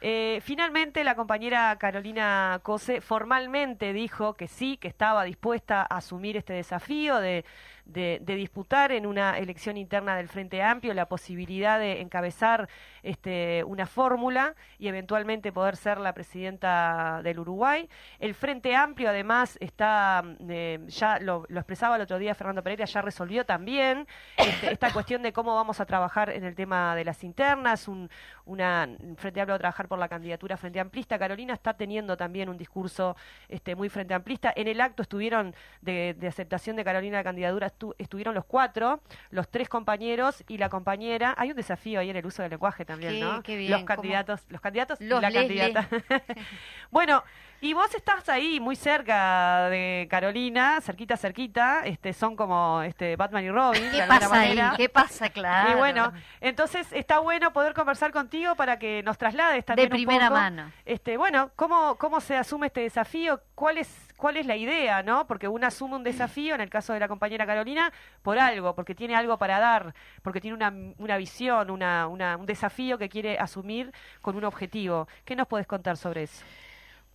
Eh, 0.06 0.40
finalmente, 0.42 1.02
la 1.02 1.14
compañera 1.14 1.74
Carolina 1.78 2.60
Cose 2.62 3.00
formalmente 3.00 3.94
dijo 3.94 4.34
que 4.34 4.48
sí, 4.48 4.76
que 4.76 4.86
estaba 4.86 5.24
dispuesta 5.24 5.80
a 5.80 5.96
asumir 5.96 6.36
este 6.36 6.52
desafío 6.52 7.20
de, 7.20 7.46
de, 7.84 8.20
disputar 8.24 8.92
en 8.92 9.06
una 9.06 9.38
elección 9.38 9.76
interna 9.76 10.16
del 10.16 10.28
Frente 10.28 10.62
Amplio 10.62 10.94
la 10.94 11.06
posibilidad 11.06 11.78
de 11.78 12.00
encabezar 12.00 12.68
este, 13.02 13.62
una 13.64 13.86
fórmula 13.86 14.54
y 14.78 14.88
eventualmente 14.88 15.52
poder 15.52 15.76
ser 15.76 15.98
la 15.98 16.12
presidenta 16.12 17.20
del 17.22 17.38
Uruguay. 17.38 17.88
El 18.18 18.34
Frente 18.34 18.74
Amplio, 18.74 19.10
además, 19.10 19.58
está 19.60 20.22
eh, 20.48 20.80
ya 20.86 21.18
lo, 21.20 21.44
expresaba 21.48 21.96
el 21.96 22.02
otro 22.02 22.18
día 22.18 22.34
Fernando 22.34 22.62
Pereira, 22.62 22.84
ya 22.84 23.02
resolvió 23.02 23.44
también 23.44 24.06
este, 24.36 24.72
esta 24.72 24.92
cuestión 24.92 25.22
de 25.22 25.32
cómo 25.32 25.54
vamos 25.54 25.80
a 25.80 25.86
trabajar 25.86 26.30
en 26.30 26.44
el 26.44 26.54
tema 26.54 26.96
de 26.96 27.04
las 27.04 27.22
internas. 27.24 27.88
Un, 27.88 28.10
una 28.46 28.88
Frente 29.16 29.40
Amplio 29.40 29.54
a 29.54 29.58
trabajar 29.58 29.88
por 29.88 29.98
la 29.98 30.08
candidatura 30.08 30.56
Frente 30.56 30.80
Amplista. 30.80 31.18
Carolina 31.18 31.54
está 31.54 31.74
teniendo 31.74 32.16
también 32.16 32.48
un 32.48 32.56
discurso 32.56 33.16
este, 33.48 33.74
muy 33.74 33.88
Frente 33.88 34.14
Amplista. 34.14 34.52
En 34.54 34.68
el 34.68 34.80
acto 34.80 35.02
estuvieron 35.02 35.54
de, 35.80 36.16
aceptación 36.26 36.76
de 36.76 36.84
Carolina 36.84 37.18
de 37.18 37.24
candidatura, 37.24 37.66
estuvieron 37.98 38.34
los 38.34 38.44
cuatro, 38.44 39.00
los 39.30 39.48
tres 39.48 39.68
compañeros 39.68 40.44
y 40.48 40.58
la 40.58 40.68
compañera. 40.68 41.34
Hay 41.36 41.50
un 41.50 41.56
desafío 41.56 42.00
ahí 42.00 42.10
en 42.10 42.16
el 42.16 42.26
uso 42.26 42.42
del 42.42 42.50
lenguaje 42.50 42.84
también, 42.84 43.20
¿no? 43.20 43.42
los 43.46 43.84
candidatos, 43.84 44.42
los 44.48 44.60
candidatos 44.60 45.00
y 45.00 45.04
la 45.04 45.32
candidata. 45.32 45.88
bueno, 46.90 47.22
y 47.64 47.72
vos 47.72 47.94
estás 47.94 48.28
ahí 48.28 48.60
muy 48.60 48.76
cerca 48.76 49.70
de 49.70 50.06
Carolina, 50.10 50.82
cerquita, 50.82 51.16
cerquita, 51.16 51.80
este, 51.86 52.12
son 52.12 52.36
como 52.36 52.82
este 52.82 53.16
Batman 53.16 53.42
y 53.42 53.50
Robin. 53.50 53.90
¿Qué 53.90 54.02
pasa 54.06 54.38
ahí? 54.38 54.60
¿Qué 54.76 54.90
pasa, 54.90 55.30
claro? 55.30 55.70
Y 55.70 55.74
bueno, 55.74 56.12
entonces 56.42 56.86
está 56.92 57.20
bueno 57.20 57.54
poder 57.54 57.72
conversar 57.72 58.12
contigo 58.12 58.54
para 58.54 58.78
que 58.78 59.02
nos 59.02 59.16
traslades 59.16 59.64
también 59.64 59.88
De 59.88 59.94
primera 59.94 60.28
mano. 60.28 60.70
Este, 60.84 61.16
bueno, 61.16 61.52
¿cómo, 61.56 61.96
¿cómo 61.96 62.20
se 62.20 62.36
asume 62.36 62.66
este 62.66 62.82
desafío? 62.82 63.40
¿Cuál 63.54 63.78
es, 63.78 64.12
¿Cuál 64.18 64.36
es 64.36 64.44
la 64.44 64.56
idea, 64.56 65.02
no? 65.02 65.26
Porque 65.26 65.48
uno 65.48 65.66
asume 65.66 65.96
un 65.96 66.04
desafío, 66.04 66.54
en 66.54 66.60
el 66.60 66.68
caso 66.68 66.92
de 66.92 67.00
la 67.00 67.08
compañera 67.08 67.46
Carolina, 67.46 67.90
por 68.20 68.38
algo, 68.38 68.74
porque 68.74 68.94
tiene 68.94 69.16
algo 69.16 69.38
para 69.38 69.58
dar, 69.58 69.94
porque 70.20 70.42
tiene 70.42 70.54
una, 70.54 70.70
una 70.98 71.16
visión, 71.16 71.70
una, 71.70 72.08
una, 72.08 72.36
un 72.36 72.44
desafío 72.44 72.98
que 72.98 73.08
quiere 73.08 73.38
asumir 73.38 73.90
con 74.20 74.36
un 74.36 74.44
objetivo. 74.44 75.08
¿Qué 75.24 75.34
nos 75.34 75.48
puedes 75.48 75.66
contar 75.66 75.96
sobre 75.96 76.24
eso? 76.24 76.44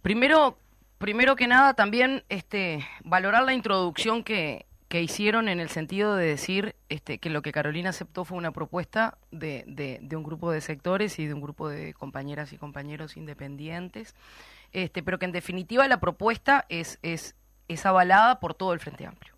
Primero, 0.01 0.57
primero 0.97 1.35
que 1.35 1.47
nada, 1.47 1.73
también 1.73 2.23
este, 2.29 2.85
valorar 3.03 3.43
la 3.43 3.53
introducción 3.53 4.23
que, 4.23 4.65
que 4.89 5.03
hicieron 5.03 5.47
en 5.49 5.59
el 5.59 5.69
sentido 5.69 6.15
de 6.15 6.25
decir 6.25 6.75
este, 6.89 7.19
que 7.19 7.29
lo 7.29 7.43
que 7.43 7.51
Carolina 7.51 7.91
aceptó 7.91 8.25
fue 8.25 8.37
una 8.37 8.51
propuesta 8.51 9.19
de, 9.31 9.63
de, 10.01 10.15
un 10.15 10.23
grupo 10.23 10.51
de 10.51 10.61
sectores 10.61 11.19
y 11.19 11.27
de 11.27 11.33
un 11.35 11.41
grupo 11.41 11.69
de 11.69 11.93
compañeras 11.93 12.53
y 12.53 12.57
compañeros 12.57 13.15
independientes, 13.15 14.15
este, 14.73 15.03
pero 15.03 15.19
que 15.19 15.25
en 15.25 15.31
definitiva 15.31 15.87
la 15.87 15.99
propuesta 15.99 16.65
es, 16.69 16.97
es, 17.03 17.35
es 17.67 17.85
avalada 17.85 18.39
por 18.39 18.55
todo 18.55 18.73
el 18.73 18.79
Frente 18.79 19.05
Amplio. 19.05 19.33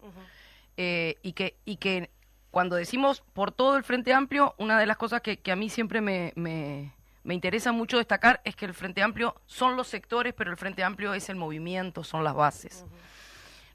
Eh, 0.78 1.18
y, 1.22 1.34
que, 1.34 1.57
y 1.66 1.76
que 1.76 2.09
cuando 2.49 2.78
decimos 2.78 3.22
por 3.34 3.51
todo 3.51 3.76
el 3.76 3.84
Frente 3.84 4.14
Amplio, 4.14 4.55
una 4.57 4.80
de 4.80 4.86
las 4.86 4.95
cosas 4.95 5.22
que, 5.22 5.38
que 5.38 5.51
a 5.51 5.57
mí 5.57 5.70
siempre 5.70 5.99
me, 5.99 6.32
me 6.36 6.93
me 7.24 7.34
interesa 7.34 7.72
mucho 7.72 7.97
destacar 7.97 8.41
es 8.43 8.55
que 8.55 8.65
el 8.65 8.74
Frente 8.74 9.03
Amplio 9.03 9.36
son 9.45 9.76
los 9.76 9.88
sectores, 9.88 10.34
pero 10.34 10.51
el 10.51 10.57
Frente 10.57 10.84
Amplio 10.84 11.13
es 11.13 11.30
el 11.30 11.36
movimiento, 11.36 12.03
son 12.03 12.24
las 12.24 12.34
bases. 12.34 12.86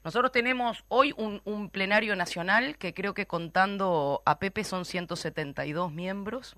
Nosotros 0.03 0.31
tenemos 0.31 0.83
hoy 0.87 1.13
un, 1.17 1.69
plenario 1.69 2.15
nacional 2.15 2.77
que 2.77 2.93
creo 2.93 3.13
que 3.13 3.27
contando 3.27 4.21
a 4.25 4.39
Pepe 4.39 4.63
son 4.63 4.85
172 4.85 5.91
miembros. 5.91 6.55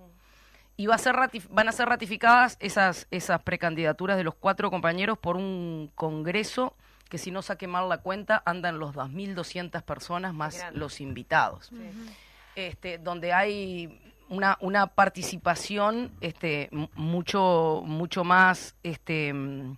Y 0.78 0.88
va 0.88 0.96
a 0.96 0.98
ser 0.98 1.16
van 1.50 1.68
a 1.68 1.72
ser 1.72 1.90
ratificadas 1.90 2.58
esas, 2.60 3.08
esas 3.12 3.42
precandidaturas 3.42 4.18
de 4.18 4.24
los 4.24 4.36
cuatro 4.36 4.70
compañeros 4.70 5.18
por 5.18 5.36
un 5.36 5.92
congreso 5.96 6.76
que 7.10 7.18
si 7.18 7.32
no 7.32 7.42
saque 7.42 7.68
mal 7.68 7.90
la 7.90 7.98
cuenta 7.98 8.42
andan 8.46 8.80
los 8.80 8.96
2.200 8.96 9.82
personas 9.82 10.34
más 10.34 10.64
los 10.74 11.02
invitados. 11.02 11.72
Este, 12.56 12.98
donde 12.98 13.34
hay 13.34 14.14
una, 14.30 14.58
una 14.62 14.88
participación 14.88 16.12
este, 16.22 16.70
mucho, 16.96 17.82
mucho 17.86 18.24
más 18.24 18.76
este, 18.84 19.34
mm, 19.34 19.78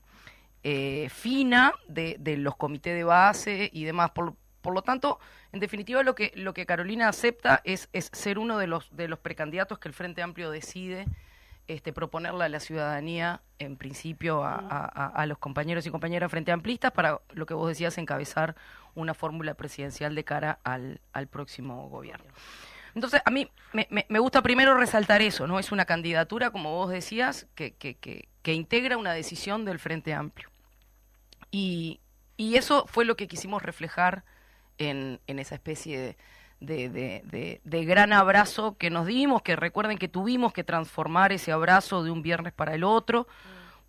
eh, 0.63 1.09
fina 1.09 1.73
de, 1.87 2.17
de, 2.19 2.37
los 2.37 2.55
comités 2.55 2.95
de 2.95 3.03
base 3.03 3.69
y 3.73 3.83
demás. 3.83 4.11
Por, 4.11 4.35
por, 4.61 4.73
lo 4.73 4.81
tanto, 4.81 5.19
en 5.51 5.59
definitiva, 5.59 6.03
lo 6.03 6.15
que, 6.15 6.31
lo 6.35 6.53
que 6.53 6.65
Carolina 6.65 7.07
acepta 7.09 7.61
es, 7.63 7.89
es 7.93 8.09
ser 8.13 8.37
uno 8.37 8.57
de 8.57 8.67
los, 8.67 8.95
de 8.95 9.07
los 9.07 9.19
precandidatos 9.19 9.79
que 9.79 9.87
el 9.87 9.93
Frente 9.93 10.21
Amplio 10.21 10.51
decide 10.51 11.07
este, 11.67 11.93
proponerle 11.93 12.43
a 12.43 12.49
la 12.49 12.59
ciudadanía, 12.59 13.41
en 13.57 13.77
principio, 13.77 14.43
a, 14.43 14.55
a, 14.55 15.07
a, 15.07 15.25
los 15.25 15.37
compañeros 15.37 15.85
y 15.85 15.89
compañeras 15.89 16.29
Frente 16.29 16.51
Amplistas 16.51 16.91
para 16.91 17.21
lo 17.31 17.45
que 17.45 17.53
vos 17.53 17.69
decías, 17.69 17.97
encabezar 17.97 18.55
una 18.93 19.13
fórmula 19.13 19.53
presidencial 19.53 20.13
de 20.13 20.23
cara 20.23 20.59
al, 20.63 20.99
al 21.13 21.27
próximo 21.27 21.87
gobierno. 21.87 22.31
Entonces, 22.95 23.21
a 23.25 23.31
mí 23.31 23.49
me, 23.73 23.87
me, 23.89 24.19
gusta 24.19 24.41
primero 24.41 24.77
resaltar 24.77 25.21
eso, 25.21 25.47
¿no? 25.47 25.59
Es 25.59 25.71
una 25.71 25.85
candidatura, 25.85 26.51
como 26.51 26.71
vos 26.75 26.89
decías, 26.89 27.47
que, 27.55 27.73
que, 27.73 27.95
que, 27.95 28.27
que 28.41 28.53
integra 28.53 28.97
una 28.97 29.13
decisión 29.13 29.65
del 29.65 29.79
Frente 29.79 30.13
Amplio. 30.13 30.49
Y, 31.51 31.99
y, 32.37 32.55
eso 32.55 32.85
fue 32.87 33.05
lo 33.05 33.15
que 33.15 33.27
quisimos 33.27 33.61
reflejar 33.61 34.23
en, 34.77 35.19
en 35.27 35.39
esa 35.39 35.55
especie 35.55 35.99
de, 36.59 36.89
de, 36.89 37.23
de, 37.25 37.61
de, 37.63 37.85
gran 37.85 38.13
abrazo 38.13 38.77
que 38.77 38.89
nos 38.89 39.05
dimos, 39.05 39.41
que 39.41 39.55
recuerden 39.55 39.97
que 39.97 40.07
tuvimos 40.07 40.53
que 40.53 40.63
transformar 40.63 41.31
ese 41.31 41.51
abrazo 41.51 42.03
de 42.03 42.11
un 42.11 42.21
viernes 42.21 42.53
para 42.53 42.73
el 42.73 42.83
otro, 42.83 43.27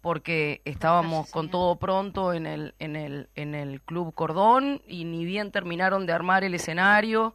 porque 0.01 0.61
estábamos 0.65 1.31
con 1.31 1.49
todo 1.51 1.77
pronto 1.77 2.33
en 2.33 2.47
el, 2.47 2.75
en, 2.81 2.97
el, 2.97 3.29
en 3.37 3.55
el 3.55 3.81
Club 3.81 4.13
Cordón 4.15 4.83
y 4.89 5.05
ni 5.05 5.25
bien 5.25 5.53
terminaron 5.53 6.07
de 6.07 6.13
armar 6.13 6.43
el 6.43 6.55
escenario 6.55 7.35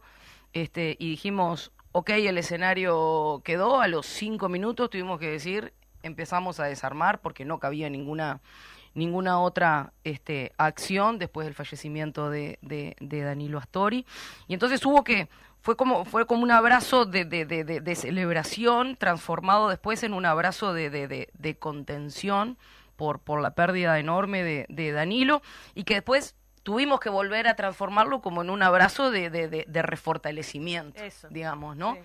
este, 0.52 0.96
y 0.98 1.10
dijimos, 1.10 1.72
ok, 1.92 2.10
el 2.10 2.38
escenario 2.38 3.42
quedó, 3.44 3.80
a 3.80 3.88
los 3.88 4.06
cinco 4.06 4.48
minutos 4.48 4.90
tuvimos 4.90 5.18
que 5.18 5.30
decir, 5.30 5.72
empezamos 6.02 6.60
a 6.60 6.64
desarmar 6.64 7.20
porque 7.20 7.44
no 7.44 7.58
cabía 7.58 7.90
ninguna 7.90 8.40
ninguna 8.94 9.40
otra 9.40 9.92
este, 10.04 10.52
acción 10.58 11.18
después 11.18 11.46
del 11.46 11.54
fallecimiento 11.54 12.30
de, 12.30 12.58
Danilo 13.00 13.58
Astori. 13.58 14.04
Y 14.48 14.54
entonces 14.54 14.84
hubo 14.84 15.04
que, 15.04 15.28
fue 15.60 15.76
como, 15.76 16.04
fue 16.04 16.26
como 16.26 16.42
un 16.42 16.50
abrazo 16.50 17.06
de, 17.06 17.24
de, 17.24 17.94
celebración 17.94 18.96
transformado 18.96 19.68
después 19.68 20.02
en 20.02 20.14
un 20.14 20.26
abrazo 20.26 20.72
de, 20.72 21.56
contención 21.58 22.58
por, 22.96 23.20
por 23.20 23.40
la 23.40 23.54
pérdida 23.54 23.98
enorme 23.98 24.42
de, 24.68 24.92
Danilo 24.92 25.42
y 25.74 25.84
que 25.84 25.94
después 25.94 26.34
tuvimos 26.68 27.00
que 27.00 27.08
volver 27.08 27.48
a 27.48 27.56
transformarlo 27.56 28.20
como 28.20 28.42
en 28.42 28.50
un 28.50 28.62
abrazo 28.62 29.10
de, 29.10 29.30
de, 29.30 29.82
refortalecimiento, 29.82 31.00
digamos, 31.30 31.78
¿no? 31.78 31.96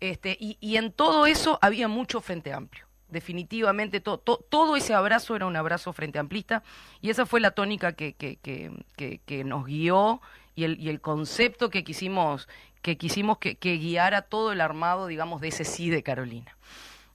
Este, 0.00 0.34
y, 0.40 0.56
y, 0.62 0.78
en 0.78 0.92
todo 0.92 1.26
eso 1.26 1.58
había 1.60 1.88
mucho 1.88 2.22
frente 2.22 2.54
amplio. 2.54 2.86
Definitivamente 3.10 4.00
todo 4.00 4.76
ese 4.76 4.94
abrazo 4.94 5.36
era 5.36 5.44
un 5.44 5.56
abrazo 5.56 5.92
frente 5.92 6.18
amplista 6.18 6.62
y 7.02 7.10
esa 7.10 7.26
fue 7.26 7.40
la 7.40 7.50
tónica 7.50 7.92
que, 7.92 8.14
que, 8.14 8.38
que, 8.38 9.20
que, 9.26 9.44
nos 9.44 9.66
guió 9.66 10.22
y 10.54 10.64
el, 10.64 10.80
y 10.80 10.88
el 10.88 11.02
concepto 11.02 11.68
que 11.68 11.84
quisimos 11.84 12.48
que 12.80 12.96
quisimos 12.96 13.36
que, 13.36 13.56
que 13.56 13.76
guiara 13.76 14.22
todo 14.22 14.52
el 14.52 14.62
armado, 14.62 15.06
digamos, 15.06 15.42
de 15.42 15.48
ese 15.48 15.66
sí 15.66 15.90
de 15.90 16.02
Carolina. 16.02 16.56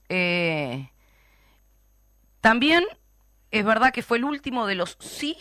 Eh, 0.08 0.90
también 2.40 2.84
es 3.50 3.64
verdad 3.64 3.92
que 3.92 4.02
fue 4.04 4.18
el 4.18 4.24
último 4.24 4.68
de 4.68 4.76
los 4.76 4.96
sí 5.00 5.36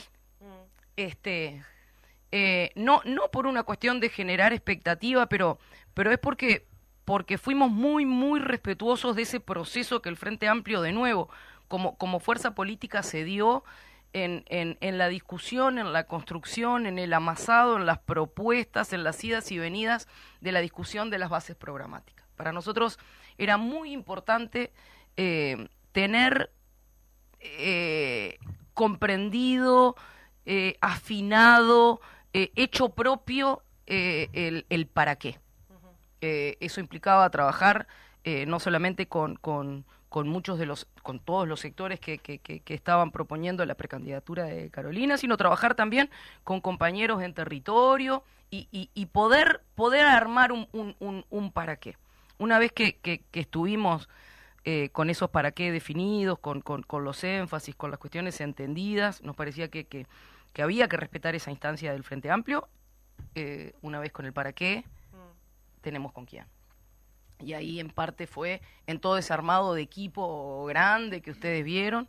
este, 0.96 1.64
eh, 2.32 2.72
no, 2.76 3.02
no 3.06 3.30
por 3.32 3.46
una 3.48 3.64
cuestión 3.64 4.00
de 4.00 4.10
generar 4.10 4.54
expectativa, 4.54 5.28
pero, 5.28 5.60
pero 5.94 6.12
es 6.12 6.18
porque, 6.18 6.66
porque 7.06 7.38
fuimos 7.38 7.72
muy, 7.72 8.06
muy 8.06 8.40
respetuosos 8.40 9.16
de 9.16 9.24
ese 9.24 9.40
proceso 9.40 10.02
que 10.02 10.10
el 10.10 10.18
Frente 10.18 10.48
Amplio, 10.48 10.82
de 10.82 10.92
nuevo, 10.92 11.30
como, 11.68 11.98
como 11.98 12.20
fuerza 12.20 12.56
política, 12.56 13.04
se 13.04 13.24
dio 13.24 13.64
en, 14.14 14.46
en, 14.48 14.78
en, 14.82 14.98
la 14.98 15.08
discusión, 15.08 15.80
en 15.80 15.92
la 15.92 16.06
construcción, 16.06 16.86
en 16.86 17.00
el 17.00 17.14
amasado, 17.14 17.78
en 17.78 17.86
las 17.86 18.00
propuestas, 18.00 18.94
en 18.94 19.04
las 19.04 19.24
idas 19.24 19.52
y 19.52 19.58
venidas 19.58 20.08
de 20.42 20.52
la 20.52 20.62
discusión 20.62 21.10
de 21.10 21.18
las 21.18 21.30
bases 21.30 21.56
programáticas. 21.56 22.26
Para 22.36 22.52
nosotros 22.52 23.00
era 23.38 23.58
muy 23.58 23.92
importante 23.92 24.72
eh, 25.18 25.68
tener 25.92 26.52
eh, 27.40 28.38
comprendido, 28.74 29.96
eh, 30.46 30.78
afinado, 30.82 32.02
eh, 32.34 32.52
hecho 32.56 32.90
propio 32.90 33.64
eh, 33.88 34.30
el, 34.34 34.66
el, 34.70 34.88
para 34.88 35.16
qué. 35.16 35.40
eso 36.22 36.80
implicaba 36.80 37.30
trabajar 37.30 37.88
no 38.48 38.62
solamente 38.62 39.08
con, 39.08 39.36
con, 39.36 39.86
con 40.08 40.30
muchos 40.30 40.58
de 40.58 40.66
los, 40.66 40.88
con 41.02 41.20
todos 41.20 41.46
los 41.46 41.60
sectores 41.60 42.00
que, 42.00 42.18
que, 42.18 42.40
que, 42.40 42.74
estaban 42.74 43.12
proponiendo 43.12 43.66
la 43.66 43.76
precandidatura 43.76 44.46
de 44.46 44.70
Carolina, 44.70 45.18
sino 45.18 45.36
trabajar 45.36 45.76
también 45.76 46.10
con 46.46 46.62
compañeros 46.62 47.22
en 47.22 47.34
territorio 47.34 48.24
y, 48.50 48.68
y, 48.72 49.06
poder, 49.08 49.62
poder 49.76 50.06
armar 50.06 50.54
un, 50.54 50.70
un, 50.72 51.26
un, 51.30 51.52
para 51.52 51.76
qué. 51.76 51.98
Una 52.38 52.60
vez 52.60 52.72
que, 52.72 52.96
que 52.96 53.26
estuvimos 53.34 54.08
eh, 54.66 54.92
con 54.94 55.10
esos 55.10 55.30
para 55.30 55.52
qué 55.52 55.74
definidos, 55.74 56.40
con, 56.40 56.62
con, 56.62 56.84
con, 56.84 57.04
los 57.04 57.22
énfasis, 57.26 57.76
con 57.76 57.92
las 57.92 58.00
cuestiones 58.00 58.40
entendidas, 58.40 59.22
nos 59.22 59.36
parecía 59.36 59.68
que, 59.68 59.84
que, 59.84 60.08
que 60.54 60.62
había 60.62 60.88
que 60.88 60.98
respetar 60.98 61.36
esa 61.36 61.52
instancia 61.52 61.92
del 61.92 62.04
Frente 62.04 62.32
Amplio. 62.32 62.70
Eh, 63.36 63.74
una 63.82 64.00
vez 64.00 64.12
con 64.12 64.26
el 64.26 64.34
para 64.34 64.54
qué, 64.54 64.86
mm. 65.12 65.82
tenemos 65.82 66.12
con 66.12 66.26
quién 66.26 66.46
y 67.44 67.54
ahí 67.54 67.80
en 67.80 67.90
parte 67.90 68.28
fue 68.28 68.62
en 68.88 69.00
todo 69.00 69.18
ese 69.18 69.34
armado 69.34 69.74
de 69.74 69.82
equipo 69.82 70.66
grande 70.66 71.22
que 71.22 71.32
ustedes 71.32 71.64
vieron, 71.64 72.08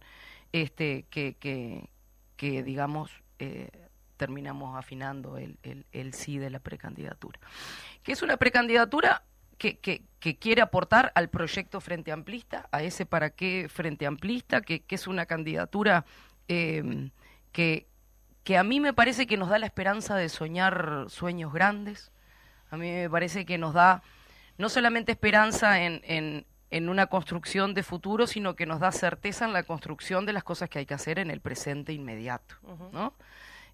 este, 0.53 1.05
que, 1.11 1.35
que, 1.39 1.89
que 2.37 2.63
digamos, 2.63 3.11
eh, 3.39 3.71
terminamos 4.17 4.79
afinando 4.79 5.37
el, 5.37 5.59
el, 5.63 5.87
el, 5.93 6.15
sí 6.15 6.39
de 6.39 6.51
la 6.51 6.61
precandidatura. 6.61 7.41
Que 8.03 8.13
es 8.13 8.23
una 8.23 8.37
precandidatura 8.37 9.25
que, 9.59 9.79
que, 9.79 10.03
que, 10.21 10.37
quiere 10.37 10.63
aportar 10.63 11.13
al 11.15 11.29
proyecto 11.29 11.81
Frente 11.81 12.13
Amplista, 12.13 12.69
a 12.71 12.83
ese 12.83 13.07
para 13.07 13.31
qué 13.31 13.69
Frente 13.69 14.07
Amplista, 14.07 14.61
que, 14.61 14.81
que 14.81 14.95
es 14.95 15.07
una 15.07 15.27
candidatura 15.27 16.05
eh, 16.49 17.11
que, 17.53 17.87
que 18.45 18.59
a 18.59 18.63
mí 18.63 18.79
me 18.79 18.93
parece 18.93 19.27
que 19.27 19.37
nos 19.37 19.49
da 19.49 19.59
la 19.59 19.67
esperanza 19.67 20.17
de 20.17 20.29
soñar 20.29 21.07
sueños 21.09 21.53
grandes, 21.53 22.13
a 22.71 22.77
mí 22.77 22.91
me 22.91 23.11
parece 23.11 23.47
que 23.47 23.59
nos 23.59 23.75
da 23.75 24.03
no 24.59 24.69
solamente 24.69 25.13
esperanza 25.13 25.83
en, 25.83 26.03
en, 26.05 26.47
en, 26.71 26.89
una 26.89 27.07
construcción 27.07 27.75
de 27.75 27.83
futuro, 27.83 28.27
sino 28.27 28.55
que 28.55 28.67
nos 28.67 28.81
da 28.81 28.93
certeza 28.93 29.47
en 29.47 29.53
la 29.53 29.65
construcción 29.65 30.27
de 30.27 30.33
las 30.33 30.45
cosas 30.45 30.69
que 30.69 30.79
hay 30.79 30.87
que 30.87 30.95
hacer 30.95 31.19
en 31.19 31.31
el 31.31 31.41
presente 31.41 31.93
inmediato, 31.93 32.57
¿no? 32.93 33.15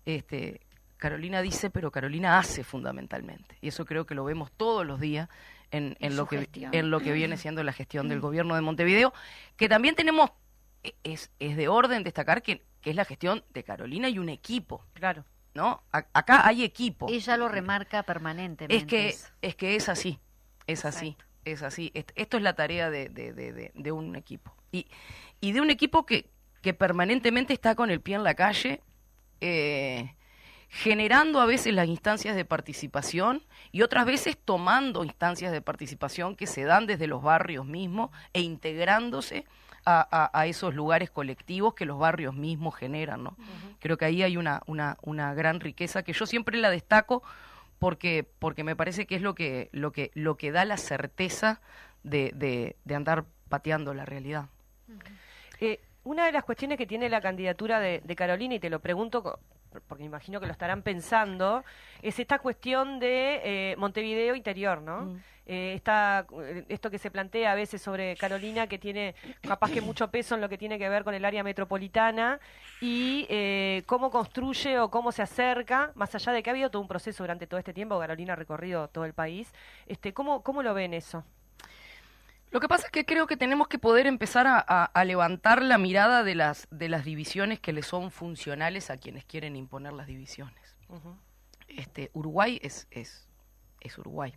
Este, 0.07 0.61
Carolina 0.97 1.43
dice, 1.43 1.71
pero 1.71 1.91
Carolina 1.91 2.39
hace 2.39 2.63
fundamentalmente. 2.63 3.57
Y 3.61 3.69
eso 3.69 3.85
creo 3.85 4.07
que 4.07 4.15
lo 4.15 4.25
vemos 4.25 4.53
todos 4.53 4.87
los 4.87 5.01
días 5.01 5.29
en, 5.71 5.97
en 6.01 6.17
lo, 6.17 6.27
que, 6.27 6.49
en 6.53 6.91
lo 6.91 7.01
que 7.01 7.13
viene 7.13 7.37
siendo 7.37 7.63
la 7.63 7.73
gestión 7.73 8.09
del 8.09 8.21
gobierno 8.21 8.55
de 8.55 8.61
Montevideo, 8.61 9.13
que 9.57 9.69
también 9.69 9.95
tenemos, 9.95 10.31
e, 10.83 10.95
es, 11.05 11.31
es 11.39 11.57
de 11.57 11.69
orden 11.69 12.05
destacar 12.05 12.43
que, 12.43 12.63
que 12.81 12.91
es 12.91 12.97
la 12.97 13.05
gestión 13.05 13.45
de 13.51 13.65
Carolina 13.65 14.09
y 14.09 14.19
un 14.19 14.29
equipo. 14.29 14.85
Claro. 14.95 15.25
¿No? 15.53 15.83
acá 15.91 16.47
hay 16.47 16.63
equipo. 16.63 17.09
Ella 17.11 17.37
lo 17.37 17.49
remarca 17.49 18.05
permanentemente. 18.05 18.77
Es 18.77 18.85
que, 18.87 19.49
es 19.49 19.57
que 19.57 19.75
es 19.75 19.89
así. 19.89 20.21
Es 20.69 20.85
así, 20.85 21.17
es 21.45 21.63
así. 21.63 21.91
Esto 22.15 22.37
es 22.37 22.43
la 22.43 22.55
tarea 22.55 22.91
de, 22.91 23.09
de, 23.09 23.33
de, 23.33 23.73
de 23.75 23.93
un 23.93 24.15
equipo. 24.15 24.55
Y, 24.71 24.87
y, 25.41 25.51
de 25.51 25.61
un 25.61 25.71
equipo 25.71 26.07
que, 26.07 26.31
que, 26.63 26.73
permanentemente 26.73 27.53
está 27.53 27.75
con 27.75 27.91
el 27.91 28.01
pie 28.01 28.15
en 28.15 28.23
la 28.23 28.35
calle, 28.35 28.81
eh, 29.41 30.15
generando 30.69 31.41
a 31.41 31.47
veces 31.47 31.75
las 31.75 31.89
instancias 31.89 32.37
de 32.37 32.45
participación 32.45 33.43
y 33.73 33.83
otras 33.83 34.07
veces 34.07 34.39
tomando 34.39 35.03
instancias 35.03 35.51
de 35.51 35.61
participación 35.61 36.37
que 36.37 36.47
se 36.47 36.63
dan 36.63 36.87
desde 36.87 37.09
los 37.09 37.23
barrios 37.23 37.67
mismos 37.67 38.11
e 38.33 38.41
integrándose 38.43 39.45
a, 39.85 40.31
a, 40.33 40.47
esos 40.47 40.75
lugares 40.75 41.11
colectivos 41.11 41.75
que 41.75 41.85
los 41.85 41.99
barrios 41.99 42.35
mismos 42.35 42.75
generan. 42.75 43.25
¿no? 43.25 43.37
Creo 43.79 43.97
que 43.97 44.05
ahí 44.05 44.23
hay 44.23 44.37
una, 44.37 44.63
una, 44.67 44.99
una 45.03 45.35
gran 45.35 45.61
riqueza 45.61 46.03
que 46.03 46.13
yo 46.13 46.27
siempre 46.27 46.59
la 46.59 46.71
destaco 46.71 47.23
porque, 47.79 48.29
porque 48.39 48.63
me 48.63 48.77
parece 48.77 49.07
que 49.07 49.17
es 49.17 49.23
lo 49.23 49.35
que, 49.35 49.71
lo 49.73 49.93
que, 49.93 50.11
lo 50.15 50.37
que 50.37 50.53
da 50.53 50.65
la 50.65 50.77
certeza 50.77 51.61
de, 52.03 52.31
de, 52.35 52.77
de 52.85 52.95
andar 52.95 53.25
pateando 53.49 53.95
la 53.95 54.05
realidad. 54.05 54.47
Eh, 55.61 55.81
una 56.05 56.27
de 56.27 56.33
las 56.33 56.45
cuestiones 56.45 56.79
que 56.79 56.87
tiene 56.87 57.09
la 57.09 57.21
candidatura 57.21 57.81
de, 57.81 58.01
de 58.05 58.17
Carolina, 58.17 58.55
y 58.55 58.61
te 58.61 58.71
lo 58.71 58.81
pregunto 58.81 59.39
porque 59.87 60.03
me 60.03 60.07
imagino 60.07 60.41
que 60.41 60.47
lo 60.47 60.53
estarán 60.53 60.83
pensando, 60.83 61.65
es 62.03 62.19
esta 62.19 62.39
cuestión 62.39 62.99
de 62.99 63.41
eh, 63.45 63.77
Montevideo 63.77 64.35
interior, 64.35 64.81
¿no? 64.83 65.03
Mm. 65.03 65.21
Eh, 65.53 65.83
eh, 65.85 66.65
esto 66.69 66.91
que 66.93 66.99
se 66.99 67.11
plantea 67.11 67.51
a 67.51 67.55
veces 67.57 67.83
sobre 67.83 68.15
Carolina, 68.15 68.69
que 68.69 68.79
tiene 68.79 69.17
capaz 69.41 69.73
que 69.73 69.81
mucho 69.81 70.09
peso 70.09 70.37
en 70.37 70.41
lo 70.41 70.49
que 70.49 70.57
tiene 70.57 70.79
que 70.79 70.89
ver 70.89 71.03
con 71.03 71.13
el 71.13 71.25
área 71.25 71.43
metropolitana 71.43 72.39
y 72.81 73.27
eh, 73.29 73.83
cómo 73.87 74.13
construye 74.13 74.79
o 74.79 74.93
cómo 74.93 75.11
se 75.11 75.23
acerca, 75.23 75.91
más 75.97 76.15
allá 76.15 76.33
de 76.33 76.45
que 76.45 76.51
ha 76.51 76.53
habido 76.53 76.71
todo 76.71 76.81
un 76.81 76.87
proceso 76.87 77.25
durante 77.25 77.49
todo 77.49 77.59
este 77.59 77.73
tiempo, 77.73 77.99
Carolina 77.99 78.35
ha 78.35 78.37
recorrido 78.37 78.87
todo 78.89 79.05
el 79.05 79.13
país, 79.13 79.53
este, 79.87 80.13
¿cómo, 80.13 80.45
cómo 80.45 80.63
lo 80.63 80.73
ven 80.73 80.95
eso? 80.95 81.25
Lo 82.51 82.59
que 82.59 82.69
pasa 82.69 82.87
es 82.87 82.93
que 82.93 83.05
creo 83.05 83.27
que 83.27 83.37
tenemos 83.37 83.69
que 83.69 83.79
poder 83.79 84.07
empezar 84.07 84.47
a, 84.49 85.05
levantar 85.05 85.63
la 85.63 85.79
mirada 85.79 86.25
de 86.25 86.35
las, 86.35 86.67
de 86.71 86.89
las 86.89 87.05
divisiones 87.05 87.61
que 87.61 87.73
le 87.73 87.83
son 87.83 88.11
funcionales 88.11 88.91
a 88.91 88.97
quienes 88.97 89.25
quieren 89.25 89.55
imponer 89.55 89.93
las 89.93 90.09
divisiones. 90.09 90.77
este, 91.69 92.11
Uruguay 92.13 92.59
es, 92.63 92.89
es, 92.91 93.29
es 93.81 93.97
Uruguay 93.99 94.35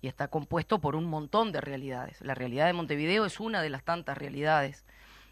y 0.00 0.08
está 0.08 0.28
compuesto 0.28 0.80
por 0.80 0.96
un 0.96 1.04
montón 1.04 1.52
de 1.52 1.60
realidades. 1.60 2.20
La 2.20 2.34
realidad 2.34 2.66
de 2.66 2.72
Montevideo 2.72 3.24
es 3.24 3.38
una 3.38 3.62
de 3.62 3.70
las 3.70 3.84
tantas 3.84 4.18
realidades 4.18 4.84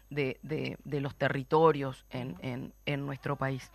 de, 0.09 0.39
de, 0.41 1.01
los 1.01 1.15
territorios 1.15 2.05
en, 2.09 2.37
en, 2.41 2.73
en, 2.85 3.05
nuestro 3.05 3.35
país. 3.35 3.71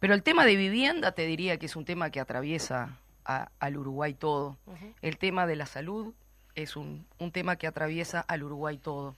Pero 0.00 0.14
el 0.14 0.22
tema 0.22 0.44
de 0.44 0.56
vivienda 0.56 1.12
te 1.12 1.26
diría 1.26 1.58
que 1.58 1.66
es 1.66 1.76
un 1.76 1.84
tema 1.84 2.10
que 2.10 2.20
atraviesa 2.20 2.98
al 3.24 3.76
Uruguay 3.76 4.14
todo. 4.14 4.58
El 5.02 5.18
tema 5.18 5.46
de 5.46 5.56
la 5.56 5.66
salud 5.66 6.14
es 6.54 6.76
un, 6.76 7.06
un 7.18 7.32
tema 7.32 7.56
que 7.56 7.66
atraviesa 7.66 8.20
al 8.20 8.42
Uruguay 8.42 8.78
todo. 8.78 9.16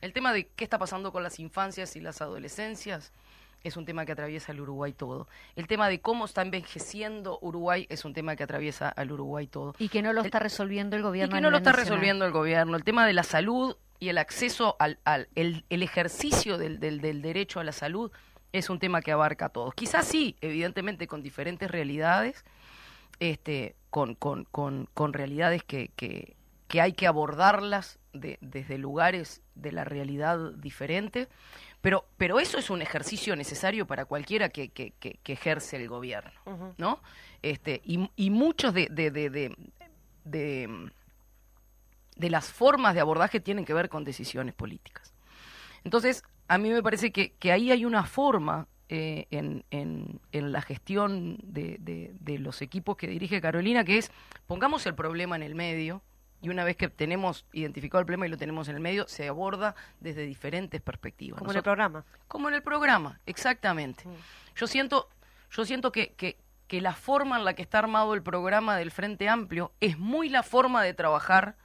El 0.00 0.12
tema 0.12 0.32
de 0.32 0.46
qué 0.46 0.64
está 0.64 0.78
pasando 0.78 1.12
con 1.12 1.22
las 1.22 1.38
infancias 1.38 1.94
y 1.96 2.00
las 2.00 2.22
adolescencias 2.22 3.12
es 3.62 3.76
un 3.76 3.84
tema 3.84 4.06
que 4.06 4.12
atraviesa 4.12 4.52
el 4.52 4.60
Uruguay 4.60 4.92
todo. 4.92 5.28
El 5.56 5.66
tema 5.66 5.88
de 5.88 6.00
cómo 6.00 6.24
está 6.24 6.42
envejeciendo 6.42 7.38
Uruguay 7.42 7.86
es 7.90 8.04
un 8.04 8.14
tema 8.14 8.36
que 8.36 8.44
atraviesa 8.44 8.88
al 8.88 9.12
Uruguay 9.12 9.46
todo. 9.46 9.74
Y 9.78 9.88
que 9.88 10.02
no 10.02 10.12
lo 10.12 10.22
está 10.22 10.38
resolviendo 10.38 10.96
el 10.96 11.02
gobierno. 11.02 11.34
Y 11.34 11.38
que 11.38 11.42
no 11.42 11.50
lo 11.50 11.58
está 11.58 11.72
resolviendo 11.72 12.24
el 12.24 12.32
gobierno. 12.32 12.76
El 12.76 12.84
tema 12.84 13.06
de 13.06 13.12
la 13.12 13.22
salud 13.22 13.76
y 13.98 14.08
el 14.08 14.18
acceso 14.18 14.76
al, 14.78 14.98
al 15.04 15.28
el, 15.34 15.64
el, 15.68 15.82
ejercicio 15.82 16.56
del, 16.56 16.80
del, 16.80 17.00
del, 17.00 17.20
derecho 17.20 17.60
a 17.60 17.64
la 17.64 17.72
salud 17.72 18.10
es 18.52 18.70
un 18.70 18.78
tema 18.78 19.02
que 19.02 19.12
abarca 19.12 19.46
a 19.46 19.48
todos. 19.50 19.74
Quizás 19.74 20.06
sí, 20.06 20.36
evidentemente 20.40 21.06
con 21.06 21.22
diferentes 21.22 21.70
realidades, 21.70 22.44
este, 23.20 23.76
con, 23.90 24.14
con, 24.14 24.44
con, 24.44 24.88
con 24.94 25.12
realidades 25.12 25.62
que, 25.62 25.90
que, 25.96 26.34
que 26.70 26.80
hay 26.80 26.92
que 26.92 27.08
abordarlas 27.08 27.98
de, 28.12 28.38
desde 28.40 28.78
lugares 28.78 29.42
de 29.56 29.72
la 29.72 29.82
realidad 29.82 30.52
diferente, 30.52 31.26
pero, 31.80 32.06
pero 32.16 32.38
eso 32.38 32.58
es 32.58 32.70
un 32.70 32.80
ejercicio 32.80 33.34
necesario 33.34 33.88
para 33.88 34.04
cualquiera 34.04 34.50
que, 34.50 34.68
que, 34.68 34.92
que, 34.92 35.32
ejerce 35.32 35.78
el 35.78 35.88
gobierno, 35.88 36.30
¿no? 36.78 37.00
Este, 37.42 37.80
y, 37.84 38.08
y 38.14 38.30
muchos 38.30 38.72
de, 38.72 38.86
de, 38.88 39.10
de, 39.10 39.52
de, 40.24 42.30
las 42.30 42.52
formas 42.52 42.94
de 42.94 43.00
abordaje 43.00 43.40
tienen 43.40 43.64
que 43.64 43.74
ver 43.74 43.88
con 43.88 44.04
decisiones 44.04 44.54
políticas. 44.54 45.12
Entonces, 45.82 46.22
a 46.46 46.56
mí 46.56 46.70
me 46.70 46.84
parece 46.84 47.10
que, 47.10 47.34
ahí 47.50 47.72
hay 47.72 47.84
una 47.84 48.04
forma 48.04 48.68
eh, 48.88 49.26
en, 49.32 49.64
en, 49.72 50.20
en, 50.30 50.52
la 50.52 50.62
gestión 50.62 51.36
de, 51.42 52.38
los 52.38 52.62
equipos 52.62 52.96
que 52.96 53.08
dirige 53.08 53.40
Carolina, 53.40 53.82
que 53.82 53.98
es 53.98 54.12
pongamos 54.46 54.86
el 54.86 54.94
problema 54.94 55.34
en 55.34 55.42
el 55.42 55.56
medio, 55.56 56.04
y 56.42 56.48
una 56.48 56.64
vez 56.64 56.76
que 56.76 56.88
tenemos 56.88 57.44
identificado 57.52 58.00
el 58.00 58.06
problema 58.06 58.26
y 58.26 58.30
lo 58.30 58.36
tenemos 58.36 58.68
en 58.68 58.76
el 58.76 58.80
medio, 58.80 59.06
se 59.08 59.28
aborda 59.28 59.74
desde 60.00 60.24
diferentes 60.24 60.80
perspectivas. 60.80 61.38
Como 61.38 61.50
en 61.50 61.56
el 61.58 61.62
programa. 61.62 62.04
Como 62.28 62.48
en 62.48 62.54
el 62.54 62.62
programa, 62.62 63.20
exactamente. 63.26 64.06
Mm. 64.06 64.12
Yo 64.56 64.66
siento, 64.66 65.08
yo 65.50 65.64
siento 65.64 65.92
que, 65.92 66.12
que, 66.14 66.36
que, 66.66 66.80
la 66.80 66.94
forma 66.94 67.36
en 67.36 67.44
la 67.44 67.54
que 67.54 67.62
está 67.62 67.78
armado 67.78 68.14
el 68.14 68.22
programa 68.22 68.76
del 68.76 68.90
Frente 68.90 69.28
Amplio 69.28 69.72
es 69.80 69.98
muy 69.98 70.28
la 70.28 70.42
forma 70.42 70.82
de 70.82 70.94
trabajar 70.94 71.56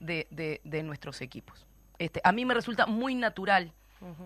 de, 0.00 0.26
de, 0.30 0.60
de 0.64 0.82
nuestros 0.82 1.20
equipos. 1.20 1.66
Este, 1.98 2.20
a 2.24 2.32
mí 2.32 2.44
me 2.44 2.54
resulta 2.54 2.86
muy 2.86 3.14
natural 3.14 3.72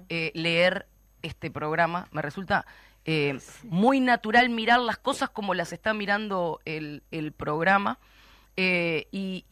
eh, 0.09 0.33
leer 0.35 0.89
este 1.23 1.51
programa, 1.51 2.09
me 2.11 2.23
resulta 2.23 2.67
eh, 3.05 3.39
muy 3.65 4.01
natural 4.01 4.49
mirar 4.49 4.81
las 4.81 4.99
cosas 4.99 5.31
como 5.31 5.55
las 5.55 5.73
está 5.73 5.95
mirando 5.95 6.61
el, 6.65 7.03
el 7.11 7.33
programa. 7.33 7.99
Eh, 8.61 9.07
y, 9.13 9.45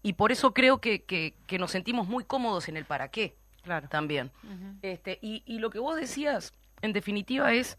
y, 0.00 0.12
por 0.12 0.30
eso 0.30 0.54
creo 0.54 0.80
que, 0.80 1.02
que, 1.02 1.58
nos 1.58 1.72
sentimos 1.72 2.06
muy 2.06 2.22
cómodos 2.22 2.68
en 2.68 2.76
el 2.76 2.84
para 2.84 3.08
qué 3.08 3.34
claro. 3.62 3.88
también. 3.88 4.30
este, 4.80 5.18
y, 5.20 5.42
y, 5.44 5.58
lo 5.58 5.70
que 5.70 5.80
vos 5.80 5.96
decías, 5.96 6.52
en 6.80 6.92
definitiva, 6.92 7.52
es 7.52 7.78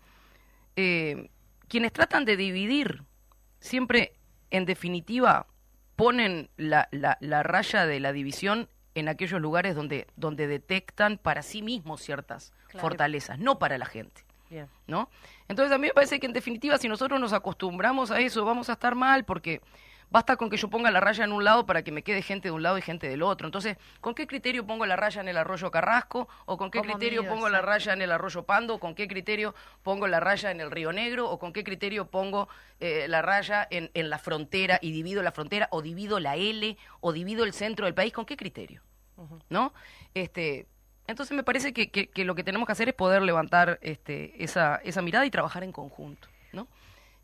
eh, 0.75 1.29
quienes 1.69 1.93
tratan 1.93 2.25
de 2.25 2.35
dividir, 2.35 3.03
siempre, 3.61 4.17
en 4.51 4.65
definitiva, 4.65 5.47
ponen 5.95 6.49
la, 6.57 6.89
la, 6.91 7.17
la, 7.21 7.41
raya 7.41 7.85
de 7.85 8.01
la 8.01 8.11
división 8.11 8.67
en 8.95 9.07
aquellos 9.07 9.39
lugares 9.39 9.75
donde, 9.75 10.07
donde 10.17 10.47
detectan 10.47 11.17
para 11.17 11.41
sí 11.41 11.61
mismos 11.61 12.01
ciertas 12.01 12.51
fortalezas, 12.77 13.39
no 13.39 13.59
para 13.59 13.77
la 13.77 13.85
gente. 13.85 14.25
¿no? 14.87 15.09
Entonces 15.47 15.73
a 15.73 15.77
mí 15.77 15.87
me 15.87 15.93
parece 15.93 16.19
que 16.19 16.25
en 16.25 16.33
definitiva 16.33 16.77
si 16.77 16.89
nosotros 16.89 17.19
nos 17.19 17.33
acostumbramos 17.33 18.11
a 18.11 18.19
eso 18.19 18.43
vamos 18.43 18.67
a 18.69 18.73
estar 18.73 18.95
mal 18.95 19.23
porque 19.23 19.61
basta 20.11 20.35
con 20.37 20.49
que 20.49 20.57
yo 20.57 20.69
ponga 20.69 20.91
la 20.91 20.99
raya 20.99 21.23
en 21.23 21.31
un 21.31 21.43
lado 21.43 21.65
para 21.65 21.83
que 21.83 21.91
me 21.91 22.03
quede 22.03 22.21
gente 22.21 22.47
de 22.47 22.51
un 22.51 22.63
lado 22.63 22.77
y 22.77 22.81
gente 22.81 23.07
del 23.07 23.21
otro. 23.21 23.47
Entonces, 23.47 23.77
¿con 24.01 24.15
qué 24.15 24.27
criterio 24.27 24.65
pongo 24.65 24.85
la 24.85 24.95
raya 24.95 25.21
en 25.21 25.27
el 25.27 25.37
arroyo 25.37 25.71
Carrasco? 25.71 26.27
¿O 26.45 26.57
con 26.57 26.71
qué 26.71 26.81
criterio 26.81 27.27
pongo 27.27 27.49
la 27.49 27.61
raya 27.61 27.93
en 27.93 28.01
el 28.01 28.11
arroyo 28.11 28.43
Pando? 28.43 28.75
¿O 28.75 28.79
con 28.79 28.95
qué 28.95 29.07
criterio 29.07 29.53
pongo 29.83 30.07
la 30.07 30.19
raya 30.19 30.51
en 30.51 30.61
el 30.61 30.71
Río 30.71 30.91
Negro? 30.91 31.29
¿O 31.29 31.39
con 31.39 31.53
qué 31.53 31.63
criterio 31.63 32.07
pongo 32.07 32.49
eh, 32.79 33.07
la 33.07 33.21
raya 33.21 33.67
en, 33.69 33.91
en 33.93 34.09
la 34.09 34.19
frontera 34.19 34.79
y 34.81 34.91
divido 34.91 35.21
la 35.23 35.31
frontera? 35.31 35.67
¿O 35.71 35.81
divido 35.81 36.19
la 36.19 36.35
L? 36.35 36.77
¿O 37.01 37.13
divido 37.13 37.43
el 37.43 37.53
centro 37.53 37.85
del 37.85 37.93
país? 37.93 38.13
¿Con 38.13 38.25
qué 38.25 38.37
criterio? 38.37 38.81
¿No? 39.49 39.73
Este, 40.13 40.67
entonces 41.07 41.35
me 41.35 41.43
parece 41.43 41.73
que, 41.73 41.89
que, 41.89 42.23
lo 42.23 42.35
que 42.35 42.43
tenemos 42.43 42.65
que 42.67 42.71
hacer 42.71 42.87
es 42.87 42.95
poder 42.95 43.21
levantar 43.21 43.79
este, 43.81 44.43
esa, 44.43 44.75
esa 44.83 45.01
mirada 45.01 45.25
y 45.25 45.31
trabajar 45.31 45.63
en 45.63 45.71
conjunto, 45.71 46.27
¿no? 46.53 46.67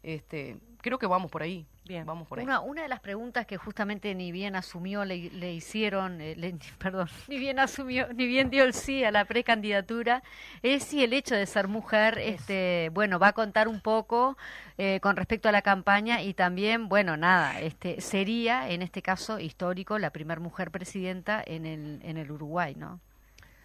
Este, 0.02 0.58
creo 0.86 1.00
que 1.00 1.08
vamos 1.08 1.32
por 1.32 1.42
ahí. 1.42 1.66
Bien. 1.86 2.06
Vamos 2.06 2.28
por 2.28 2.38
ahí. 2.38 2.46
Una, 2.46 2.60
una 2.60 2.84
de 2.84 2.88
las 2.88 3.00
preguntas 3.00 3.48
que 3.48 3.58
justamente 3.58 4.14
ni 4.14 4.32
bien 4.32 4.56
asumió, 4.56 5.04
le, 5.04 5.32
le 5.32 5.52
hicieron, 5.52 6.22
eh, 6.22 6.36
perdón, 6.78 7.10
ni 7.28 7.40
bien 7.40 7.58
asumió, 7.58 8.08
ni 8.14 8.28
bien 8.28 8.52
dio 8.52 8.64
el 8.64 8.76
sí 8.76 9.04
a 9.04 9.10
la 9.10 9.26
precandidatura, 9.26 10.22
es 10.62 10.84
si 10.84 11.04
el 11.04 11.14
hecho 11.14 11.34
de 11.34 11.48
ser 11.48 11.68
mujer, 11.68 12.20
este, 12.20 12.92
bueno, 12.94 13.18
va 13.18 13.30
a 13.30 13.34
contar 13.34 13.68
un 13.68 13.82
poco 13.82 14.38
eh, 14.78 15.00
con 15.02 15.16
respecto 15.16 15.50
a 15.50 15.52
la 15.52 15.64
campaña 15.64 16.22
y 16.22 16.36
también, 16.36 16.88
bueno, 16.88 17.18
nada, 17.18 17.60
este, 17.62 18.00
sería 18.00 18.70
en 18.70 18.84
este 18.84 19.02
caso 19.02 19.40
histórico 19.40 19.98
la 19.98 20.12
primera 20.12 20.40
mujer 20.40 20.70
presidenta 20.70 21.44
en 21.44 21.66
el, 21.66 22.00
en 22.04 22.18
el 22.18 22.30
Uruguay, 22.30 22.76
¿no? 22.76 23.00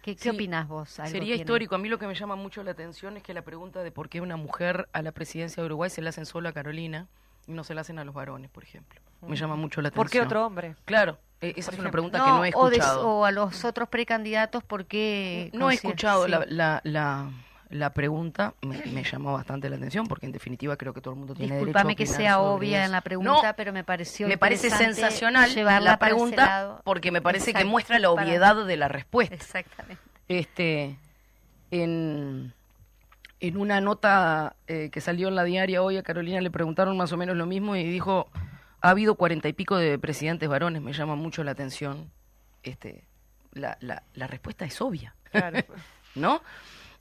¿Qué, 0.01 0.15
qué 0.15 0.31
opinás 0.31 0.67
vos? 0.67 0.89
Sería 0.89 1.35
histórico. 1.35 1.75
A 1.75 1.77
mí 1.77 1.89
lo 1.89 1.99
que 1.99 2.07
me 2.07 2.15
llama 2.15 2.35
mucho 2.35 2.63
la 2.63 2.71
atención 2.71 3.17
es 3.17 3.23
que 3.23 3.33
la 3.33 3.43
pregunta 3.43 3.83
de 3.83 3.91
por 3.91 4.09
qué 4.09 4.21
una 4.21 4.35
mujer 4.35 4.89
a 4.93 5.01
la 5.01 5.11
presidencia 5.11 5.61
de 5.61 5.67
Uruguay 5.67 5.89
se 5.89 6.01
la 6.01 6.09
hacen 6.09 6.25
solo 6.25 6.49
a 6.49 6.53
Carolina 6.53 7.07
y 7.47 7.53
no 7.53 7.63
se 7.63 7.73
la 7.73 7.81
hacen 7.81 7.99
a 7.99 8.05
los 8.05 8.15
varones, 8.15 8.49
por 8.49 8.63
ejemplo. 8.63 8.99
Me 9.21 9.35
llama 9.35 9.55
mucho 9.55 9.81
la 9.81 9.89
atención. 9.89 10.03
¿Por 10.03 10.11
qué 10.11 10.21
otro 10.21 10.45
hombre? 10.45 10.75
Claro, 10.85 11.19
e, 11.39 11.53
esa 11.57 11.71
es 11.71 11.79
una 11.79 11.91
pregunta 11.91 12.23
que 12.23 12.31
no 12.31 12.45
he 12.45 12.49
escuchado. 12.49 13.07
O, 13.07 13.25
a 13.25 13.31
los 13.31 13.63
otros 13.65 13.89
precandidatos, 13.89 14.63
¿por 14.63 14.85
qué? 14.85 15.51
No 15.53 15.69
he 15.69 15.75
escuchado 15.75 16.27
la, 16.27 16.45
la, 16.47 16.81
la, 16.83 17.29
pregunta, 17.93 18.53
me, 18.61 19.03
llamó 19.03 19.33
bastante 19.33 19.69
la 19.69 19.75
atención, 19.75 20.07
porque 20.07 20.25
en 20.25 20.31
definitiva 20.31 20.77
creo 20.77 20.93
que 20.93 21.01
todo 21.01 21.13
el 21.13 21.19
mundo 21.19 21.33
tiene 21.33 21.55
Disculpame 21.55 21.95
que 21.95 22.05
sea 22.05 22.39
obvia 22.39 22.85
en 22.85 22.91
la 22.91 23.01
pregunta, 23.01 23.53
pero 23.55 23.73
me 23.73 23.83
pareció 23.83 24.27
Me 24.27 24.37
parece 24.37 24.69
sensacional 24.69 25.51
la 25.83 25.97
pregunta, 25.97 26.81
porque 26.83 27.11
me 27.11 27.21
parece 27.21 27.53
que 27.53 27.65
muestra 27.65 27.99
la 27.99 28.11
obviedad 28.11 28.65
de 28.65 28.77
la 28.77 28.87
respuesta. 28.87 29.35
Exactamente. 29.35 30.01
Este, 30.27 30.97
en, 31.71 32.53
en 33.39 33.57
una 33.57 33.81
nota 33.81 34.55
eh, 34.67 34.89
que 34.91 35.01
salió 35.01 35.27
en 35.27 35.35
la 35.35 35.43
diaria 35.43 35.81
hoy 35.81 35.97
a 35.97 36.03
Carolina 36.03 36.39
le 36.41 36.51
preguntaron 36.51 36.95
más 36.95 37.11
o 37.11 37.17
menos 37.17 37.35
lo 37.35 37.45
mismo 37.45 37.75
y 37.75 37.83
dijo, 37.83 38.29
ha 38.81 38.89
habido 38.89 39.15
cuarenta 39.15 39.49
y 39.49 39.53
pico 39.53 39.77
de 39.77 39.97
presidentes 39.97 40.47
varones, 40.47 40.81
me 40.81 40.93
llama 40.93 41.15
mucho 41.15 41.43
la 41.43 41.51
atención. 41.51 42.11
Este, 42.63 43.03
la, 43.53 43.77
la, 43.81 44.03
la 44.13 44.27
respuesta 44.27 44.65
es 44.65 44.79
obvia, 44.81 45.15
¿no? 46.15 46.41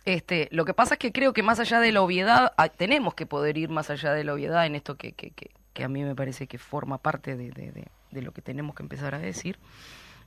Este, 0.04 0.48
lo 0.50 0.64
que 0.64 0.74
pasa 0.74 0.94
es 0.94 0.98
que 0.98 1.12
creo 1.12 1.32
que 1.32 1.42
más 1.42 1.60
allá 1.60 1.80
de 1.80 1.92
la 1.92 2.02
obviedad, 2.02 2.52
ah, 2.56 2.68
tenemos 2.68 3.14
que 3.14 3.26
poder 3.26 3.58
ir 3.58 3.68
más 3.68 3.90
allá 3.90 4.12
de 4.12 4.24
la 4.24 4.34
obviedad 4.34 4.64
en 4.66 4.74
esto 4.74 4.96
que, 4.96 5.12
que, 5.12 5.30
que, 5.30 5.84
a 5.84 5.88
mí 5.88 6.02
me 6.02 6.14
parece 6.14 6.46
que 6.46 6.58
forma 6.58 6.98
parte 6.98 7.36
de, 7.36 7.50
de, 7.50 7.86
de, 8.10 8.22
lo 8.22 8.32
que 8.32 8.42
tenemos 8.42 8.74
que 8.74 8.82
empezar 8.82 9.14
a 9.14 9.18
decir. 9.18 9.58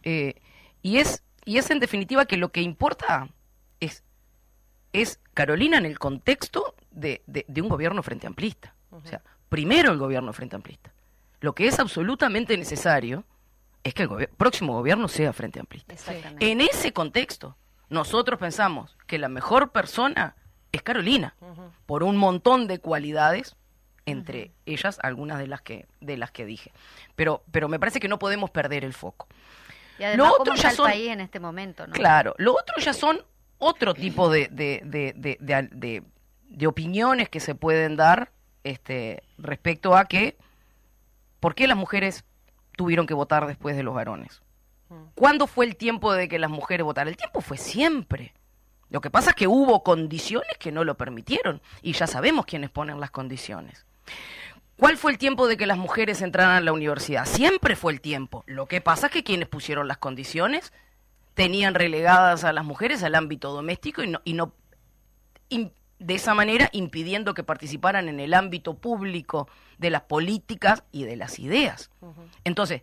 Eh, 0.03 0.35
y 0.81 0.97
es 0.97 1.23
y 1.45 1.57
es 1.57 1.69
en 1.71 1.79
definitiva 1.79 2.25
que 2.25 2.37
lo 2.37 2.51
que 2.51 2.61
importa 2.61 3.29
es, 3.79 4.03
es 4.93 5.19
Carolina 5.33 5.77
en 5.77 5.85
el 5.85 5.99
contexto 5.99 6.75
de, 6.91 7.21
de, 7.27 7.61
un 7.61 7.69
gobierno 7.69 8.03
frente 8.03 8.27
amplista. 8.27 8.73
O 8.91 9.01
sea, 9.05 9.21
primero 9.49 9.91
el 9.91 9.97
gobierno 9.97 10.31
frente 10.33 10.55
amplista. 10.55 10.93
Lo 11.41 11.53
que 11.53 11.67
es 11.67 11.79
absolutamente 11.79 12.57
necesario 12.57 13.25
es 13.83 13.93
que 13.93 14.03
el 14.03 14.29
próximo 14.37 14.73
gobierno 14.73 15.07
sea 15.07 15.33
frente 15.33 15.59
amplista. 15.59 15.93
En 16.39 16.61
ese 16.61 16.93
contexto, 16.93 17.57
nosotros 17.93 18.39
pensamos 18.39 18.97
que 19.07 19.17
la 19.17 19.29
mejor 19.29 19.71
persona 19.71 20.35
es 20.71 20.81
Carolina, 20.81 21.35
por 21.85 22.03
un 22.03 22.17
montón 22.17 22.67
de 22.67 22.79
cualidades, 22.79 23.55
entre 24.05 24.51
ellas 24.65 24.99
algunas 25.03 25.39
de 25.39 25.47
las 25.47 25.61
que, 25.61 25.87
de 26.01 26.17
las 26.17 26.31
que 26.31 26.45
dije. 26.45 26.71
Pero, 27.15 27.43
pero 27.51 27.69
me 27.69 27.79
parece 27.79 27.99
que 27.99 28.07
no 28.07 28.19
podemos 28.19 28.49
perder 28.49 28.83
el 28.83 28.93
foco. 28.93 29.27
Y 29.99 30.03
además, 30.03 30.27
lo 30.27 30.41
otro 30.41 30.55
ya 30.55 30.71
son, 30.71 30.87
país 30.87 31.09
en 31.09 31.21
este 31.21 31.39
momento, 31.39 31.85
¿no? 31.85 31.93
Claro, 31.93 32.33
lo 32.37 32.53
otro 32.53 32.75
ya 32.79 32.93
son 32.93 33.23
otro 33.59 33.93
tipo 33.93 34.29
de, 34.29 34.49
de, 34.51 34.81
de, 34.83 35.37
de, 35.39 36.03
de 36.49 36.67
opiniones 36.67 37.29
que 37.29 37.39
se 37.39 37.55
pueden 37.55 37.95
dar 37.95 38.31
este, 38.63 39.23
respecto 39.37 39.95
a 39.95 40.05
que, 40.05 40.37
¿por 41.39 41.53
qué 41.55 41.67
las 41.67 41.77
mujeres 41.77 42.25
tuvieron 42.75 43.05
que 43.05 43.13
votar 43.13 43.45
después 43.45 43.75
de 43.75 43.83
los 43.83 43.93
varones? 43.93 44.41
¿Cuándo 45.15 45.47
fue 45.47 45.65
el 45.65 45.75
tiempo 45.75 46.13
de 46.13 46.27
que 46.27 46.39
las 46.39 46.49
mujeres 46.49 46.83
votaran? 46.83 47.09
El 47.09 47.17
tiempo 47.17 47.41
fue 47.41 47.57
siempre. 47.57 48.33
Lo 48.89 49.01
que 49.01 49.09
pasa 49.09 49.31
es 49.31 49.35
que 49.35 49.47
hubo 49.47 49.83
condiciones 49.83 50.57
que 50.59 50.71
no 50.71 50.83
lo 50.83 50.95
permitieron 50.95 51.61
y 51.81 51.93
ya 51.93 52.07
sabemos 52.07 52.45
quiénes 52.45 52.69
ponen 52.69 52.99
las 52.99 53.11
condiciones. 53.11 53.85
¿Cuál 54.77 54.97
fue 54.97 55.11
el 55.11 55.17
tiempo 55.17 55.47
de 55.47 55.57
que 55.57 55.65
las 55.65 55.77
mujeres 55.77 56.21
entraran 56.21 56.55
a 56.55 56.61
la 56.61 56.73
universidad? 56.73 57.25
Siempre 57.25 57.75
fue 57.75 57.93
el 57.93 58.01
tiempo. 58.01 58.43
Lo 58.47 58.67
que 58.67 58.81
pasa 58.81 59.07
es 59.07 59.13
que 59.13 59.23
quienes 59.23 59.47
pusieron 59.47 59.87
las 59.87 59.97
condiciones 59.97 60.73
tenían 61.33 61.73
relegadas 61.73 62.43
a 62.43 62.53
las 62.53 62.65
mujeres 62.65 63.03
al 63.03 63.15
ámbito 63.15 63.51
doméstico 63.53 64.03
y 64.03 64.07
no, 64.07 64.21
y 64.23 64.33
no 64.33 64.53
de 65.99 66.15
esa 66.15 66.33
manera 66.33 66.69
impidiendo 66.73 67.33
que 67.33 67.43
participaran 67.43 68.09
en 68.09 68.19
el 68.19 68.33
ámbito 68.33 68.75
público 68.75 69.47
de 69.77 69.89
las 69.89 70.01
políticas 70.01 70.83
y 70.91 71.03
de 71.03 71.15
las 71.15 71.39
ideas. 71.39 71.91
Entonces, 72.43 72.81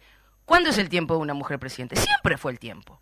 ¿cuándo 0.50 0.70
es 0.70 0.78
el 0.78 0.88
tiempo 0.88 1.14
de 1.14 1.20
una 1.20 1.32
mujer 1.32 1.60
presidente? 1.60 1.94
Siempre 1.94 2.36
fue 2.36 2.50
el 2.50 2.58
tiempo. 2.58 3.00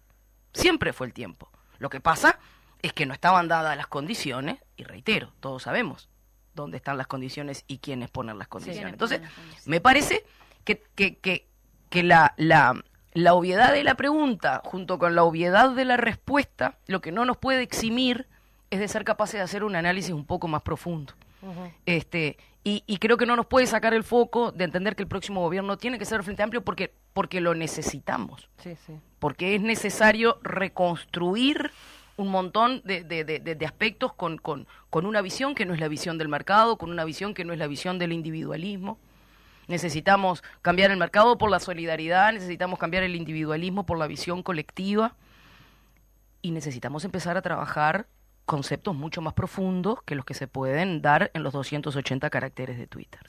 Siempre 0.53 0.93
fue 0.93 1.07
el 1.07 1.15
tiempo. 1.15 1.51
Lo 1.79 1.89
que 1.89 1.99
pasa 1.99 2.39
es 2.83 2.93
que 2.93 3.07
no 3.07 3.15
estaban 3.15 3.49
dadas 3.49 3.75
las 3.75 3.87
condiciones, 3.87 4.59
y 4.77 4.85
reitero, 4.85 5.33
todos 5.41 5.63
sabemos, 5.63 6.11
dónde 6.55 6.77
están 6.77 6.99
las 6.99 7.07
condiciones 7.07 7.65
y 7.67 7.79
quiénes 7.79 8.11
ponen 8.11 8.39
las 8.39 8.49
condiciones. 8.49 8.93
Entonces, 8.93 9.23
me 9.65 9.81
parece 9.81 10.27
que, 10.65 10.83
que, 10.95 11.17
que, 11.17 11.49
que 11.89 12.03
la, 12.03 12.35
la, 12.37 12.85
la 13.15 13.33
obviedad 13.33 13.73
de 13.73 13.83
la 13.83 13.95
pregunta, 13.95 14.61
junto 14.63 14.99
con 14.99 15.15
la 15.15 15.23
obviedad 15.25 15.71
de 15.71 15.87
la 15.87 15.97
respuesta, 15.97 16.77
lo 16.87 17.01
que 17.01 17.13
no 17.13 17.25
nos 17.25 17.39
puede 17.39 17.63
eximir 17.63 18.29
es 18.69 18.79
de 18.79 18.89
ser 18.89 19.05
capaces 19.05 19.39
de 19.39 19.45
hacer 19.45 19.65
un 19.65 19.75
análisis 19.75 20.13
un 20.13 20.27
poco 20.27 20.49
más 20.49 20.61
profundo. 20.61 21.15
Este 21.87 22.37
y, 22.65 22.83
y, 22.87 22.99
creo 22.99 23.17
que 23.17 23.25
no 23.25 23.37
nos 23.37 23.47
puede 23.47 23.67
sacar 23.67 23.95
el 23.95 24.05
foco 24.05 24.53
de 24.53 24.65
entender 24.65 24.95
que 24.95 25.03
el 25.03 25.09
próximo 25.09 25.41
gobierno 25.41 25.79
tiene 25.79 25.99
que 25.99 26.05
ser 26.05 26.23
Frente 26.23 26.43
Amplio 26.43 26.63
porque, 26.63 26.93
porque 27.15 27.41
lo 27.41 27.55
necesitamos. 27.55 28.49
Porque 29.19 29.55
es 29.55 29.63
necesario 29.63 30.39
reconstruir 30.43 31.71
un 32.17 32.29
montón 32.29 32.83
de, 32.85 33.05
de, 33.05 33.25
de, 33.25 33.67
aspectos 33.67 34.13
con, 34.13 34.39
con, 34.39 34.67
con, 34.91 35.07
una 35.07 35.23
visión 35.23 35.55
que 35.55 35.65
no 35.65 35.73
es 35.73 35.81
la 35.81 35.89
visión 35.89 36.19
del 36.19 36.29
mercado, 36.29 36.77
con 36.77 36.91
una 36.91 37.05
visión 37.05 37.33
que 37.33 37.45
no 37.45 37.53
es 37.53 37.59
la 37.59 37.69
visión 37.69 37.99
del 37.99 38.13
individualismo. 38.13 38.99
Necesitamos 39.69 40.43
cambiar 40.61 40.91
el 40.91 40.97
mercado 40.97 41.39
por 41.39 41.51
la 41.51 41.61
solidaridad, 41.61 42.33
necesitamos 42.33 42.79
cambiar 42.79 43.05
el 43.05 43.15
individualismo 43.15 43.87
por 43.87 43.99
la 43.99 44.09
visión 44.09 44.43
colectiva 44.43 45.15
y 46.43 46.51
necesitamos 46.51 47.05
empezar 47.05 47.37
a 47.37 47.43
trabajar 47.43 48.09
conceptos 48.49 48.97
mucho 48.97 49.21
más 49.21 49.35
profundos 49.35 50.03
que 50.03 50.17
los 50.17 50.25
que 50.25 50.35
se 50.35 50.49
pueden 50.49 51.03
dar 51.03 51.31
en 51.35 51.43
los 51.45 51.53
280 51.53 52.31
caracteres 52.31 52.79
de 52.79 52.87
Twitter. 52.87 53.21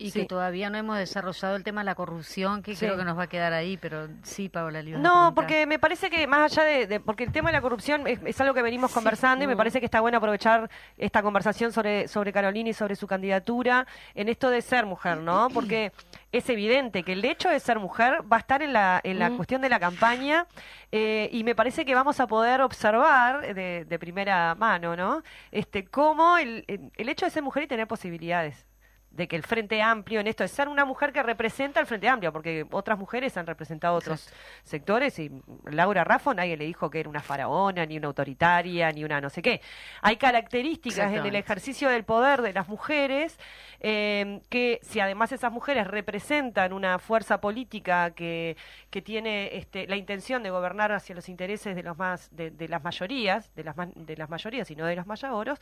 Y 0.00 0.12
que 0.12 0.24
todavía 0.24 0.70
no 0.70 0.78
hemos 0.78 0.96
desarrollado 0.96 1.56
el 1.56 1.62
tema 1.62 1.82
de 1.82 1.84
la 1.84 1.94
corrupción, 1.94 2.62
que 2.62 2.74
creo 2.74 2.96
que 2.96 3.04
nos 3.04 3.18
va 3.18 3.24
a 3.24 3.26
quedar 3.26 3.52
ahí, 3.52 3.76
pero 3.76 4.08
sí, 4.22 4.48
Paola 4.48 4.82
No, 4.82 5.34
porque 5.34 5.66
me 5.66 5.78
parece 5.78 6.08
que 6.08 6.26
más 6.26 6.50
allá 6.50 6.86
de, 6.86 7.00
porque 7.00 7.24
el 7.24 7.32
tema 7.32 7.50
de 7.50 7.52
la 7.52 7.60
corrupción 7.60 8.06
es, 8.06 8.40
algo 8.40 8.54
que 8.54 8.62
venimos 8.62 8.92
conversando 8.92 9.44
y 9.44 9.46
me 9.46 9.56
parece 9.56 9.78
que 9.78 9.84
está 9.84 10.00
bueno 10.00 10.16
aprovechar 10.18 10.70
esta 10.96 11.22
conversación 11.22 11.72
sobre, 11.72 12.08
sobre 12.08 12.32
Carolina 12.32 12.70
y 12.70 12.72
sobre 12.72 12.96
su 12.96 13.06
candidatura 13.06 13.86
en 14.14 14.28
esto 14.28 14.48
de 14.48 14.62
ser 14.62 14.86
mujer, 14.86 15.18
¿no? 15.18 15.48
Porque 15.54 15.92
es 16.32 16.48
evidente 16.48 17.02
que 17.02 17.12
el 17.12 17.24
hecho 17.24 17.50
de 17.50 17.60
ser 17.60 17.78
mujer 17.78 18.20
va 18.30 18.36
a 18.36 18.40
estar 18.40 18.62
en 18.62 18.72
la, 18.72 19.00
en 19.04 19.18
la 19.18 19.30
mm. 19.30 19.36
cuestión 19.36 19.60
de 19.60 19.68
la 19.68 19.78
campaña 19.78 20.46
eh, 20.92 21.28
y 21.32 21.44
me 21.44 21.54
parece 21.54 21.84
que 21.84 21.94
vamos 21.94 22.20
a 22.20 22.26
poder 22.26 22.62
observar 22.62 23.54
de, 23.54 23.84
de 23.84 23.98
primera 23.98 24.54
mano, 24.54 24.96
¿no? 24.96 25.22
Este, 25.50 25.84
cómo 25.84 26.38
el, 26.38 26.64
el 26.66 27.08
hecho 27.08 27.26
de 27.26 27.30
ser 27.30 27.42
mujer 27.42 27.64
y 27.64 27.66
tener 27.66 27.86
posibilidades 27.86 28.69
de 29.10 29.26
que 29.26 29.36
el 29.36 29.42
Frente 29.42 29.82
Amplio 29.82 30.20
en 30.20 30.26
esto 30.26 30.44
es 30.44 30.50
ser 30.50 30.68
una 30.68 30.84
mujer 30.84 31.12
que 31.12 31.22
representa 31.22 31.80
el 31.80 31.86
Frente 31.86 32.08
Amplio, 32.08 32.32
porque 32.32 32.64
otras 32.70 32.98
mujeres 32.98 33.36
han 33.36 33.46
representado 33.46 33.94
otros 33.96 34.30
sectores 34.62 35.18
y 35.18 35.30
Laura 35.64 36.04
Raffo 36.04 36.32
nadie 36.32 36.56
le 36.56 36.64
dijo 36.64 36.90
que 36.90 37.00
era 37.00 37.08
una 37.08 37.20
faraona, 37.20 37.84
ni 37.86 37.96
una 37.96 38.06
autoritaria, 38.06 38.92
ni 38.92 39.04
una 39.04 39.20
no 39.20 39.28
sé 39.28 39.42
qué. 39.42 39.60
Hay 40.00 40.16
características 40.16 41.12
en 41.12 41.26
el 41.26 41.34
ejercicio 41.34 41.88
del 41.88 42.04
poder 42.04 42.42
de 42.42 42.52
las 42.52 42.68
mujeres 42.68 43.38
eh, 43.80 44.40
que 44.48 44.78
si 44.82 45.00
además 45.00 45.32
esas 45.32 45.50
mujeres 45.50 45.86
representan 45.86 46.72
una 46.72 46.98
fuerza 46.98 47.40
política 47.40 48.12
que, 48.12 48.56
que 48.90 49.02
tiene 49.02 49.56
este, 49.56 49.86
la 49.86 49.96
intención 49.96 50.42
de 50.42 50.50
gobernar 50.50 50.92
hacia 50.92 51.14
los 51.14 51.28
intereses 51.28 51.74
de 51.74 51.82
los 51.82 51.98
más 51.98 52.28
de, 52.30 52.52
las 52.68 52.82
mayorías, 52.84 53.52
de 53.54 53.64
las 53.64 53.74
de 53.76 54.16
las 54.16 54.30
mayorías 54.30 54.70
y 54.70 54.76
no 54.76 54.86
de 54.86 54.96
los 54.96 55.06
mayoros, 55.06 55.58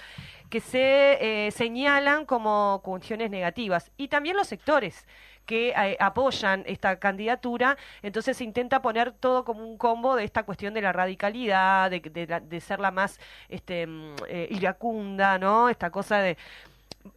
que 0.50 0.60
se 0.60 1.46
eh, 1.46 1.50
señalan 1.50 2.26
como 2.26 2.80
cuestiones 2.84 3.30
negativas. 3.30 3.37
Y 3.96 4.08
también 4.08 4.36
los 4.36 4.48
sectores 4.48 5.06
que 5.46 5.70
eh, 5.70 5.96
apoyan 5.98 6.62
esta 6.66 6.98
candidatura, 6.98 7.76
entonces 8.02 8.36
se 8.36 8.44
intenta 8.44 8.82
poner 8.82 9.12
todo 9.12 9.44
como 9.44 9.66
un 9.66 9.78
combo 9.78 10.14
de 10.14 10.24
esta 10.24 10.42
cuestión 10.42 10.74
de 10.74 10.82
la 10.82 10.92
radicalidad, 10.92 11.90
de, 11.90 12.00
de, 12.00 12.60
ser 12.60 12.80
la 12.80 12.90
más 12.90 13.18
este, 13.48 13.86
mm, 13.86 14.16
eh, 14.28 14.48
iracunda, 14.50 15.38
¿no? 15.38 15.68
Esta 15.70 15.90
cosa 15.90 16.18
de... 16.18 16.36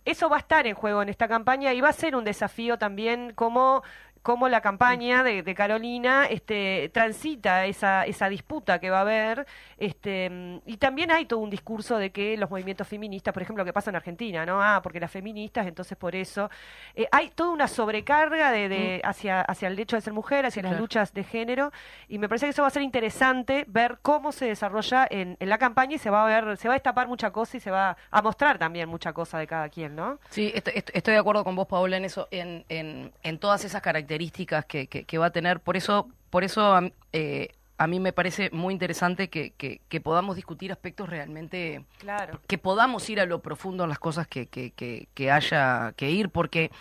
Eso 0.05 0.29
va 0.29 0.37
a 0.37 0.39
estar 0.39 0.65
en 0.65 0.75
juego 0.75 1.01
en 1.01 1.09
esta 1.09 1.27
campaña 1.27 1.73
y 1.73 1.81
va 1.81 1.89
a 1.89 1.93
ser 1.93 2.15
un 2.15 2.23
desafío 2.23 2.77
también 2.77 3.33
como 3.35 3.83
cómo 4.21 4.47
la 4.49 4.61
campaña 4.61 5.23
de, 5.23 5.51
Carolina 5.55 6.25
este, 6.25 6.89
transita 6.93 7.65
esa, 7.65 8.05
esa 8.05 8.29
disputa 8.29 8.79
que 8.79 8.89
va 8.89 8.99
a 8.99 9.01
haber. 9.01 9.47
Este, 9.77 10.61
y 10.65 10.77
también 10.77 11.11
hay 11.11 11.25
todo 11.25 11.39
un 11.39 11.49
discurso 11.49 11.97
de 11.97 12.11
que 12.11 12.37
los 12.37 12.49
movimientos 12.49 12.87
feministas, 12.87 13.33
por 13.33 13.43
ejemplo, 13.43 13.63
lo 13.63 13.65
que 13.65 13.73
pasa 13.73 13.89
en 13.89 13.95
Argentina, 13.95 14.45
¿no? 14.45 14.61
Ah, 14.61 14.79
porque 14.83 14.99
las 14.99 15.11
feministas, 15.11 15.67
entonces 15.67 15.97
por 15.97 16.15
eso. 16.15 16.49
Eh, 16.95 17.07
hay 17.11 17.29
toda 17.29 17.49
una 17.49 17.67
sobrecarga 17.67 18.51
de, 18.51 19.01
mm. 19.03 19.07
hacia, 19.07 19.41
hacia 19.41 19.67
el 19.67 19.79
hecho 19.79 19.95
de 19.95 20.01
ser 20.01 20.13
mujer, 20.13 20.45
hacia 20.45 20.63
las 20.63 20.79
luchas 20.79 21.13
de 21.13 21.23
género. 21.23 21.71
Y 22.07 22.17
me 22.19 22.29
parece 22.29 22.45
que 22.45 22.51
eso 22.51 22.61
va 22.61 22.67
a 22.67 22.71
ser 22.71 22.83
interesante 22.83 23.65
ver 23.67 23.97
cómo 24.01 24.31
se 24.31 24.45
desarrolla 24.45 25.07
en, 25.09 25.37
la 25.39 25.57
campaña 25.57 25.95
y 25.95 25.97
se 25.97 26.09
va 26.09 26.23
a 26.23 26.27
ver, 26.27 26.57
se 26.57 26.67
va 26.67 26.75
a 26.75 26.77
destapar 26.77 27.07
mucha 27.07 27.31
cosa 27.31 27.57
y 27.57 27.59
se 27.59 27.71
va 27.71 27.97
a 28.09 28.21
mostrar 28.21 28.57
también 28.57 28.87
mucha 28.87 29.13
cosa 29.13 29.39
de 29.39 29.47
cada 29.47 29.67
quien, 29.69 29.95
¿no? 29.95 30.19
Sí, 30.29 30.51
estoy, 30.53 31.13
de 31.13 31.17
acuerdo 31.17 31.43
con 31.43 31.55
vos, 31.55 31.67
Paola, 31.67 31.97
en 31.97 32.05
eso, 32.05 32.27
en, 32.31 32.63
en, 32.69 33.11
en 33.23 33.39
todas 33.39 33.65
esas 33.65 33.81
características 33.81 34.10
características 34.11 34.65
que, 34.65 34.87
que, 34.87 35.17
va 35.17 35.27
a 35.27 35.31
tener. 35.31 35.59
Por 35.59 35.77
eso, 35.77 36.09
por 36.29 36.43
eso 36.43 36.79
eh, 37.13 37.49
a 37.77 37.87
mí 37.87 37.99
me 37.99 38.11
parece 38.11 38.49
muy 38.51 38.73
interesante 38.73 39.29
que, 39.29 39.51
que, 39.51 40.01
podamos 40.01 40.35
discutir 40.35 40.71
aspectos 40.71 41.09
realmente, 41.09 41.85
claro. 41.99 42.41
que 42.47 42.57
podamos 42.57 43.09
ir 43.09 43.19
a 43.19 43.25
lo 43.25 43.39
profundo 43.39 43.83
en 43.83 43.89
las 43.89 43.99
cosas 43.99 44.27
que, 44.27 44.47
que, 44.47 45.31
haya 45.31 45.93
que 45.95 46.11
ir, 46.11 46.29
porque, 46.29 46.71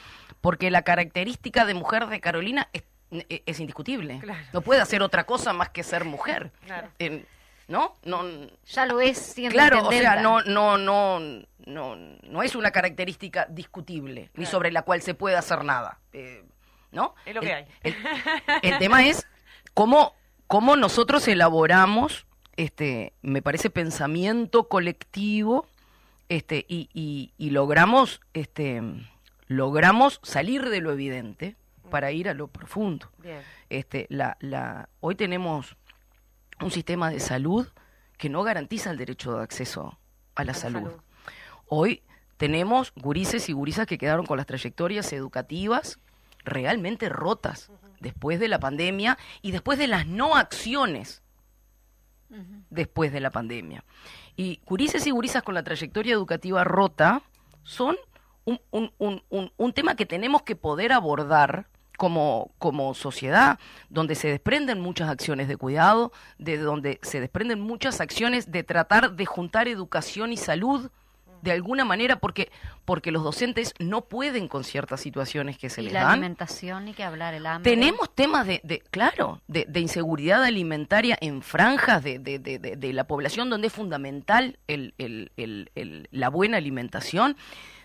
porque 0.41 0.71
la 0.71 0.83
característica 0.83 1.65
de 1.65 1.75
mujer 1.75 2.07
de 2.07 2.21
Carolina 2.21 2.69
es, 2.73 2.83
es 3.11 3.61
indiscutible. 3.61 4.21
No 4.53 4.61
puede 4.63 4.81
hacer 4.81 5.03
otra 5.03 5.25
cosa 5.25 5.53
más 5.53 5.71
que 5.71 5.83
ser 5.83 6.05
mujer. 6.05 6.51
¿No? 7.69 7.95
No, 8.03 8.25
ya 8.67 8.85
lo 8.85 9.01
es 9.01 9.37
Claro, 9.49 9.87
o 9.87 9.93
sea, 9.93 10.21
no, 10.21 10.43
no, 10.43 10.77
no, 10.77 11.21
no, 11.67 11.97
no 11.97 12.43
es 12.43 12.57
una 12.57 12.73
característica 12.73 13.47
discutible, 13.49 14.31
ni 14.35 14.45
sobre 14.45 14.73
la 14.73 14.83
cual 14.83 15.03
se 15.03 15.15
puede 15.15 15.37
hacer 15.37 15.63
nada. 15.63 16.01
Eh, 16.13 16.43
¿no? 16.93 17.15
Es 17.25 17.35
lo 17.35 17.41
que 17.41 17.53
hay. 17.53 17.67
El, 18.63 18.79
tema 18.79 19.07
es 19.07 19.27
cómo, 19.75 20.15
cómo 20.47 20.77
nosotros 20.77 21.27
elaboramos, 21.29 22.27
este, 22.57 23.13
me 23.23 23.43
parece, 23.43 23.71
pensamiento 23.71 24.69
colectivo, 24.69 25.67
este, 26.29 26.65
y, 26.69 27.33
y, 27.37 27.51
logramos, 27.51 28.21
este, 28.35 28.83
logramos 29.47 30.21
salir 30.23 30.69
de 30.69 30.81
lo 30.81 30.93
evidente 30.93 31.57
para 31.91 32.13
ir 32.13 32.29
a 32.29 32.35
lo 32.35 32.47
profundo. 32.47 33.11
Este, 33.69 34.07
la, 34.11 34.37
la, 34.41 34.89
hoy 35.01 35.17
tenemos 35.17 35.77
un 36.61 36.71
sistema 36.71 37.11
de 37.11 37.19
salud 37.19 37.67
que 38.17 38.29
no 38.29 38.43
garantiza 38.43 38.91
el 38.91 38.97
derecho 38.97 39.37
de 39.37 39.43
acceso 39.43 39.99
a 40.35 40.45
la, 40.45 40.55
salud. 40.55 40.83
salud. 40.83 41.01
Hoy 41.67 42.03
tenemos 42.37 42.93
gurises 42.95 43.49
y 43.49 43.53
gurisas 43.53 43.87
que 43.87 43.99
quedaron 43.99 44.25
con 44.25 44.37
las 44.37 44.47
trayectorias 44.47 45.13
educativas 45.13 45.99
realmente 46.45 47.09
rotas 47.09 47.71
después 48.01 48.41
de 48.41 48.49
la 48.49 48.59
pandemia 48.59 49.19
y 49.43 49.51
después 49.51 49.79
de 49.79 49.87
las 49.87 50.07
no 50.07 50.37
acciones 50.37 51.23
después 52.71 53.13
de 53.13 53.21
la 53.21 53.31
pandemia. 53.31 53.85
Y 54.37 54.61
gurises 54.65 55.07
y 55.07 55.11
gurisas 55.11 55.43
con 55.43 55.55
la 55.55 55.65
trayectoria 55.65 56.15
educativa 56.15 56.63
rota 56.65 57.23
son 57.65 57.97
un, 58.45 58.61
un, 58.71 58.93
un, 58.99 59.53
un 59.57 59.73
tema 59.73 59.97
que 59.97 60.07
tenemos 60.07 60.43
que 60.43 60.57
poder 60.57 60.93
abordar 60.93 61.67
como, 62.01 62.53
como 62.59 62.95
sociedad, 62.95 63.59
donde 63.91 64.15
se 64.15 64.29
desprenden 64.29 64.81
muchas 64.81 65.11
acciones 65.11 65.49
de 65.49 65.59
cuidado, 65.59 66.13
de 66.39 66.57
donde 66.57 66.99
se 67.03 67.21
desprenden 67.21 67.61
muchas 67.61 68.01
acciones 68.01 68.51
de 68.51 68.63
tratar 68.63 69.17
de 69.17 69.27
juntar 69.27 69.69
educación 69.69 70.33
y 70.33 70.39
salud 70.39 70.91
de 71.43 71.53
alguna 71.53 71.85
manera 71.85 72.17
porque 72.17 72.51
porque 72.85 73.13
los 73.13 73.23
docentes 73.23 73.75
no 73.79 74.03
pueden 74.03 74.49
con 74.49 74.65
ciertas 74.65 75.01
situaciones 75.01 75.59
que 75.59 75.71
se 75.71 75.81
y 75.81 75.85
les 75.85 75.93
la 75.93 76.01
dan. 76.03 76.13
alimentación 76.13 76.89
y 76.89 76.95
que 76.95 77.05
hablar 77.05 77.35
el 77.35 77.47
hambre. 77.47 77.71
Tenemos 77.71 78.15
temas 78.15 78.47
de, 78.47 78.61
de 78.65 78.81
claro, 78.91 79.41
de, 79.47 79.65
de, 79.69 79.81
inseguridad 79.81 80.43
alimentaria 80.43 81.17
en 81.21 81.43
franjas 81.43 82.03
de, 82.03 82.19
de, 82.19 82.39
de, 82.39 82.93
la 82.93 83.05
población 83.07 83.49
donde 83.51 83.69
es 83.69 83.73
fundamental 83.73 84.59
el, 84.67 84.95
el, 84.99 85.31
el, 85.37 86.09
la 86.11 86.29
buena 86.31 86.57
alimentación. 86.57 87.37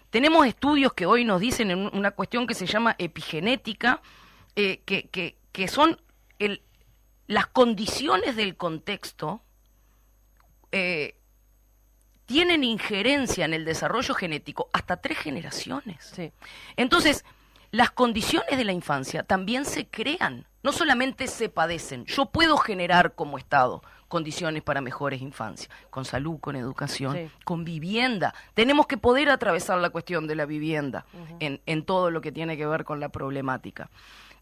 Tenemos 0.10 0.48
estudios 0.48 0.94
que 0.94 1.06
hoy 1.06 1.26
nos 1.26 1.40
dicen 1.40 1.72
en 1.72 1.90
una 1.94 2.12
cuestión 2.12 2.48
que 2.48 2.54
se 2.54 2.66
llama 2.66 2.96
epigenética, 2.98 4.02
eh, 4.56 4.82
que, 4.86 5.10
que, 5.10 5.38
que 5.52 5.68
son 5.68 6.00
el, 6.40 6.62
las 7.28 7.48
condiciones 7.48 8.36
del 8.36 8.56
contexto 8.56 9.42
eh, 10.72 11.16
tienen 12.26 12.64
injerencia 12.64 13.46
en 13.46 13.54
el 13.54 13.66
desarrollo 13.66 14.14
genético 14.14 14.70
hasta 14.74 14.98
tres 14.98 15.18
generaciones. 15.18 16.14
Entonces, 16.76 17.24
las 17.72 17.92
condiciones 17.92 18.58
de 18.58 18.64
la 18.64 18.72
infancia 18.72 19.24
también 19.24 19.66
se 19.66 19.88
crean, 19.88 20.48
no 20.64 20.72
solamente 20.72 21.28
se 21.28 21.50
padecen. 21.50 22.06
Yo 22.06 22.28
puedo 22.28 22.58
generar 22.58 23.16
como 23.16 23.38
Estado 23.38 23.82
condiciones 24.08 24.64
para 24.64 24.82
mejores 24.82 25.22
infancias, 25.22 25.70
con 25.90 26.06
salud, 26.06 26.40
con 26.40 26.56
educación, 26.56 27.32
con 27.44 27.66
vivienda. 27.66 28.34
Tenemos 28.54 28.88
que 28.88 28.98
poder 28.98 29.30
atravesar 29.30 29.80
la 29.80 29.90
cuestión 29.90 30.28
de 30.28 30.36
la 30.36 30.46
vivienda 30.46 31.06
en, 31.40 31.60
en 31.66 31.84
todo 31.84 32.12
lo 32.12 32.22
que 32.22 32.32
tiene 32.32 32.56
que 32.56 32.66
ver 32.66 32.86
con 32.86 33.00
la 33.00 33.10
problemática 33.10 33.90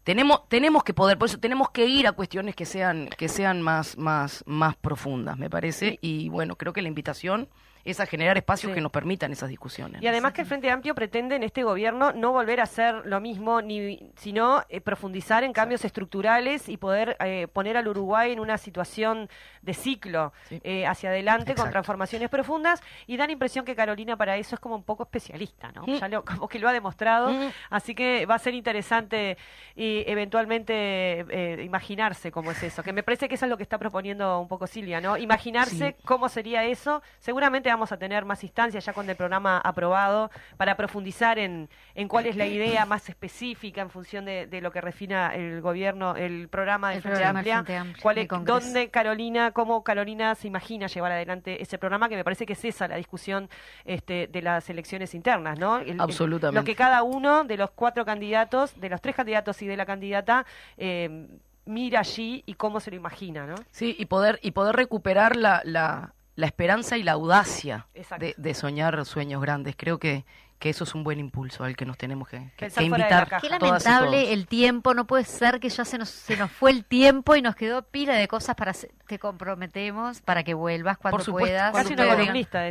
tenemos 0.04 0.46
tenemos 0.48 0.84
que 0.84 0.92
poder 0.92 1.18
por 1.18 1.28
eso 1.28 1.38
tenemos 1.38 1.70
que 1.70 1.86
ir 1.86 2.06
a 2.06 2.12
cuestiones 2.12 2.54
que 2.54 2.66
sean 2.66 3.08
que 3.16 3.28
sean 3.28 3.62
más 3.62 3.96
más 3.96 4.44
más 4.46 4.76
profundas 4.76 5.38
me 5.38 5.48
parece 5.48 5.98
y 6.02 6.28
bueno 6.28 6.56
creo 6.56 6.74
que 6.74 6.82
la 6.82 6.88
invitación 6.88 7.48
es 7.84 8.00
a 8.00 8.06
generar 8.06 8.36
espacios 8.36 8.72
que 8.72 8.80
nos 8.80 8.90
permitan 8.90 9.32
esas 9.32 9.48
discusiones. 9.48 10.02
Y 10.02 10.06
además 10.06 10.32
que 10.32 10.42
el 10.42 10.46
Frente 10.46 10.70
Amplio 10.70 10.94
pretende 10.94 11.36
en 11.36 11.42
este 11.42 11.62
gobierno 11.62 12.12
no 12.12 12.32
volver 12.32 12.60
a 12.60 12.64
hacer 12.64 13.02
lo 13.04 13.20
mismo, 13.20 13.60
ni 13.60 14.10
sino 14.16 14.62
eh, 14.68 14.80
profundizar 14.80 15.44
en 15.44 15.52
cambios 15.52 15.84
estructurales 15.84 16.68
y 16.68 16.76
poder 16.76 17.16
eh, 17.20 17.46
poner 17.52 17.76
al 17.76 17.86
Uruguay 17.88 18.32
en 18.32 18.40
una 18.40 18.56
situación 18.56 19.28
de 19.62 19.74
ciclo 19.74 20.32
eh, 20.50 20.86
hacia 20.86 21.10
adelante 21.10 21.54
con 21.54 21.70
transformaciones 21.70 22.28
profundas 22.28 22.82
y 23.06 23.16
da 23.16 23.26
la 23.26 23.32
impresión 23.32 23.64
que 23.64 23.74
Carolina 23.74 24.16
para 24.16 24.36
eso 24.36 24.54
es 24.54 24.60
como 24.60 24.76
un 24.76 24.82
poco 24.82 25.02
especialista, 25.02 25.70
¿no? 25.72 25.82
Mm. 25.86 25.98
Ya 25.98 26.08
lo, 26.08 26.24
como 26.24 26.48
que 26.48 26.58
lo 26.58 26.68
ha 26.68 26.72
demostrado, 26.72 27.30
mm. 27.30 27.50
así 27.70 27.94
que 27.94 28.26
va 28.26 28.36
a 28.36 28.38
ser 28.38 28.54
interesante 28.54 29.36
y 29.76 30.04
eventualmente 30.06 31.24
imaginarse 31.62 32.30
cómo 32.30 32.50
es 32.50 32.62
eso, 32.62 32.82
que 32.82 32.92
me 32.92 33.02
parece 33.02 33.28
que 33.28 33.34
eso 33.34 33.46
es 33.46 33.50
lo 33.50 33.56
que 33.56 33.62
está 33.62 33.78
proponiendo 33.78 34.40
un 34.40 34.48
poco 34.48 34.66
Silvia, 34.66 35.00
¿no? 35.00 35.16
Imaginarse 35.16 35.96
cómo 36.04 36.28
sería 36.28 36.64
eso, 36.64 37.02
seguramente 37.18 37.70
vamos 37.74 37.90
a 37.90 37.96
tener 37.96 38.24
más 38.24 38.42
instancias 38.44 38.84
ya 38.84 38.92
con 38.92 39.10
el 39.10 39.16
programa 39.16 39.58
aprobado 39.58 40.30
para 40.56 40.76
profundizar 40.76 41.38
en, 41.40 41.68
en 41.96 42.08
cuál 42.08 42.26
es 42.26 42.36
la 42.36 42.46
idea 42.46 42.86
más 42.86 43.08
específica 43.08 43.80
en 43.82 43.90
función 43.90 44.24
de, 44.24 44.60
lo 44.62 44.70
que 44.70 44.80
refina 44.80 45.34
el 45.34 45.60
gobierno, 45.60 46.14
el 46.14 46.48
programa 46.48 46.90
de 46.90 47.00
Frente 47.00 47.24
Amplia, 47.24 47.64
cuál 48.00 48.18
es, 48.18 48.28
dónde 48.28 48.90
Carolina, 48.90 49.50
cómo 49.50 49.82
Carolina 49.82 50.34
se 50.36 50.46
imagina 50.46 50.86
llevar 50.86 51.12
adelante 51.12 51.60
ese 51.60 51.78
programa, 51.78 52.08
que 52.08 52.16
me 52.16 52.22
parece 52.22 52.46
que 52.46 52.52
es 52.52 52.64
esa 52.64 52.86
la 52.86 52.96
discusión 52.96 53.50
este, 53.84 54.28
de 54.28 54.42
las 54.42 54.70
elecciones 54.70 55.14
internas, 55.14 55.58
¿no? 55.58 55.80
Absolutamente. 55.98 56.60
lo 56.60 56.64
que 56.64 56.76
cada 56.76 57.02
uno 57.02 57.44
de 57.44 57.56
los 57.56 57.70
cuatro 57.72 58.04
candidatos, 58.04 58.78
de 58.80 58.88
los 58.88 59.00
tres 59.00 59.16
candidatos 59.16 59.60
y 59.62 59.66
de 59.66 59.76
la 59.76 59.84
candidata, 59.84 60.46
eh, 60.76 61.26
mira 61.66 62.00
allí 62.00 62.42
y 62.46 62.54
cómo 62.54 62.80
se 62.80 62.90
lo 62.90 62.96
imagina, 62.96 63.46
¿no? 63.46 63.56
Sí, 63.70 63.96
y 63.98 64.06
poder, 64.06 64.38
y 64.42 64.52
poder 64.52 64.76
recuperar 64.76 65.36
la, 65.36 65.60
la 65.64 66.14
la 66.36 66.46
esperanza 66.46 66.96
y 66.98 67.02
la 67.02 67.12
audacia 67.12 67.86
de, 68.18 68.54
soñar 68.54 69.04
sueños 69.04 69.40
grandes. 69.40 69.74
Creo 69.76 69.98
que, 69.98 70.24
que 70.58 70.70
eso 70.70 70.84
es 70.84 70.94
un 70.94 71.04
buen 71.04 71.20
impulso 71.20 71.64
al 71.64 71.76
que 71.76 71.86
nos 71.86 71.96
tenemos 71.96 72.28
que, 72.28 72.50
invitar. 72.80 73.40
Qué 73.40 73.48
lamentable 73.48 74.32
el 74.32 74.46
tiempo, 74.46 74.94
no 74.94 75.06
puede 75.06 75.24
ser 75.24 75.60
que 75.60 75.68
ya 75.68 75.84
se 75.84 75.98
nos, 75.98 76.08
se 76.08 76.36
nos 76.36 76.50
fue 76.50 76.70
el 76.70 76.84
tiempo 76.84 77.36
y 77.36 77.42
nos 77.42 77.54
quedó 77.54 77.82
pila 77.82 78.14
de 78.14 78.26
cosas 78.28 78.56
para 78.56 78.72
te 78.72 79.18
comprometemos 79.18 80.20
para 80.22 80.42
que 80.42 80.54
vuelvas 80.54 80.98
cuando 80.98 81.24
puedas. 81.24 81.74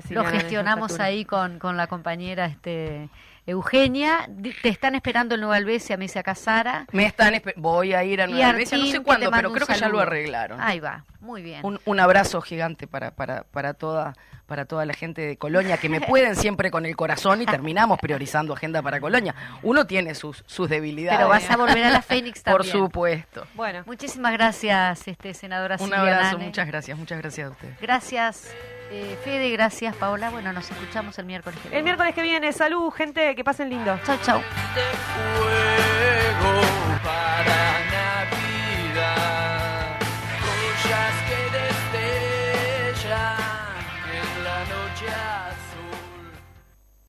Lo 0.10 0.26
gestionamos 0.26 1.00
ahí 1.00 1.26
con, 1.26 1.60
con 1.60 1.78
la 1.78 1.88
compañera 1.88 2.46
este 2.46 3.10
Eugenia, 3.46 4.30
te 4.62 4.70
están 4.70 4.96
esperando 4.96 5.36
en 5.36 5.42
Nueva 5.42 5.58
Albesia, 5.58 5.98
me 5.98 6.06
dice 6.06 6.20
acá 6.20 6.34
Sara. 6.34 6.86
Me 6.92 7.06
están 7.06 7.34
voy 7.58 7.94
a 7.94 8.04
ir 8.04 8.22
a 8.22 8.28
Nueva 8.28 8.50
Albesia, 8.50 8.78
no 8.78 8.86
sé 8.86 9.02
cuándo, 9.02 9.30
pero 9.32 9.52
creo 9.52 9.68
que 9.68 9.76
ya 9.76 9.90
lo 9.90 10.00
arreglaron. 10.00 10.62
Ahí 10.62 10.80
va, 10.80 11.04
muy 11.20 11.42
bien. 11.42 11.60
Un, 11.64 11.80
un 11.84 12.00
abrazo 12.00 12.42
gigante 12.42 12.88
para, 12.88 13.12
para, 13.12 13.44
para 13.44 13.74
toda 13.74 14.14
para 14.54 14.66
toda 14.66 14.86
la 14.86 14.94
gente 14.94 15.24
de 15.24 15.36
Colonia, 15.36 15.78
que 15.78 15.90
me 15.90 16.00
pueden 16.00 16.36
siempre 16.36 16.70
con 16.70 16.86
el 16.86 16.96
corazón 16.96 17.42
y 17.42 17.48
terminamos 17.48 17.98
priorizando 17.98 18.54
agenda 18.54 18.84
para 18.84 19.00
Colonia. 19.00 19.34
Uno 19.64 19.88
tiene 19.88 20.14
sus, 20.14 20.44
sus 20.46 20.70
debilidades. 20.70 21.18
Pero 21.18 21.28
vas 21.28 21.50
a 21.50 21.58
volver 21.58 21.84
a 21.86 21.90
la 21.90 22.04
Fénix 22.04 22.44
también. 22.44 22.72
Por 22.72 22.82
supuesto. 22.84 23.48
Bueno. 23.56 23.82
Muchísimas 23.88 24.32
gracias, 24.34 25.08
este, 25.08 25.34
senadora 25.34 25.78
Un 25.80 25.92
abrazo, 25.92 26.38
muchas 26.38 26.68
gracias, 26.68 26.96
muchas 26.96 27.18
gracias 27.18 27.48
a 27.48 27.50
usted. 27.50 27.70
Gracias. 27.82 28.54
Eh, 28.92 29.18
Fede, 29.24 29.50
gracias 29.50 29.96
Paola. 29.96 30.30
Bueno, 30.30 30.54
nos 30.54 30.70
escuchamos 30.70 31.18
el 31.18 31.26
miércoles 31.26 31.58
que 31.60 31.70
viene. 31.70 31.80
El 31.80 31.84
miércoles 31.84 32.14
que 32.14 32.22
viene. 32.22 32.54
Salud, 32.54 32.92
gente, 32.92 33.34
que 33.34 33.44
pasen 33.44 33.72
lindo. 33.72 34.00
Chau, 34.06 34.20
chau. 34.22 34.40